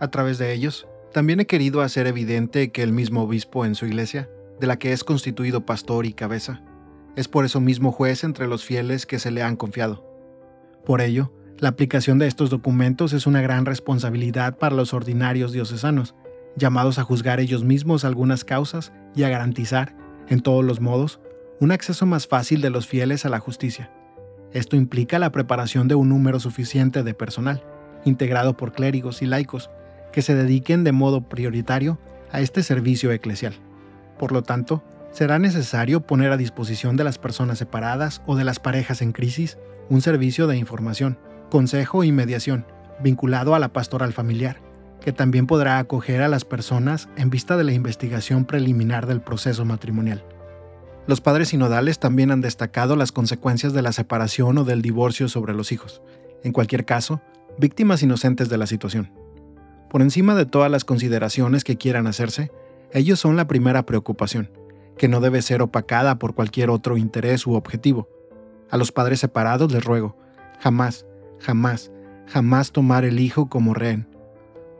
A 0.00 0.10
través 0.10 0.38
de 0.38 0.52
ellos, 0.52 0.88
también 1.12 1.38
he 1.38 1.46
querido 1.46 1.82
hacer 1.82 2.08
evidente 2.08 2.72
que 2.72 2.82
el 2.82 2.92
mismo 2.92 3.22
obispo 3.22 3.64
en 3.64 3.76
su 3.76 3.86
iglesia, 3.86 4.28
de 4.58 4.66
la 4.66 4.76
que 4.76 4.92
es 4.92 5.04
constituido 5.04 5.64
pastor 5.64 6.04
y 6.04 6.14
cabeza, 6.14 6.62
es 7.14 7.28
por 7.28 7.44
eso 7.44 7.60
mismo 7.60 7.92
juez 7.92 8.24
entre 8.24 8.48
los 8.48 8.64
fieles 8.64 9.06
que 9.06 9.20
se 9.20 9.30
le 9.30 9.42
han 9.42 9.54
confiado. 9.54 10.04
Por 10.84 11.00
ello, 11.00 11.32
la 11.58 11.68
aplicación 11.68 12.18
de 12.18 12.26
estos 12.26 12.50
documentos 12.50 13.12
es 13.12 13.26
una 13.26 13.40
gran 13.40 13.66
responsabilidad 13.66 14.58
para 14.58 14.74
los 14.74 14.92
ordinarios 14.92 15.52
diocesanos, 15.52 16.14
llamados 16.56 16.98
a 16.98 17.04
juzgar 17.04 17.38
ellos 17.38 17.62
mismos 17.62 18.04
algunas 18.04 18.44
causas 18.44 18.92
y 19.14 19.22
a 19.22 19.28
garantizar, 19.28 19.96
en 20.28 20.40
todos 20.40 20.64
los 20.64 20.80
modos, 20.80 21.20
un 21.58 21.72
acceso 21.72 22.04
más 22.04 22.26
fácil 22.26 22.60
de 22.60 22.70
los 22.70 22.86
fieles 22.86 23.24
a 23.24 23.28
la 23.28 23.38
justicia. 23.38 23.90
Esto 24.52 24.76
implica 24.76 25.18
la 25.18 25.32
preparación 25.32 25.88
de 25.88 25.94
un 25.94 26.08
número 26.08 26.38
suficiente 26.38 27.02
de 27.02 27.14
personal, 27.14 27.62
integrado 28.04 28.56
por 28.56 28.72
clérigos 28.72 29.22
y 29.22 29.26
laicos, 29.26 29.70
que 30.12 30.22
se 30.22 30.34
dediquen 30.34 30.84
de 30.84 30.92
modo 30.92 31.28
prioritario 31.28 31.98
a 32.30 32.40
este 32.40 32.62
servicio 32.62 33.10
eclesial. 33.12 33.54
Por 34.18 34.32
lo 34.32 34.42
tanto, 34.42 34.82
será 35.12 35.38
necesario 35.38 36.00
poner 36.00 36.32
a 36.32 36.36
disposición 36.36 36.96
de 36.96 37.04
las 37.04 37.18
personas 37.18 37.58
separadas 37.58 38.22
o 38.26 38.36
de 38.36 38.44
las 38.44 38.58
parejas 38.58 39.02
en 39.02 39.12
crisis 39.12 39.58
un 39.88 40.02
servicio 40.02 40.46
de 40.46 40.56
información, 40.56 41.18
consejo 41.50 42.04
y 42.04 42.12
mediación, 42.12 42.66
vinculado 43.02 43.54
a 43.54 43.58
la 43.58 43.72
pastoral 43.72 44.12
familiar, 44.12 44.60
que 45.00 45.12
también 45.12 45.46
podrá 45.46 45.78
acoger 45.78 46.22
a 46.22 46.28
las 46.28 46.44
personas 46.44 47.08
en 47.16 47.30
vista 47.30 47.56
de 47.56 47.64
la 47.64 47.72
investigación 47.72 48.44
preliminar 48.44 49.06
del 49.06 49.20
proceso 49.20 49.64
matrimonial. 49.64 50.24
Los 51.06 51.20
padres 51.20 51.48
sinodales 51.48 52.00
también 52.00 52.32
han 52.32 52.40
destacado 52.40 52.96
las 52.96 53.12
consecuencias 53.12 53.72
de 53.72 53.82
la 53.82 53.92
separación 53.92 54.58
o 54.58 54.64
del 54.64 54.82
divorcio 54.82 55.28
sobre 55.28 55.54
los 55.54 55.70
hijos, 55.70 56.02
en 56.42 56.52
cualquier 56.52 56.84
caso, 56.84 57.20
víctimas 57.58 58.02
inocentes 58.02 58.48
de 58.48 58.58
la 58.58 58.66
situación. 58.66 59.12
Por 59.88 60.02
encima 60.02 60.34
de 60.34 60.46
todas 60.46 60.70
las 60.70 60.84
consideraciones 60.84 61.62
que 61.62 61.76
quieran 61.76 62.08
hacerse, 62.08 62.50
ellos 62.92 63.20
son 63.20 63.36
la 63.36 63.46
primera 63.46 63.86
preocupación, 63.86 64.50
que 64.98 65.06
no 65.06 65.20
debe 65.20 65.42
ser 65.42 65.62
opacada 65.62 66.18
por 66.18 66.34
cualquier 66.34 66.70
otro 66.70 66.96
interés 66.96 67.46
u 67.46 67.54
objetivo. 67.54 68.08
A 68.68 68.76
los 68.76 68.90
padres 68.90 69.20
separados 69.20 69.70
les 69.72 69.84
ruego, 69.84 70.16
jamás, 70.58 71.06
jamás, 71.38 71.92
jamás 72.26 72.72
tomar 72.72 73.04
el 73.04 73.20
hijo 73.20 73.48
como 73.48 73.74
rehén. 73.74 74.08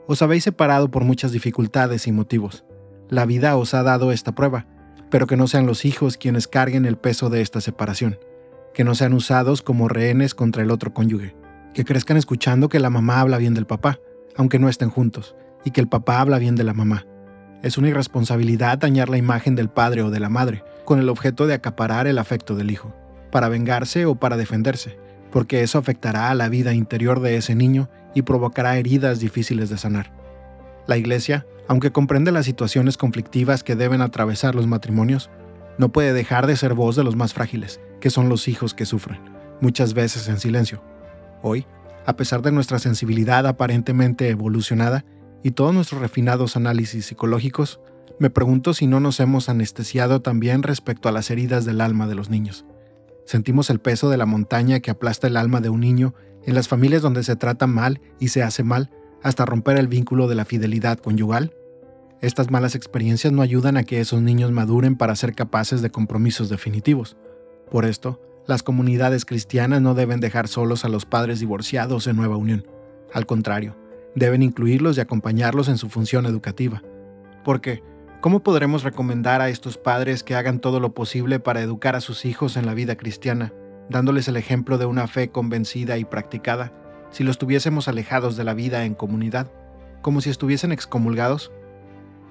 Os 0.07 0.21
habéis 0.21 0.43
separado 0.43 0.91
por 0.91 1.05
muchas 1.05 1.31
dificultades 1.31 2.05
y 2.05 2.11
motivos. 2.11 2.65
La 3.09 3.25
vida 3.25 3.55
os 3.55 3.73
ha 3.73 3.83
dado 3.83 4.11
esta 4.11 4.35
prueba, 4.35 4.67
pero 5.09 5.27
que 5.27 5.37
no 5.37 5.47
sean 5.47 5.65
los 5.65 5.85
hijos 5.85 6.17
quienes 6.17 6.47
carguen 6.47 6.85
el 6.85 6.97
peso 6.97 7.29
de 7.29 7.41
esta 7.41 7.61
separación, 7.61 8.19
que 8.73 8.83
no 8.83 8.95
sean 8.95 9.13
usados 9.13 9.61
como 9.61 9.87
rehenes 9.87 10.33
contra 10.33 10.63
el 10.63 10.71
otro 10.71 10.93
cónyuge, 10.93 11.35
que 11.73 11.85
crezcan 11.85 12.17
escuchando 12.17 12.69
que 12.69 12.79
la 12.79 12.89
mamá 12.89 13.19
habla 13.19 13.37
bien 13.37 13.53
del 13.53 13.65
papá, 13.65 13.99
aunque 14.35 14.59
no 14.59 14.69
estén 14.69 14.89
juntos, 14.89 15.35
y 15.63 15.71
que 15.71 15.81
el 15.81 15.87
papá 15.87 16.19
habla 16.19 16.39
bien 16.39 16.55
de 16.55 16.63
la 16.63 16.73
mamá. 16.73 17.05
Es 17.63 17.77
una 17.77 17.89
irresponsabilidad 17.89 18.77
dañar 18.77 19.09
la 19.09 19.17
imagen 19.17 19.55
del 19.55 19.69
padre 19.69 20.03
o 20.03 20.11
de 20.11 20.19
la 20.19 20.29
madre, 20.29 20.63
con 20.85 20.99
el 20.99 21.09
objeto 21.09 21.47
de 21.47 21.55
acaparar 21.55 22.07
el 22.07 22.19
afecto 22.19 22.55
del 22.55 22.71
hijo, 22.71 22.93
para 23.31 23.49
vengarse 23.49 24.05
o 24.05 24.15
para 24.15 24.37
defenderse, 24.37 24.97
porque 25.31 25.61
eso 25.61 25.77
afectará 25.77 26.29
a 26.29 26.35
la 26.35 26.49
vida 26.49 26.73
interior 26.73 27.19
de 27.19 27.35
ese 27.35 27.55
niño 27.55 27.89
y 28.13 28.21
provocará 28.21 28.77
heridas 28.77 29.19
difíciles 29.19 29.69
de 29.69 29.77
sanar. 29.77 30.11
La 30.87 30.97
Iglesia, 30.97 31.45
aunque 31.67 31.91
comprende 31.91 32.31
las 32.31 32.45
situaciones 32.45 32.97
conflictivas 32.97 33.63
que 33.63 33.75
deben 33.75 34.01
atravesar 34.01 34.55
los 34.55 34.67
matrimonios, 34.67 35.29
no 35.77 35.89
puede 35.89 36.13
dejar 36.13 36.47
de 36.47 36.55
ser 36.55 36.73
voz 36.73 36.95
de 36.95 37.03
los 37.03 37.15
más 37.15 37.33
frágiles, 37.33 37.79
que 37.99 38.09
son 38.09 38.29
los 38.29 38.47
hijos 38.47 38.73
que 38.73 38.85
sufren, 38.85 39.19
muchas 39.61 39.93
veces 39.93 40.27
en 40.27 40.39
silencio. 40.39 40.81
Hoy, 41.43 41.65
a 42.05 42.15
pesar 42.15 42.41
de 42.41 42.51
nuestra 42.51 42.79
sensibilidad 42.79 43.45
aparentemente 43.45 44.29
evolucionada 44.29 45.05
y 45.43 45.51
todos 45.51 45.73
nuestros 45.73 46.01
refinados 46.01 46.55
análisis 46.55 47.05
psicológicos, 47.05 47.79
me 48.19 48.29
pregunto 48.29 48.73
si 48.73 48.87
no 48.87 48.99
nos 48.99 49.19
hemos 49.19 49.49
anestesiado 49.49 50.21
también 50.21 50.63
respecto 50.63 51.09
a 51.09 51.11
las 51.11 51.29
heridas 51.29 51.65
del 51.65 51.81
alma 51.81 52.07
de 52.07 52.15
los 52.15 52.29
niños. 52.29 52.65
Sentimos 53.25 53.69
el 53.69 53.79
peso 53.79 54.09
de 54.09 54.17
la 54.17 54.25
montaña 54.25 54.79
que 54.79 54.89
aplasta 54.89 55.27
el 55.27 55.37
alma 55.37 55.61
de 55.61 55.69
un 55.69 55.81
niño 55.81 56.15
en 56.45 56.55
las 56.55 56.67
familias 56.67 57.01
donde 57.01 57.23
se 57.23 57.35
trata 57.35 57.67
mal 57.67 58.01
y 58.19 58.29
se 58.29 58.41
hace 58.41 58.63
mal 58.63 58.89
hasta 59.23 59.45
romper 59.45 59.77
el 59.77 59.87
vínculo 59.87 60.27
de 60.27 60.35
la 60.35 60.45
fidelidad 60.45 60.97
conyugal. 60.99 61.53
Estas 62.21 62.49
malas 62.49 62.75
experiencias 62.75 63.33
no 63.33 63.41
ayudan 63.41 63.77
a 63.77 63.83
que 63.83 63.99
esos 63.99 64.21
niños 64.21 64.51
maduren 64.51 64.95
para 64.95 65.15
ser 65.15 65.33
capaces 65.33 65.81
de 65.81 65.89
compromisos 65.89 66.49
definitivos. 66.49 67.17
Por 67.69 67.85
esto, 67.85 68.21
las 68.47 68.63
comunidades 68.63 69.25
cristianas 69.25 69.81
no 69.81 69.93
deben 69.93 70.19
dejar 70.19 70.47
solos 70.47 70.85
a 70.85 70.89
los 70.89 71.05
padres 71.05 71.39
divorciados 71.39 72.07
en 72.07 72.15
Nueva 72.15 72.37
Unión. 72.37 72.65
Al 73.13 73.25
contrario, 73.25 73.75
deben 74.15 74.41
incluirlos 74.41 74.97
y 74.97 75.01
acompañarlos 75.01 75.67
en 75.67 75.77
su 75.77 75.89
función 75.89 76.25
educativa. 76.25 76.81
Porque, 77.43 77.83
¿Cómo 78.19 78.41
podremos 78.41 78.83
recomendar 78.83 79.41
a 79.41 79.49
estos 79.49 79.77
padres 79.77 80.23
que 80.23 80.33
hagan 80.33 80.59
todo 80.59 80.79
lo 80.79 80.95
posible 80.95 81.39
para 81.39 81.61
educar 81.61 81.95
a 81.95 82.01
sus 82.01 82.25
hijos 82.25 82.57
en 82.57 82.65
la 82.65 82.73
vida 82.73 82.95
cristiana, 82.95 83.53
dándoles 83.89 84.27
el 84.27 84.37
ejemplo 84.37 84.79
de 84.79 84.87
una 84.87 85.05
fe 85.07 85.29
convencida 85.29 85.99
y 85.99 86.03
practicada, 86.03 86.73
si 87.11 87.23
los 87.23 87.37
tuviésemos 87.37 87.87
alejados 87.87 88.37
de 88.37 88.43
la 88.43 88.53
vida 88.53 88.85
en 88.85 88.93
comunidad, 88.93 89.51
como 90.01 90.21
si 90.21 90.29
estuviesen 90.29 90.71
excomulgados? 90.71 91.51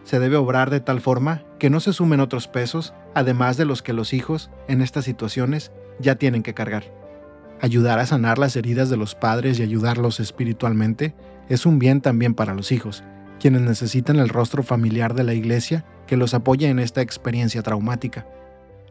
Se 0.05 0.21
debe 0.21 0.37
obrar 0.37 0.71
de 0.71 0.81
tal 0.81 1.01
forma 1.01 1.43
que 1.59 1.71
no 1.71 1.81
se 1.81 1.93
sumen 1.93 2.21
otros 2.21 2.47
pesos, 2.49 2.95
además 3.15 3.57
de 3.57 3.65
los 3.65 3.83
que 3.83 3.93
los 3.93 4.13
hijos, 4.13 4.51
en 4.69 4.81
estas 4.81 5.05
situaciones, 5.05 5.73
ya 5.99 6.15
tienen 6.17 6.43
que 6.43 6.55
cargar. 6.55 6.85
Ayudar 7.61 7.99
a 7.99 8.07
sanar 8.07 8.39
las 8.39 8.55
heridas 8.57 8.91
de 8.91 8.97
los 8.97 9.15
padres 9.15 9.59
y 9.59 9.63
ayudarlos 9.63 10.21
espiritualmente 10.21 11.15
es 11.49 11.67
un 11.67 11.79
bien 11.79 12.01
también 12.01 12.35
para 12.35 12.55
los 12.55 12.71
hijos, 12.71 13.03
quienes 13.41 13.63
necesitan 13.63 14.17
el 14.19 14.29
rostro 14.29 14.63
familiar 14.63 15.15
de 15.15 15.25
la 15.25 15.35
iglesia 15.35 15.85
que 16.07 16.17
los 16.17 16.35
apoye 16.35 16.69
en 16.69 16.79
esta 16.79 17.01
experiencia 17.01 17.63
traumática. 17.63 18.27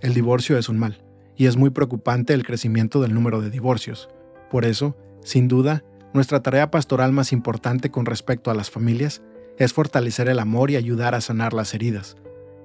El 0.02 0.14
divorcio 0.14 0.58
es 0.58 0.68
un 0.68 0.78
mal, 0.78 1.04
y 1.36 1.46
es 1.46 1.58
muy 1.58 1.70
preocupante 1.70 2.34
el 2.34 2.46
crecimiento 2.46 3.02
del 3.02 3.14
número 3.14 3.42
de 3.42 3.50
divorcios. 3.50 4.10
Por 4.50 4.66
eso, 4.66 4.96
sin 5.26 5.48
duda, 5.48 5.84
nuestra 6.14 6.42
tarea 6.42 6.70
pastoral 6.70 7.12
más 7.12 7.34
importante 7.34 7.90
con 7.90 8.06
respecto 8.06 8.52
a 8.52 8.54
las 8.54 8.70
familias 8.70 9.24
es 9.58 9.74
fortalecer 9.74 10.30
el 10.30 10.38
amor 10.38 10.70
y 10.70 10.76
ayudar 10.76 11.16
a 11.16 11.20
sanar 11.20 11.54
las 11.54 11.74
heridas, 11.74 12.16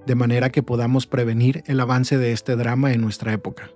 de 0.07 0.15
manera 0.15 0.51
que 0.51 0.63
podamos 0.63 1.07
prevenir 1.07 1.65
el 1.67 1.81
avance 1.81 2.19
de 2.19 2.33
este 2.33 2.57
drama 2.57 2.93
en 2.93 3.01
nuestra 3.01 3.33
época. 3.33 3.71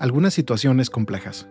Algunas 0.00 0.34
situaciones 0.34 0.90
complejas. 0.90 1.48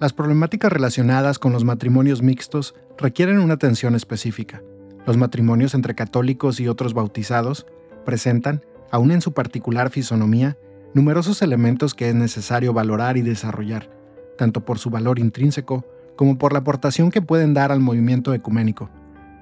Las 0.00 0.14
problemáticas 0.14 0.72
relacionadas 0.72 1.38
con 1.38 1.52
los 1.52 1.64
matrimonios 1.64 2.22
mixtos 2.22 2.74
requieren 2.96 3.40
una 3.40 3.54
atención 3.54 3.94
específica. 3.94 4.62
Los 5.06 5.18
matrimonios 5.18 5.74
entre 5.74 5.94
católicos 5.94 6.60
y 6.60 6.68
otros 6.68 6.94
bautizados 6.94 7.66
presentan, 8.06 8.64
aún 8.90 9.10
en 9.10 9.20
su 9.20 9.34
particular 9.34 9.90
fisonomía, 9.90 10.56
numerosos 10.94 11.42
elementos 11.42 11.92
que 11.94 12.08
es 12.08 12.14
necesario 12.14 12.72
valorar 12.72 13.18
y 13.18 13.22
desarrollar, 13.22 13.93
tanto 14.36 14.64
por 14.64 14.78
su 14.78 14.90
valor 14.90 15.18
intrínseco 15.18 15.84
como 16.16 16.38
por 16.38 16.52
la 16.52 16.60
aportación 16.60 17.10
que 17.10 17.22
pueden 17.22 17.54
dar 17.54 17.72
al 17.72 17.80
movimiento 17.80 18.34
ecuménico. 18.34 18.90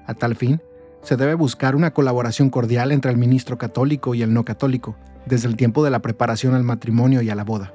A 0.07 0.15
tal 0.15 0.37
fin, 0.37 0.61
se 1.03 1.17
debe 1.17 1.35
buscar 1.35 1.75
una 1.75 1.93
colaboración 1.93 2.51
cordial 2.51 2.93
entre 2.93 3.11
el 3.11 3.17
ministro 3.17 3.59
católico 3.59 4.15
y 4.15 4.23
el 4.23 4.33
no 4.33 4.45
católico, 4.45 4.97
desde 5.27 5.49
el 5.49 5.57
tiempo 5.57 5.85
de 5.85 5.91
la 5.91 6.01
preparación 6.01 6.55
al 6.55 6.65
matrimonio 6.65 7.23
y 7.23 7.31
a 7.31 7.35
la 7.35 7.45
boda. 7.45 7.73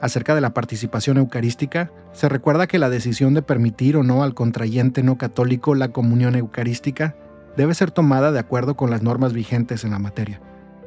Acerca 0.00 0.34
de 0.34 0.40
la 0.40 0.52
participación 0.52 1.16
eucarística, 1.16 1.90
se 2.12 2.28
recuerda 2.28 2.66
que 2.66 2.78
la 2.78 2.90
decisión 2.90 3.34
de 3.34 3.42
permitir 3.42 3.96
o 3.96 4.02
no 4.02 4.22
al 4.22 4.34
contrayente 4.34 5.02
no 5.02 5.16
católico 5.16 5.74
la 5.74 5.88
comunión 5.88 6.34
eucarística 6.34 7.14
debe 7.56 7.74
ser 7.74 7.90
tomada 7.90 8.32
de 8.32 8.38
acuerdo 8.38 8.74
con 8.74 8.90
las 8.90 9.02
normas 9.02 9.32
vigentes 9.32 9.84
en 9.84 9.92
la 9.92 9.98
materia, 9.98 10.40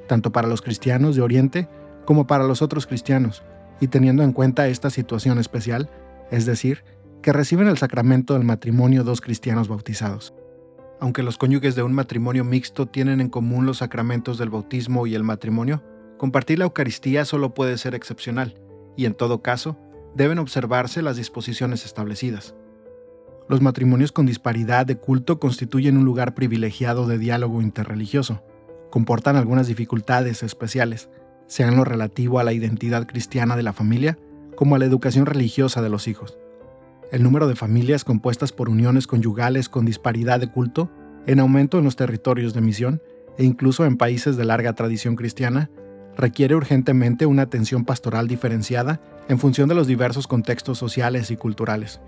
tanto 0.08 0.32
para 0.32 0.48
los 0.48 0.62
cristianos 0.62 1.16
de 1.16 1.22
Oriente 1.22 1.68
como 2.06 2.28
para 2.28 2.44
los 2.44 2.62
otros 2.62 2.88
cristianos, 2.88 3.44
y 3.80 3.88
teniendo 3.88 4.24
en 4.24 4.34
cuenta 4.34 4.68
esta 4.68 4.90
situación 4.90 5.38
especial, 5.38 5.90
es 6.32 6.46
decir, 6.46 6.84
que 7.22 7.34
reciben 7.34 7.68
el 7.68 7.78
sacramento 7.78 8.34
del 8.34 8.44
matrimonio 8.44 9.04
dos 9.04 9.22
cristianos 9.22 9.68
bautizados. 9.68 10.34
Aunque 11.00 11.24
los 11.24 11.38
cónyuges 11.38 11.76
de 11.76 11.84
un 11.84 11.94
matrimonio 11.94 12.44
mixto 12.44 12.88
tienen 12.88 13.20
en 13.20 13.30
común 13.30 13.66
los 13.66 13.78
sacramentos 13.78 14.38
del 14.38 14.50
bautismo 14.50 15.08
y 15.08 15.16
el 15.16 15.24
matrimonio, 15.24 15.84
compartir 16.18 16.60
la 16.60 16.66
Eucaristía 16.66 17.26
solo 17.26 17.54
puede 17.54 17.78
ser 17.78 17.96
excepcional, 17.96 18.60
y 18.96 19.06
en 19.06 19.14
todo 19.14 19.42
caso, 19.42 19.78
deben 20.16 20.40
observarse 20.40 21.02
las 21.02 21.18
disposiciones 21.18 21.86
establecidas. 21.86 22.56
Los 23.48 23.62
matrimonios 23.62 24.12
con 24.12 24.26
disparidad 24.26 24.86
de 24.86 24.98
culto 24.98 25.40
constituyen 25.40 25.98
un 25.98 26.06
lugar 26.06 26.34
privilegiado 26.34 27.06
de 27.06 27.20
diálogo 27.20 27.62
interreligioso. 27.62 28.42
Comportan 28.90 29.36
algunas 29.36 29.68
dificultades 29.68 30.42
especiales, 30.42 31.10
sean 31.48 31.76
lo 31.76 31.84
relativo 31.84 32.40
a 32.40 32.44
la 32.44 32.54
identidad 32.54 33.08
cristiana 33.08 33.56
de 33.56 33.64
la 33.64 33.74
familia 33.74 34.18
como 34.56 34.76
a 34.76 34.80
la 34.80 34.86
educación 34.86 35.26
religiosa 35.26 35.82
de 35.82 35.90
los 35.90 36.08
hijos. 36.08 36.38
El 37.12 37.24
número 37.24 37.48
de 37.48 37.56
familias 37.56 38.04
compuestas 38.04 38.52
por 38.52 38.70
uniones 38.70 39.08
conyugales 39.08 39.70
con 39.70 39.86
disparidad 39.86 40.40
de 40.40 40.50
culto, 40.50 40.90
en 41.28 41.40
aumento 41.40 41.78
en 41.78 41.84
los 41.84 41.96
territorios 41.96 42.54
de 42.54 42.62
misión 42.62 43.02
e 43.38 43.44
incluso 43.44 43.86
en 43.86 43.98
países 43.98 44.38
de 44.38 44.46
larga 44.46 44.74
tradición 44.74 45.16
cristiana, 45.16 45.70
requiere 46.18 46.56
urgentemente 46.56 47.26
una 47.26 47.44
atención 47.44 47.84
pastoral 47.84 48.28
diferenciada 48.28 49.02
en 49.28 49.40
función 49.40 49.68
de 49.68 49.76
los 49.76 49.88
diversos 49.88 50.28
contextos 50.28 50.78
sociales 50.78 51.32
y 51.32 51.36
culturales. 51.36 52.00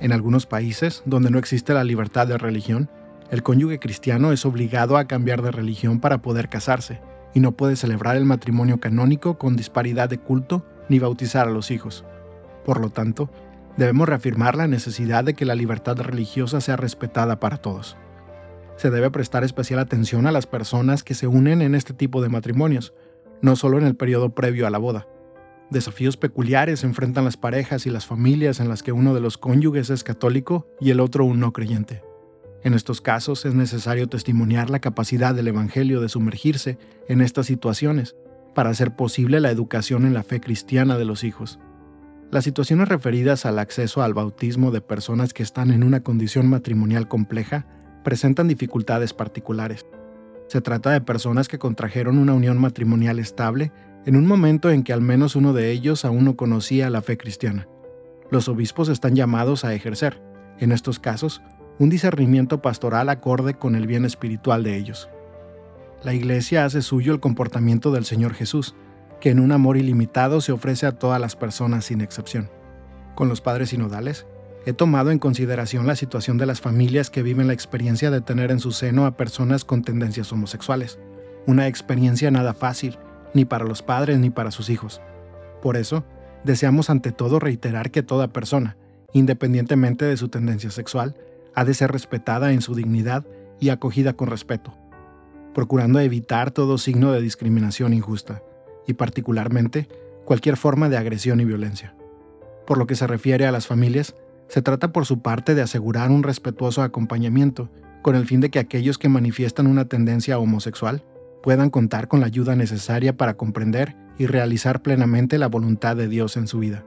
En 0.00 0.12
algunos 0.12 0.46
países, 0.46 1.02
donde 1.06 1.30
no 1.30 1.38
existe 1.38 1.74
la 1.74 1.84
libertad 1.84 2.26
de 2.26 2.38
religión, 2.38 2.88
el 3.30 3.42
cónyuge 3.42 3.80
cristiano 3.80 4.30
es 4.30 4.46
obligado 4.46 4.96
a 4.96 5.06
cambiar 5.06 5.42
de 5.42 5.50
religión 5.50 6.00
para 6.00 6.22
poder 6.22 6.48
casarse, 6.48 7.00
y 7.36 7.40
no 7.40 7.52
puede 7.52 7.76
celebrar 7.76 8.16
el 8.16 8.24
matrimonio 8.24 8.80
canónico 8.80 9.36
con 9.36 9.56
disparidad 9.56 10.08
de 10.08 10.16
culto 10.16 10.64
ni 10.88 10.98
bautizar 10.98 11.46
a 11.46 11.50
los 11.50 11.70
hijos. 11.70 12.02
Por 12.64 12.80
lo 12.80 12.88
tanto, 12.88 13.30
debemos 13.76 14.08
reafirmar 14.08 14.56
la 14.56 14.66
necesidad 14.66 15.22
de 15.22 15.34
que 15.34 15.44
la 15.44 15.54
libertad 15.54 15.98
religiosa 15.98 16.62
sea 16.62 16.76
respetada 16.76 17.38
para 17.38 17.58
todos. 17.58 17.98
Se 18.78 18.88
debe 18.88 19.10
prestar 19.10 19.44
especial 19.44 19.80
atención 19.80 20.26
a 20.26 20.32
las 20.32 20.46
personas 20.46 21.04
que 21.04 21.12
se 21.12 21.26
unen 21.26 21.60
en 21.60 21.74
este 21.74 21.92
tipo 21.92 22.22
de 22.22 22.30
matrimonios, 22.30 22.94
no 23.42 23.54
solo 23.54 23.76
en 23.76 23.84
el 23.84 23.96
periodo 23.96 24.30
previo 24.30 24.66
a 24.66 24.70
la 24.70 24.78
boda. 24.78 25.06
Desafíos 25.68 26.16
peculiares 26.16 26.84
enfrentan 26.84 27.26
las 27.26 27.36
parejas 27.36 27.84
y 27.84 27.90
las 27.90 28.06
familias 28.06 28.60
en 28.60 28.70
las 28.70 28.82
que 28.82 28.92
uno 28.92 29.12
de 29.12 29.20
los 29.20 29.36
cónyuges 29.36 29.90
es 29.90 30.04
católico 30.04 30.68
y 30.80 30.88
el 30.88 31.00
otro 31.00 31.26
un 31.26 31.38
no 31.40 31.52
creyente. 31.52 32.02
En 32.66 32.74
estos 32.74 33.00
casos 33.00 33.44
es 33.44 33.54
necesario 33.54 34.08
testimoniar 34.08 34.70
la 34.70 34.80
capacidad 34.80 35.36
del 35.36 35.46
Evangelio 35.46 36.00
de 36.00 36.08
sumergirse 36.08 36.78
en 37.06 37.20
estas 37.20 37.46
situaciones 37.46 38.16
para 38.56 38.70
hacer 38.70 38.96
posible 38.96 39.38
la 39.38 39.52
educación 39.52 40.04
en 40.04 40.14
la 40.14 40.24
fe 40.24 40.40
cristiana 40.40 40.98
de 40.98 41.04
los 41.04 41.22
hijos. 41.22 41.60
Las 42.32 42.42
situaciones 42.42 42.88
referidas 42.88 43.46
al 43.46 43.60
acceso 43.60 44.02
al 44.02 44.14
bautismo 44.14 44.72
de 44.72 44.80
personas 44.80 45.32
que 45.32 45.44
están 45.44 45.70
en 45.70 45.84
una 45.84 46.02
condición 46.02 46.50
matrimonial 46.50 47.06
compleja 47.06 47.68
presentan 48.02 48.48
dificultades 48.48 49.14
particulares. 49.14 49.86
Se 50.48 50.60
trata 50.60 50.90
de 50.90 51.00
personas 51.00 51.46
que 51.46 51.60
contrajeron 51.60 52.18
una 52.18 52.34
unión 52.34 52.58
matrimonial 52.58 53.20
estable 53.20 53.70
en 54.06 54.16
un 54.16 54.26
momento 54.26 54.72
en 54.72 54.82
que 54.82 54.92
al 54.92 55.02
menos 55.02 55.36
uno 55.36 55.52
de 55.52 55.70
ellos 55.70 56.04
aún 56.04 56.24
no 56.24 56.34
conocía 56.34 56.90
la 56.90 57.00
fe 57.00 57.16
cristiana. 57.16 57.68
Los 58.32 58.48
obispos 58.48 58.88
están 58.88 59.14
llamados 59.14 59.64
a 59.64 59.72
ejercer, 59.72 60.20
en 60.58 60.72
estos 60.72 60.98
casos, 60.98 61.42
un 61.78 61.90
discernimiento 61.90 62.62
pastoral 62.62 63.08
acorde 63.08 63.54
con 63.54 63.74
el 63.74 63.86
bien 63.86 64.04
espiritual 64.04 64.62
de 64.62 64.76
ellos. 64.76 65.08
La 66.02 66.14
Iglesia 66.14 66.64
hace 66.64 66.82
suyo 66.82 67.12
el 67.12 67.20
comportamiento 67.20 67.92
del 67.92 68.04
Señor 68.04 68.34
Jesús, 68.34 68.74
que 69.20 69.30
en 69.30 69.40
un 69.40 69.52
amor 69.52 69.76
ilimitado 69.76 70.40
se 70.40 70.52
ofrece 70.52 70.86
a 70.86 70.92
todas 70.92 71.20
las 71.20 71.36
personas 71.36 71.86
sin 71.86 72.00
excepción. 72.00 72.50
Con 73.14 73.28
los 73.28 73.40
padres 73.40 73.70
sinodales, 73.70 74.26
he 74.66 74.72
tomado 74.72 75.10
en 75.10 75.18
consideración 75.18 75.86
la 75.86 75.96
situación 75.96 76.38
de 76.38 76.46
las 76.46 76.60
familias 76.60 77.10
que 77.10 77.22
viven 77.22 77.46
la 77.46 77.52
experiencia 77.52 78.10
de 78.10 78.20
tener 78.20 78.50
en 78.50 78.60
su 78.60 78.72
seno 78.72 79.06
a 79.06 79.16
personas 79.16 79.64
con 79.64 79.82
tendencias 79.82 80.32
homosexuales. 80.32 80.98
Una 81.46 81.66
experiencia 81.66 82.30
nada 82.30 82.52
fácil, 82.52 82.98
ni 83.32 83.44
para 83.44 83.64
los 83.64 83.82
padres 83.82 84.18
ni 84.18 84.30
para 84.30 84.50
sus 84.50 84.70
hijos. 84.70 85.00
Por 85.62 85.76
eso, 85.76 86.04
deseamos 86.44 86.90
ante 86.90 87.12
todo 87.12 87.38
reiterar 87.38 87.90
que 87.90 88.02
toda 88.02 88.32
persona, 88.32 88.76
independientemente 89.12 90.04
de 90.04 90.16
su 90.16 90.28
tendencia 90.28 90.70
sexual, 90.70 91.16
ha 91.56 91.64
de 91.64 91.74
ser 91.74 91.90
respetada 91.90 92.52
en 92.52 92.60
su 92.60 92.76
dignidad 92.76 93.26
y 93.58 93.70
acogida 93.70 94.12
con 94.12 94.28
respeto, 94.28 94.74
procurando 95.54 95.98
evitar 95.98 96.52
todo 96.52 96.78
signo 96.78 97.10
de 97.10 97.22
discriminación 97.22 97.94
injusta, 97.94 98.42
y 98.86 98.94
particularmente 98.94 99.88
cualquier 100.24 100.56
forma 100.56 100.88
de 100.88 100.98
agresión 100.98 101.40
y 101.40 101.44
violencia. 101.44 101.96
Por 102.66 102.78
lo 102.78 102.86
que 102.86 102.94
se 102.94 103.06
refiere 103.06 103.46
a 103.46 103.52
las 103.52 103.66
familias, 103.66 104.14
se 104.48 104.62
trata 104.62 104.92
por 104.92 105.06
su 105.06 105.22
parte 105.22 105.54
de 105.54 105.62
asegurar 105.62 106.10
un 106.10 106.22
respetuoso 106.22 106.82
acompañamiento, 106.82 107.70
con 108.02 108.14
el 108.14 108.26
fin 108.26 108.40
de 108.40 108.50
que 108.50 108.60
aquellos 108.60 108.98
que 108.98 109.08
manifiestan 109.08 109.66
una 109.66 109.86
tendencia 109.86 110.38
homosexual 110.38 111.02
puedan 111.42 111.70
contar 111.70 112.06
con 112.06 112.20
la 112.20 112.26
ayuda 112.26 112.54
necesaria 112.54 113.16
para 113.16 113.36
comprender 113.36 113.96
y 114.18 114.26
realizar 114.26 114.82
plenamente 114.82 115.38
la 115.38 115.48
voluntad 115.48 115.96
de 115.96 116.08
Dios 116.08 116.36
en 116.36 116.46
su 116.46 116.58
vida. 116.58 116.84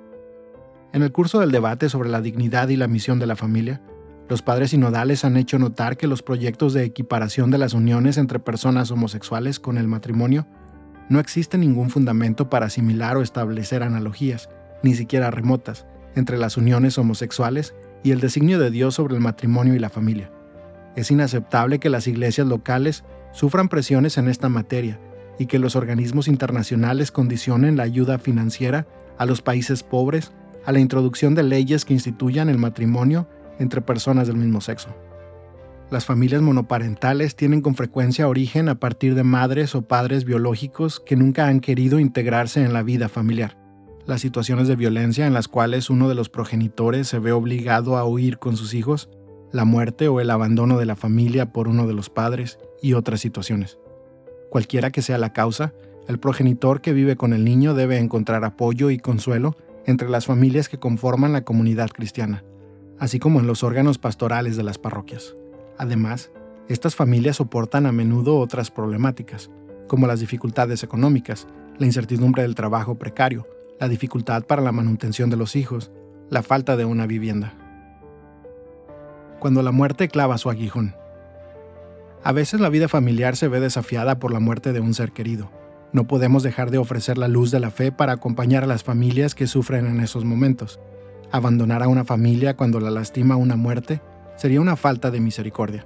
En 0.93 1.03
el 1.03 1.11
curso 1.11 1.39
del 1.39 1.51
debate 1.51 1.89
sobre 1.89 2.09
la 2.09 2.21
dignidad 2.21 2.69
y 2.69 2.75
la 2.75 2.87
misión 2.87 3.19
de 3.19 3.25
la 3.25 3.35
familia, 3.35 3.81
los 4.29 4.43
padres 4.43 4.69
sinodales 4.69 5.25
han 5.25 5.37
hecho 5.37 5.57
notar 5.57 5.97
que 5.97 6.05
los 6.05 6.21
proyectos 6.21 6.73
de 6.73 6.83
equiparación 6.83 7.49
de 7.49 7.57
las 7.57 7.73
uniones 7.73 8.17
entre 8.17 8.37
personas 8.37 8.91
homosexuales 8.91 9.59
con 9.59 9.79
el 9.79 9.87
matrimonio 9.87 10.45
no 11.09 11.19
existe 11.19 11.57
ningún 11.57 11.89
fundamento 11.89 12.47
para 12.47 12.67
asimilar 12.67 13.17
o 13.17 13.23
establecer 13.23 13.81
analogías, 13.81 14.47
ni 14.83 14.93
siquiera 14.93 15.31
remotas, 15.31 15.87
entre 16.15 16.37
las 16.37 16.57
uniones 16.57 16.99
homosexuales 16.99 17.73
y 18.03 18.11
el 18.11 18.19
designio 18.19 18.59
de 18.59 18.69
Dios 18.69 18.93
sobre 18.93 19.15
el 19.15 19.21
matrimonio 19.21 19.73
y 19.73 19.79
la 19.79 19.89
familia. 19.89 20.31
Es 20.95 21.09
inaceptable 21.09 21.79
que 21.79 21.89
las 21.89 22.05
iglesias 22.05 22.45
locales 22.45 23.03
sufran 23.31 23.67
presiones 23.67 24.19
en 24.19 24.27
esta 24.27 24.47
materia 24.47 24.99
y 25.39 25.47
que 25.47 25.57
los 25.57 25.75
organismos 25.75 26.27
internacionales 26.27 27.11
condicionen 27.11 27.77
la 27.77 27.83
ayuda 27.83 28.19
financiera 28.19 28.85
a 29.17 29.25
los 29.25 29.41
países 29.41 29.81
pobres 29.81 30.31
a 30.65 30.71
la 30.71 30.79
introducción 30.79 31.33
de 31.33 31.41
leyes 31.41 31.83
que 31.83 31.93
instituyan 31.93 32.49
el 32.49 32.59
matrimonio 32.59 33.27
entre 33.59 33.81
personas 33.81 34.27
del 34.27 34.37
mismo 34.37 34.61
sexo. 34.61 34.89
las 35.91 36.05
familias 36.05 36.43
monoparentales 36.43 37.35
tienen 37.35 37.61
con 37.61 37.73
frecuencia 37.73 38.27
origen 38.27 38.69
a 38.69 38.79
partir 38.79 39.15
de 39.15 39.23
madres 39.23 39.73
o 39.73 39.81
padres 39.81 40.23
biológicos 40.23 40.99
que 40.99 41.15
nunca 41.15 41.47
han 41.47 41.61
querido 41.61 41.99
integrarse 41.99 42.63
en 42.63 42.73
la 42.73 42.83
vida 42.83 43.09
familiar. 43.09 43.57
Las 44.05 44.21
situaciones 44.21 44.67
de 44.67 44.75
violencia 44.75 45.25
en 45.25 45.33
las 45.33 45.47
cuales 45.47 45.89
uno 45.89 46.07
de 46.07 46.15
los 46.15 46.29
progenitores 46.29 47.07
se 47.07 47.17
ve 47.17 47.31
obligado 47.31 47.97
a 47.97 48.05
huir 48.05 48.37
con 48.37 48.55
sus 48.55 48.75
hijos, 48.75 49.09
la 49.51 49.65
muerte 49.65 50.07
o 50.07 50.19
el 50.19 50.29
abandono 50.29 50.77
de 50.77 50.85
la 50.85 50.95
familia 50.95 51.51
por 51.51 51.67
uno 51.67 51.87
de 51.87 51.93
los 51.93 52.09
padres 52.09 52.59
y 52.81 52.93
otras 52.93 53.19
situaciones. 53.19 53.79
Cualquiera 54.49 54.91
que 54.91 55.01
sea 55.01 55.17
la 55.17 55.33
causa, 55.33 55.73
el 56.07 56.19
progenitor 56.19 56.81
que 56.81 56.93
vive 56.93 57.15
con 57.15 57.33
el 57.33 57.43
niño 57.43 57.75
debe 57.75 57.97
encontrar 57.97 58.43
apoyo 58.43 58.89
y 58.89 58.97
consuelo 58.97 59.55
entre 59.85 60.09
las 60.09 60.25
familias 60.25 60.69
que 60.69 60.79
conforman 60.79 61.33
la 61.33 61.43
comunidad 61.43 61.89
cristiana, 61.89 62.43
así 62.99 63.19
como 63.19 63.39
en 63.39 63.47
los 63.47 63.63
órganos 63.63 63.97
pastorales 63.97 64.57
de 64.57 64.63
las 64.63 64.77
parroquias. 64.77 65.35
Además, 65.77 66.31
estas 66.67 66.95
familias 66.95 67.37
soportan 67.37 67.85
a 67.85 67.91
menudo 67.91 68.37
otras 68.37 68.69
problemáticas, 68.69 69.49
como 69.87 70.05
las 70.05 70.19
dificultades 70.19 70.83
económicas, 70.83 71.47
la 71.77 71.85
incertidumbre 71.85 72.43
del 72.43 72.55
trabajo 72.55 72.95
precario, 72.95 73.47
la 73.79 73.87
dificultad 73.87 74.43
para 74.43 74.61
la 74.61 74.71
manutención 74.71 75.29
de 75.29 75.37
los 75.37 75.55
hijos, 75.55 75.91
la 76.29 76.43
falta 76.43 76.75
de 76.75 76.85
una 76.85 77.07
vivienda. 77.07 77.53
Cuando 79.39 79.63
la 79.63 79.71
muerte 79.71 80.09
clava 80.09 80.37
su 80.37 80.49
aguijón. 80.49 80.93
A 82.23 82.33
veces 82.33 82.59
la 82.59 82.67
vida 82.67 82.89
familiar 82.89 83.37
se 83.37 83.47
ve 83.47 83.61
desafiada 83.61 84.19
por 84.19 84.33
la 84.33 84.41
muerte 84.41 84.73
de 84.73 84.81
un 84.81 84.93
ser 84.93 85.13
querido. 85.13 85.49
No 85.93 86.05
podemos 86.05 86.43
dejar 86.43 86.69
de 86.69 86.77
ofrecer 86.77 87.17
la 87.17 87.29
luz 87.29 87.49
de 87.49 87.61
la 87.61 87.71
fe 87.71 87.91
para 87.91 88.13
acompañar 88.13 88.65
a 88.65 88.67
las 88.67 88.83
familias 88.83 89.33
que 89.33 89.47
sufren 89.47 89.87
en 89.87 90.01
esos 90.01 90.25
momentos. 90.25 90.79
Abandonar 91.31 91.83
a 91.83 91.87
una 91.87 92.05
familia 92.05 92.57
cuando 92.57 92.79
la 92.79 92.89
lastima 92.89 93.35
una 93.35 93.55
muerte 93.55 94.01
sería 94.35 94.61
una 94.61 94.75
falta 94.75 95.11
de 95.11 95.19
misericordia, 95.19 95.85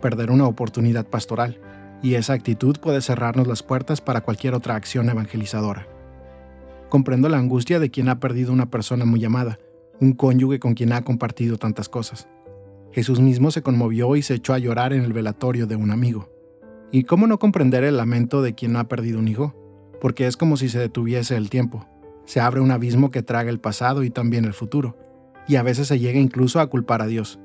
perder 0.00 0.30
una 0.30 0.46
oportunidad 0.46 1.06
pastoral, 1.06 1.60
y 2.02 2.14
esa 2.14 2.32
actitud 2.32 2.78
puede 2.80 3.00
cerrarnos 3.00 3.46
las 3.46 3.62
puertas 3.62 4.00
para 4.00 4.22
cualquier 4.22 4.54
otra 4.54 4.74
acción 4.74 5.08
evangelizadora. 5.08 5.86
Comprendo 6.88 7.28
la 7.28 7.38
angustia 7.38 7.78
de 7.78 7.90
quien 7.90 8.08
ha 8.08 8.18
perdido 8.18 8.52
una 8.52 8.70
persona 8.70 9.04
muy 9.04 9.24
amada, 9.24 9.60
un 10.00 10.14
cónyuge 10.14 10.58
con 10.58 10.74
quien 10.74 10.92
ha 10.92 11.02
compartido 11.02 11.56
tantas 11.56 11.88
cosas. 11.88 12.26
Jesús 12.90 13.20
mismo 13.20 13.52
se 13.52 13.62
conmovió 13.62 14.16
y 14.16 14.22
se 14.22 14.34
echó 14.34 14.54
a 14.54 14.58
llorar 14.58 14.92
en 14.92 15.02
el 15.02 15.12
velatorio 15.12 15.68
de 15.68 15.76
un 15.76 15.92
amigo. 15.92 16.28
¿Y 16.90 17.04
cómo 17.04 17.28
no 17.28 17.38
comprender 17.38 17.84
el 17.84 17.96
lamento 17.96 18.42
de 18.42 18.56
quien 18.56 18.72
no 18.72 18.80
ha 18.80 18.88
perdido 18.88 19.20
un 19.20 19.28
hijo? 19.28 19.54
Porque 20.00 20.26
es 20.26 20.36
como 20.36 20.56
si 20.56 20.68
se 20.68 20.80
detuviese 20.80 21.36
el 21.36 21.50
tiempo. 21.50 21.86
Se 22.24 22.40
abre 22.40 22.60
un 22.60 22.70
abismo 22.70 23.10
que 23.10 23.22
traga 23.22 23.50
el 23.50 23.60
pasado 23.60 24.02
y 24.02 24.10
también 24.10 24.44
el 24.44 24.54
futuro. 24.54 24.96
Y 25.48 25.56
a 25.56 25.62
veces 25.62 25.88
se 25.88 25.98
llega 25.98 26.20
incluso 26.20 26.60
a 26.60 26.66
culpar 26.68 27.02
a 27.02 27.06
Dios, 27.06 27.40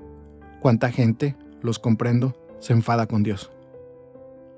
cuánta 0.62 0.92
gente, 0.92 1.36
los 1.62 1.80
comprendo, 1.80 2.36
se 2.60 2.74
enfada 2.74 3.08
con 3.08 3.24
Dios. 3.24 3.52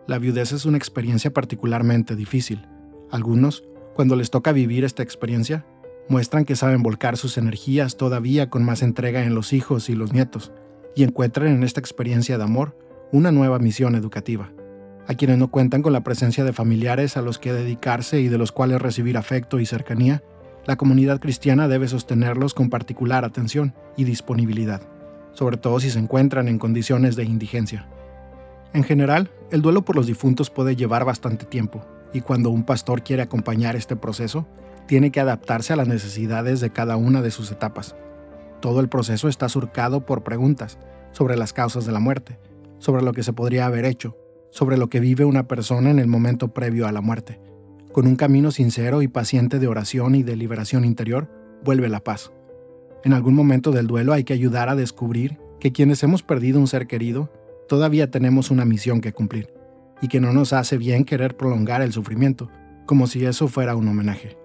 La 0.07 0.19
viudez 0.19 0.51
es 0.51 0.65
una 0.65 0.77
experiencia 0.77 1.31
particularmente 1.31 2.15
difícil. 2.15 2.65
Algunos, 3.11 3.63
cuando 3.93 4.15
les 4.15 4.29
toca 4.29 4.51
vivir 4.51 4.85
esta 4.85 5.03
experiencia, 5.03 5.65
muestran 6.09 6.45
que 6.45 6.55
saben 6.55 6.83
volcar 6.83 7.17
sus 7.17 7.37
energías 7.37 7.97
todavía 7.97 8.49
con 8.49 8.63
más 8.63 8.81
entrega 8.81 9.23
en 9.23 9.35
los 9.35 9.53
hijos 9.53 9.89
y 9.89 9.95
los 9.95 10.13
nietos, 10.13 10.51
y 10.95 11.03
encuentran 11.03 11.47
en 11.47 11.63
esta 11.63 11.79
experiencia 11.79 12.37
de 12.37 12.43
amor 12.43 12.77
una 13.11 13.31
nueva 13.31 13.59
misión 13.59 13.95
educativa. 13.95 14.51
A 15.07 15.15
quienes 15.15 15.37
no 15.37 15.49
cuentan 15.49 15.81
con 15.81 15.93
la 15.93 16.01
presencia 16.01 16.43
de 16.43 16.53
familiares 16.53 17.17
a 17.17 17.21
los 17.21 17.39
que 17.39 17.53
dedicarse 17.53 18.19
y 18.19 18.27
de 18.27 18.37
los 18.37 18.51
cuales 18.51 18.81
recibir 18.81 19.17
afecto 19.17 19.59
y 19.59 19.65
cercanía, 19.65 20.21
la 20.65 20.75
comunidad 20.75 21.19
cristiana 21.19 21.67
debe 21.67 21.87
sostenerlos 21.87 22.53
con 22.53 22.69
particular 22.69 23.23
atención 23.23 23.73
y 23.95 24.03
disponibilidad 24.03 24.81
sobre 25.37 25.57
todo 25.57 25.79
si 25.79 25.91
se 25.91 25.99
encuentran 25.99 26.47
en 26.47 26.57
condiciones 26.57 27.15
de 27.15 27.23
indigencia. 27.23 27.87
En 28.73 28.83
general, 28.83 29.29
el 29.51 29.61
duelo 29.61 29.85
por 29.85 29.95
los 29.95 30.07
difuntos 30.07 30.49
puede 30.49 30.75
llevar 30.75 31.05
bastante 31.05 31.45
tiempo, 31.45 31.85
y 32.11 32.21
cuando 32.21 32.49
un 32.49 32.63
pastor 32.63 33.03
quiere 33.03 33.21
acompañar 33.21 33.75
este 33.75 33.95
proceso, 33.95 34.47
tiene 34.87 35.11
que 35.11 35.19
adaptarse 35.19 35.73
a 35.73 35.75
las 35.75 35.87
necesidades 35.87 36.59
de 36.59 36.71
cada 36.71 36.97
una 36.97 37.21
de 37.21 37.29
sus 37.29 37.51
etapas. 37.51 37.95
Todo 38.61 38.79
el 38.79 38.89
proceso 38.89 39.27
está 39.27 39.47
surcado 39.47 40.07
por 40.07 40.23
preguntas 40.23 40.79
sobre 41.11 41.37
las 41.37 41.53
causas 41.53 41.85
de 41.85 41.91
la 41.91 41.99
muerte, 41.99 42.39
sobre 42.79 43.03
lo 43.03 43.13
que 43.13 43.21
se 43.21 43.33
podría 43.33 43.67
haber 43.67 43.85
hecho, 43.85 44.17
sobre 44.49 44.77
lo 44.77 44.89
que 44.89 44.99
vive 44.99 45.25
una 45.25 45.47
persona 45.47 45.89
en 45.91 45.99
el 45.99 46.07
momento 46.07 46.53
previo 46.53 46.87
a 46.87 46.91
la 46.91 47.01
muerte. 47.01 47.39
Con 47.91 48.07
un 48.07 48.15
camino 48.15 48.51
sincero 48.51 49.01
y 49.01 49.07
paciente 49.07 49.59
de 49.59 49.67
oración 49.67 50.15
y 50.15 50.23
de 50.23 50.35
liberación 50.35 50.85
interior, 50.85 51.29
vuelve 51.63 51.89
la 51.89 52.03
paz. 52.03 52.31
En 53.03 53.13
algún 53.13 53.33
momento 53.33 53.71
del 53.71 53.87
duelo 53.87 54.13
hay 54.13 54.23
que 54.23 54.33
ayudar 54.33 54.69
a 54.69 54.75
descubrir 54.75 55.37
que 55.59 55.71
quienes 55.71 56.03
hemos 56.03 56.23
perdido 56.23 56.59
un 56.59 56.67
ser 56.67 56.87
querido 56.87 57.31
todavía 57.67 58.11
tenemos 58.11 58.51
una 58.51 58.65
misión 58.65 59.01
que 59.01 59.13
cumplir 59.13 59.53
y 60.01 60.07
que 60.07 60.19
no 60.19 60.33
nos 60.33 60.53
hace 60.53 60.77
bien 60.77 61.05
querer 61.05 61.35
prolongar 61.35 61.81
el 61.81 61.91
sufrimiento, 61.91 62.49
como 62.85 63.07
si 63.07 63.25
eso 63.25 63.47
fuera 63.47 63.75
un 63.75 63.87
homenaje. 63.87 64.37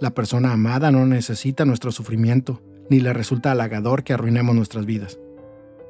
La 0.00 0.10
persona 0.12 0.52
amada 0.52 0.90
no 0.90 1.06
necesita 1.06 1.64
nuestro 1.64 1.92
sufrimiento, 1.92 2.62
ni 2.90 3.00
le 3.00 3.12
resulta 3.12 3.50
halagador 3.50 4.04
que 4.04 4.12
arruinemos 4.12 4.54
nuestras 4.54 4.86
vidas. 4.86 5.18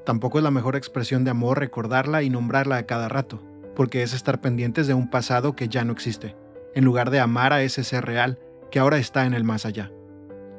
Tampoco 0.04 0.38
es 0.38 0.44
la 0.44 0.50
mejor 0.50 0.76
expresión 0.76 1.24
de 1.24 1.30
amor 1.30 1.58
recordarla 1.58 2.22
y 2.22 2.30
nombrarla 2.30 2.76
a 2.76 2.86
cada 2.86 3.08
rato, 3.08 3.42
porque 3.74 4.02
es 4.02 4.12
estar 4.12 4.40
pendientes 4.40 4.86
de 4.86 4.94
un 4.94 5.08
pasado 5.08 5.56
que 5.56 5.68
ya 5.68 5.84
no 5.84 5.92
existe, 5.92 6.36
en 6.74 6.84
lugar 6.84 7.10
de 7.10 7.20
amar 7.20 7.52
a 7.52 7.62
ese 7.62 7.84
ser 7.84 8.04
real 8.04 8.38
que 8.70 8.78
ahora 8.78 8.98
está 8.98 9.24
en 9.24 9.34
el 9.34 9.44
más 9.44 9.64
allá. 9.64 9.90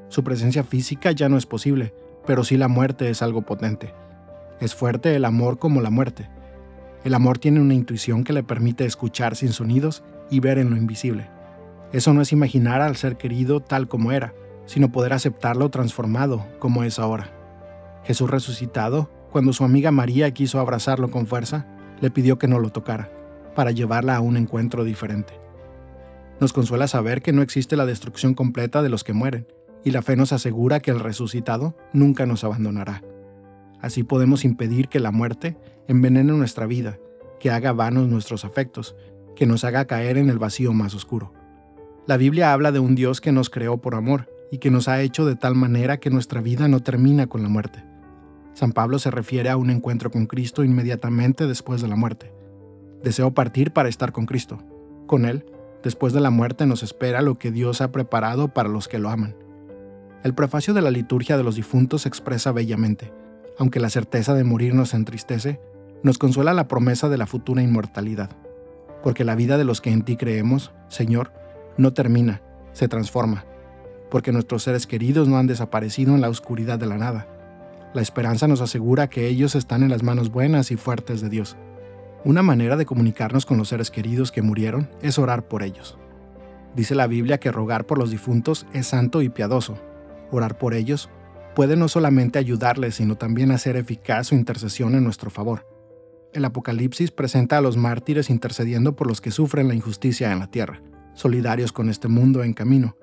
Su 0.10 0.24
presencia 0.24 0.64
física 0.64 1.12
ya 1.12 1.30
no 1.30 1.38
es 1.38 1.46
posible, 1.46 1.93
pero 2.26 2.43
sí 2.43 2.58
la 2.58 2.68
muerte 2.68 3.10
es 3.10 3.22
algo 3.22 3.43
potente. 3.43 3.93
Es 4.60 4.74
fuerte 4.74 5.16
el 5.16 5.26
amor 5.26 5.60
como 5.60 5.82
la 5.82 5.89
muerte. 5.89 6.30
El 7.04 7.14
amor 7.14 7.38
tiene 7.38 7.60
una 7.60 7.74
intuición 7.74 8.24
que 8.24 8.34
le 8.34 8.41
permite 8.41 8.86
escuchar 8.86 9.36
sin 9.36 9.52
sonidos 9.52 10.04
y 10.30 10.39
ver 10.39 10.58
en 10.58 10.72
lo 10.72 10.78
invisible. 10.78 11.30
Eso 11.91 12.14
no 12.14 12.22
es 12.22 12.32
imaginar 12.32 12.82
al 12.82 12.96
ser 12.96 13.18
querido 13.18 13.60
tal 13.60 13.88
como 13.88 14.12
era, 14.12 14.34
sino 14.66 14.91
poder 14.91 15.14
aceptarlo 15.14 15.70
transformado 15.70 16.46
como 16.60 16.84
es 16.84 16.98
ahora. 16.98 17.30
Jesús 18.06 18.30
resucitado, 18.30 19.10
cuando 19.36 19.52
su 19.52 19.66
amiga 19.66 19.92
María 19.92 20.32
quiso 20.32 20.62
abrazarlo 20.62 21.12
con 21.12 21.28
fuerza, 21.28 21.68
le 22.00 22.10
pidió 22.10 22.40
que 22.40 22.48
no 22.48 22.58
lo 22.58 22.70
tocara, 22.70 23.12
para 23.54 23.72
llevarla 23.72 24.16
a 24.16 24.22
un 24.22 24.38
encuentro 24.38 24.86
diferente. 24.86 25.34
Nos 26.40 26.54
consuela 26.54 26.88
saber 26.88 27.22
que 27.22 27.34
no 27.34 27.42
existe 27.42 27.76
la 27.76 27.86
destrucción 27.86 28.34
completa 28.34 28.82
de 28.82 28.88
los 28.88 29.04
que 29.04 29.12
mueren, 29.12 29.46
y 29.84 29.92
la 29.92 30.02
fe 30.02 30.16
nos 30.16 30.32
asegura 30.32 30.80
que 30.80 30.90
el 30.90 31.02
resucitado 31.02 31.76
nunca 31.92 32.26
nos 32.26 32.46
abandonará. 32.46 33.04
Así 33.82 34.04
podemos 34.04 34.46
impedir 34.46 34.88
que 34.88 35.02
la 35.02 35.12
muerte 35.12 35.58
envenene 35.90 36.32
nuestra 36.32 36.66
vida, 36.66 36.98
que 37.38 37.52
haga 37.52 37.74
vanos 37.74 38.08
nuestros 38.08 38.46
afectos, 38.46 38.96
que 39.36 39.46
nos 39.46 39.66
haga 39.66 39.84
caer 39.84 40.18
en 40.18 40.30
el 40.30 40.40
vacío 40.40 40.72
más 40.72 40.96
oscuro. 40.96 41.34
La 42.08 42.16
Biblia 42.16 42.54
habla 42.54 42.72
de 42.72 42.80
un 42.80 42.96
Dios 42.96 43.20
que 43.20 43.34
nos 43.34 43.50
creó 43.50 43.82
por 43.82 43.96
amor 43.96 44.30
y 44.50 44.60
que 44.60 44.72
nos 44.72 44.88
ha 44.88 45.02
hecho 45.02 45.26
de 45.26 45.36
tal 45.36 45.56
manera 45.56 46.00
que 46.00 46.10
nuestra 46.10 46.40
vida 46.40 46.70
no 46.70 46.80
termina 46.80 47.28
con 47.28 47.44
la 47.44 47.50
muerte. 47.50 47.84
San 48.56 48.72
Pablo 48.72 48.99
se 48.99 49.12
refiere 49.12 49.49
a 49.49 49.58
un 49.58 49.70
encuentro 49.70 50.10
con 50.12 50.28
Cristo 50.28 50.64
inmediatamente 50.64 51.45
después 51.45 51.82
de 51.82 51.89
la 51.89 51.97
muerte. 51.97 52.32
Deseo 53.03 53.34
partir 53.34 53.72
para 53.72 53.89
estar 53.89 54.14
con 54.14 54.26
Cristo. 54.26 54.60
Con 55.08 55.26
Él, 55.26 55.45
después 55.84 56.14
de 56.14 56.22
la 56.22 56.30
muerte 56.30 56.66
nos 56.66 56.82
espera 56.82 57.22
lo 57.22 57.38
que 57.38 57.51
Dios 57.51 57.82
ha 57.82 57.91
preparado 57.91 58.47
para 58.47 58.70
los 58.70 58.88
que 58.88 58.97
lo 58.97 59.10
aman. 59.10 59.36
El 60.24 60.34
prefacio 60.34 60.74
de 60.74 60.82
la 60.82 60.89
liturgia 60.89 61.36
de 61.36 61.43
los 61.43 61.58
difuntos 61.58 62.06
expresa 62.06 62.53
bellamente, 62.53 63.12
aunque 63.60 63.82
la 63.82 63.89
certeza 63.89 64.34
de 64.34 64.45
morir 64.45 64.74
nos 64.74 64.93
entristece, 64.93 65.60
nos 66.01 66.18
consuela 66.18 66.53
la 66.53 66.70
promesa 66.70 67.10
de 67.10 67.18
la 67.18 67.28
futura 67.28 67.62
inmortalidad, 67.62 68.30
porque 69.03 69.26
la 69.26 69.36
vida 69.36 69.58
de 69.58 69.66
los 69.66 69.82
que 69.82 69.91
en 69.91 70.03
ti 70.03 70.16
creemos, 70.16 70.72
Señor, 70.88 71.34
no 71.78 71.91
termina, 71.91 72.41
se 72.72 72.88
transforma, 72.88 73.43
porque 74.10 74.32
nuestros 74.32 74.64
seres 74.64 74.88
queridos 74.88 75.28
no 75.28 75.38
han 75.38 75.47
desaparecido 75.47 76.16
en 76.16 76.22
la 76.22 76.30
oscuridad 76.30 76.80
de 76.80 76.86
la 76.86 76.97
nada. 76.97 77.28
La 77.96 78.02
esperanza 78.02 78.46
nos 78.50 78.60
asegura 78.60 79.10
que 79.10 79.26
ellos 79.30 79.56
están 79.56 79.82
en 79.82 79.88
las 79.88 80.04
manos 80.04 80.30
buenas 80.30 80.70
y 80.70 80.76
fuertes 80.76 81.22
de 81.22 81.30
Dios. 81.30 81.56
Una 82.26 82.41
manera 82.41 82.76
de 82.76 82.86
comunicarnos 82.86 83.46
con 83.46 83.58
los 83.58 83.70
seres 83.70 83.89
queridos 83.89 84.34
que 84.34 84.41
murieron 84.41 84.89
es 85.02 85.18
orar 85.18 85.48
por 85.48 85.64
ellos. 85.64 85.98
Dice 86.76 86.93
la 86.93 87.08
Biblia 87.08 87.39
que 87.39 87.54
rogar 87.54 87.86
por 87.86 87.98
los 87.98 88.12
difuntos 88.12 88.68
es 88.74 88.88
santo 88.88 89.22
y 89.22 89.30
piadoso, 89.30 89.78
orar 90.30 90.58
por 90.58 90.74
ellos, 90.74 91.10
puede 91.56 91.78
no 91.78 91.88
solamente 91.88 92.38
ayudarles, 92.38 92.96
sino 92.96 93.16
también 93.16 93.52
hacer 93.52 93.78
eficaz 93.78 94.28
su 94.28 94.36
intercesión 94.36 94.96
en 94.96 95.06
nuestro 95.06 95.30
favor. 95.30 95.66
El 96.34 96.43
Apocalipsis 96.43 97.12
presenta 97.12 97.60
a 97.60 97.62
los 97.62 97.78
mártires 97.78 98.30
intercediendo 98.30 98.98
por 98.98 99.08
los 99.08 99.22
que 99.22 99.32
sufren 99.32 99.70
la 99.70 99.74
injusticia 99.74 100.34
en 100.34 100.39
la 100.39 100.52
tierra, 100.52 100.82
solidarios 101.14 101.72
con 101.72 101.89
este 101.89 102.10
mundo 102.10 102.43
en 102.43 102.52
camino. 102.52 102.98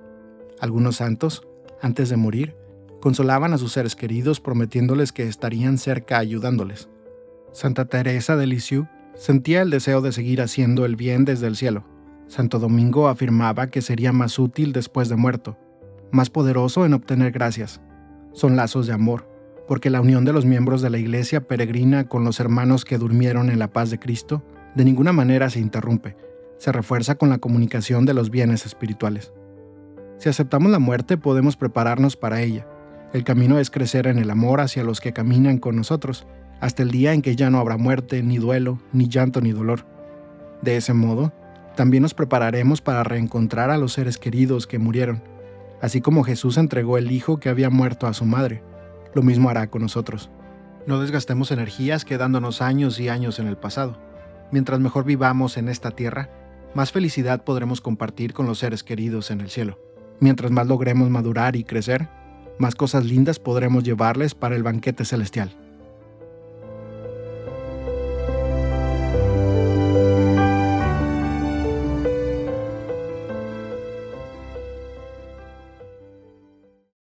Algunos 0.61 0.97
santos, 0.97 1.49
antes 1.81 2.11
de 2.11 2.19
morir, 2.19 2.57
consolaban 3.03 3.53
a 3.53 3.59
sus 3.59 3.73
seres 3.73 3.97
queridos 3.97 4.41
prometiéndoles 4.41 5.11
que 5.11 5.25
estarían 5.25 5.77
cerca 5.77 6.19
ayudándoles. 6.19 6.89
Santa 7.53 7.87
Teresa 7.87 8.37
de 8.37 8.47
Lisieux 8.47 8.89
sentía 9.17 9.61
el 9.61 9.71
deseo 9.71 10.01
de 10.01 10.13
seguir 10.13 10.41
haciendo 10.41 10.87
el 10.87 10.95
bien 10.95 11.25
desde 11.25 11.49
el 11.49 11.57
cielo. 11.57 11.85
Santo 12.29 12.61
Domingo 12.61 13.09
afirmaba 13.09 13.67
que 13.67 13.83
sería 13.83 14.13
más 14.13 14.39
útil 14.39 14.73
después 14.73 15.09
de 15.09 15.17
muerto, 15.17 15.59
más 16.13 16.31
poderoso 16.31 16.87
en 16.87 16.95
obtener 16.95 17.33
gracias. 17.33 17.81
Son 18.33 18.55
lazos 18.55 18.87
de 18.87 18.93
amor, 18.93 19.29
porque 19.67 19.91
la 19.91 20.01
unión 20.01 20.25
de 20.25 20.33
los 20.33 20.47
miembros 20.47 20.81
de 20.81 20.91
la 20.91 20.99
Iglesia 20.99 21.49
peregrina 21.49 22.09
con 22.09 22.23
los 22.23 22.39
hermanos 22.39 22.85
que 22.85 22.99
durmieron 22.99 23.51
en 23.51 23.59
la 23.59 23.73
paz 23.73 23.91
de 23.91 23.99
Cristo 23.99 24.45
de 24.77 24.85
ninguna 24.85 25.13
manera 25.13 25.51
se 25.51 25.59
interrumpe, 25.59 26.17
se 26.57 26.73
refuerza 26.73 27.17
con 27.17 27.29
la 27.29 27.39
comunicación 27.39 28.07
de 28.07 28.15
los 28.15 28.31
bienes 28.31 28.65
espirituales. 28.65 29.33
Si 30.19 30.29
aceptamos 30.29 30.71
la 30.71 30.79
muerte 30.79 31.19
podemos 31.19 31.57
prepararnos 31.57 32.17
para 32.17 32.41
ella. 32.41 32.67
El 33.13 33.25
camino 33.25 33.59
es 33.59 33.71
crecer 33.71 34.07
en 34.07 34.19
el 34.19 34.31
amor 34.31 34.61
hacia 34.61 34.85
los 34.85 35.01
que 35.01 35.13
caminan 35.13 35.59
con 35.59 35.77
nosotros, 35.77 36.27
hasta 36.61 36.83
el 36.83 36.91
día 36.91 37.13
en 37.13 37.23
que 37.23 37.37
ya 37.37 37.51
no 37.51 37.59
habrá 37.59 37.77
muerte, 37.77 38.23
ni 38.23 38.39
duelo, 38.39 38.79
ni 38.93 39.09
llanto, 39.09 39.41
ni 39.41 39.53
dolor. 39.53 39.85
De 40.63 40.77
ese 40.77 40.95
modo, 40.95 41.33
también 41.77 42.03
nos 42.03 42.15
prepararemos 42.15 42.81
para 42.81 43.05
reencontrar 43.05 43.71
a 43.71 43.79
los 43.79 43.93
seres 43.93 44.19
queridos 44.19 44.67
que 44.67 44.79
murieron, 44.79 45.23
así 45.81 46.01
como 46.01 46.25
Jesús 46.25 46.57
entregó 46.57 46.99
el 46.99 47.11
Hijo 47.11 47.41
que 47.41 47.49
había 47.49 47.71
muerto 47.71 48.07
a 48.07 48.15
su 48.15 48.25
madre 48.25 48.63
lo 49.15 49.23
mismo 49.23 49.51
hará 49.51 49.69
con 49.69 49.83
nosotros. 49.83 50.31
No 50.87 51.01
desgastemos 51.01 51.51
energías 51.51 52.05
quedándonos 52.05 52.63
años 52.63 52.99
y 52.99 53.09
años 53.09 53.39
en 53.39 53.47
el 53.47 53.57
pasado. 53.57 53.99
Mientras 54.51 54.81
mejor 54.81 55.05
vivamos 55.05 55.57
en 55.57 55.69
esta 55.69 55.91
tierra, 55.91 56.31
más 56.75 56.93
felicidad 56.93 57.45
podremos 57.45 57.81
compartir 57.81 58.33
con 58.33 58.47
los 58.47 58.59
seres 58.59 58.83
queridos 58.83 59.31
en 59.31 59.41
el 59.41 59.51
cielo. 59.51 59.79
Mientras 60.21 60.51
más 60.51 60.67
logremos 60.67 61.11
madurar 61.11 61.57
y 61.57 61.65
crecer, 61.65 62.09
más 62.59 62.75
cosas 62.75 63.05
lindas 63.05 63.39
podremos 63.39 63.85
llevarles 63.85 64.35
para 64.35 64.57
el 64.57 64.63
banquete 64.63 65.05
celestial. 65.05 65.55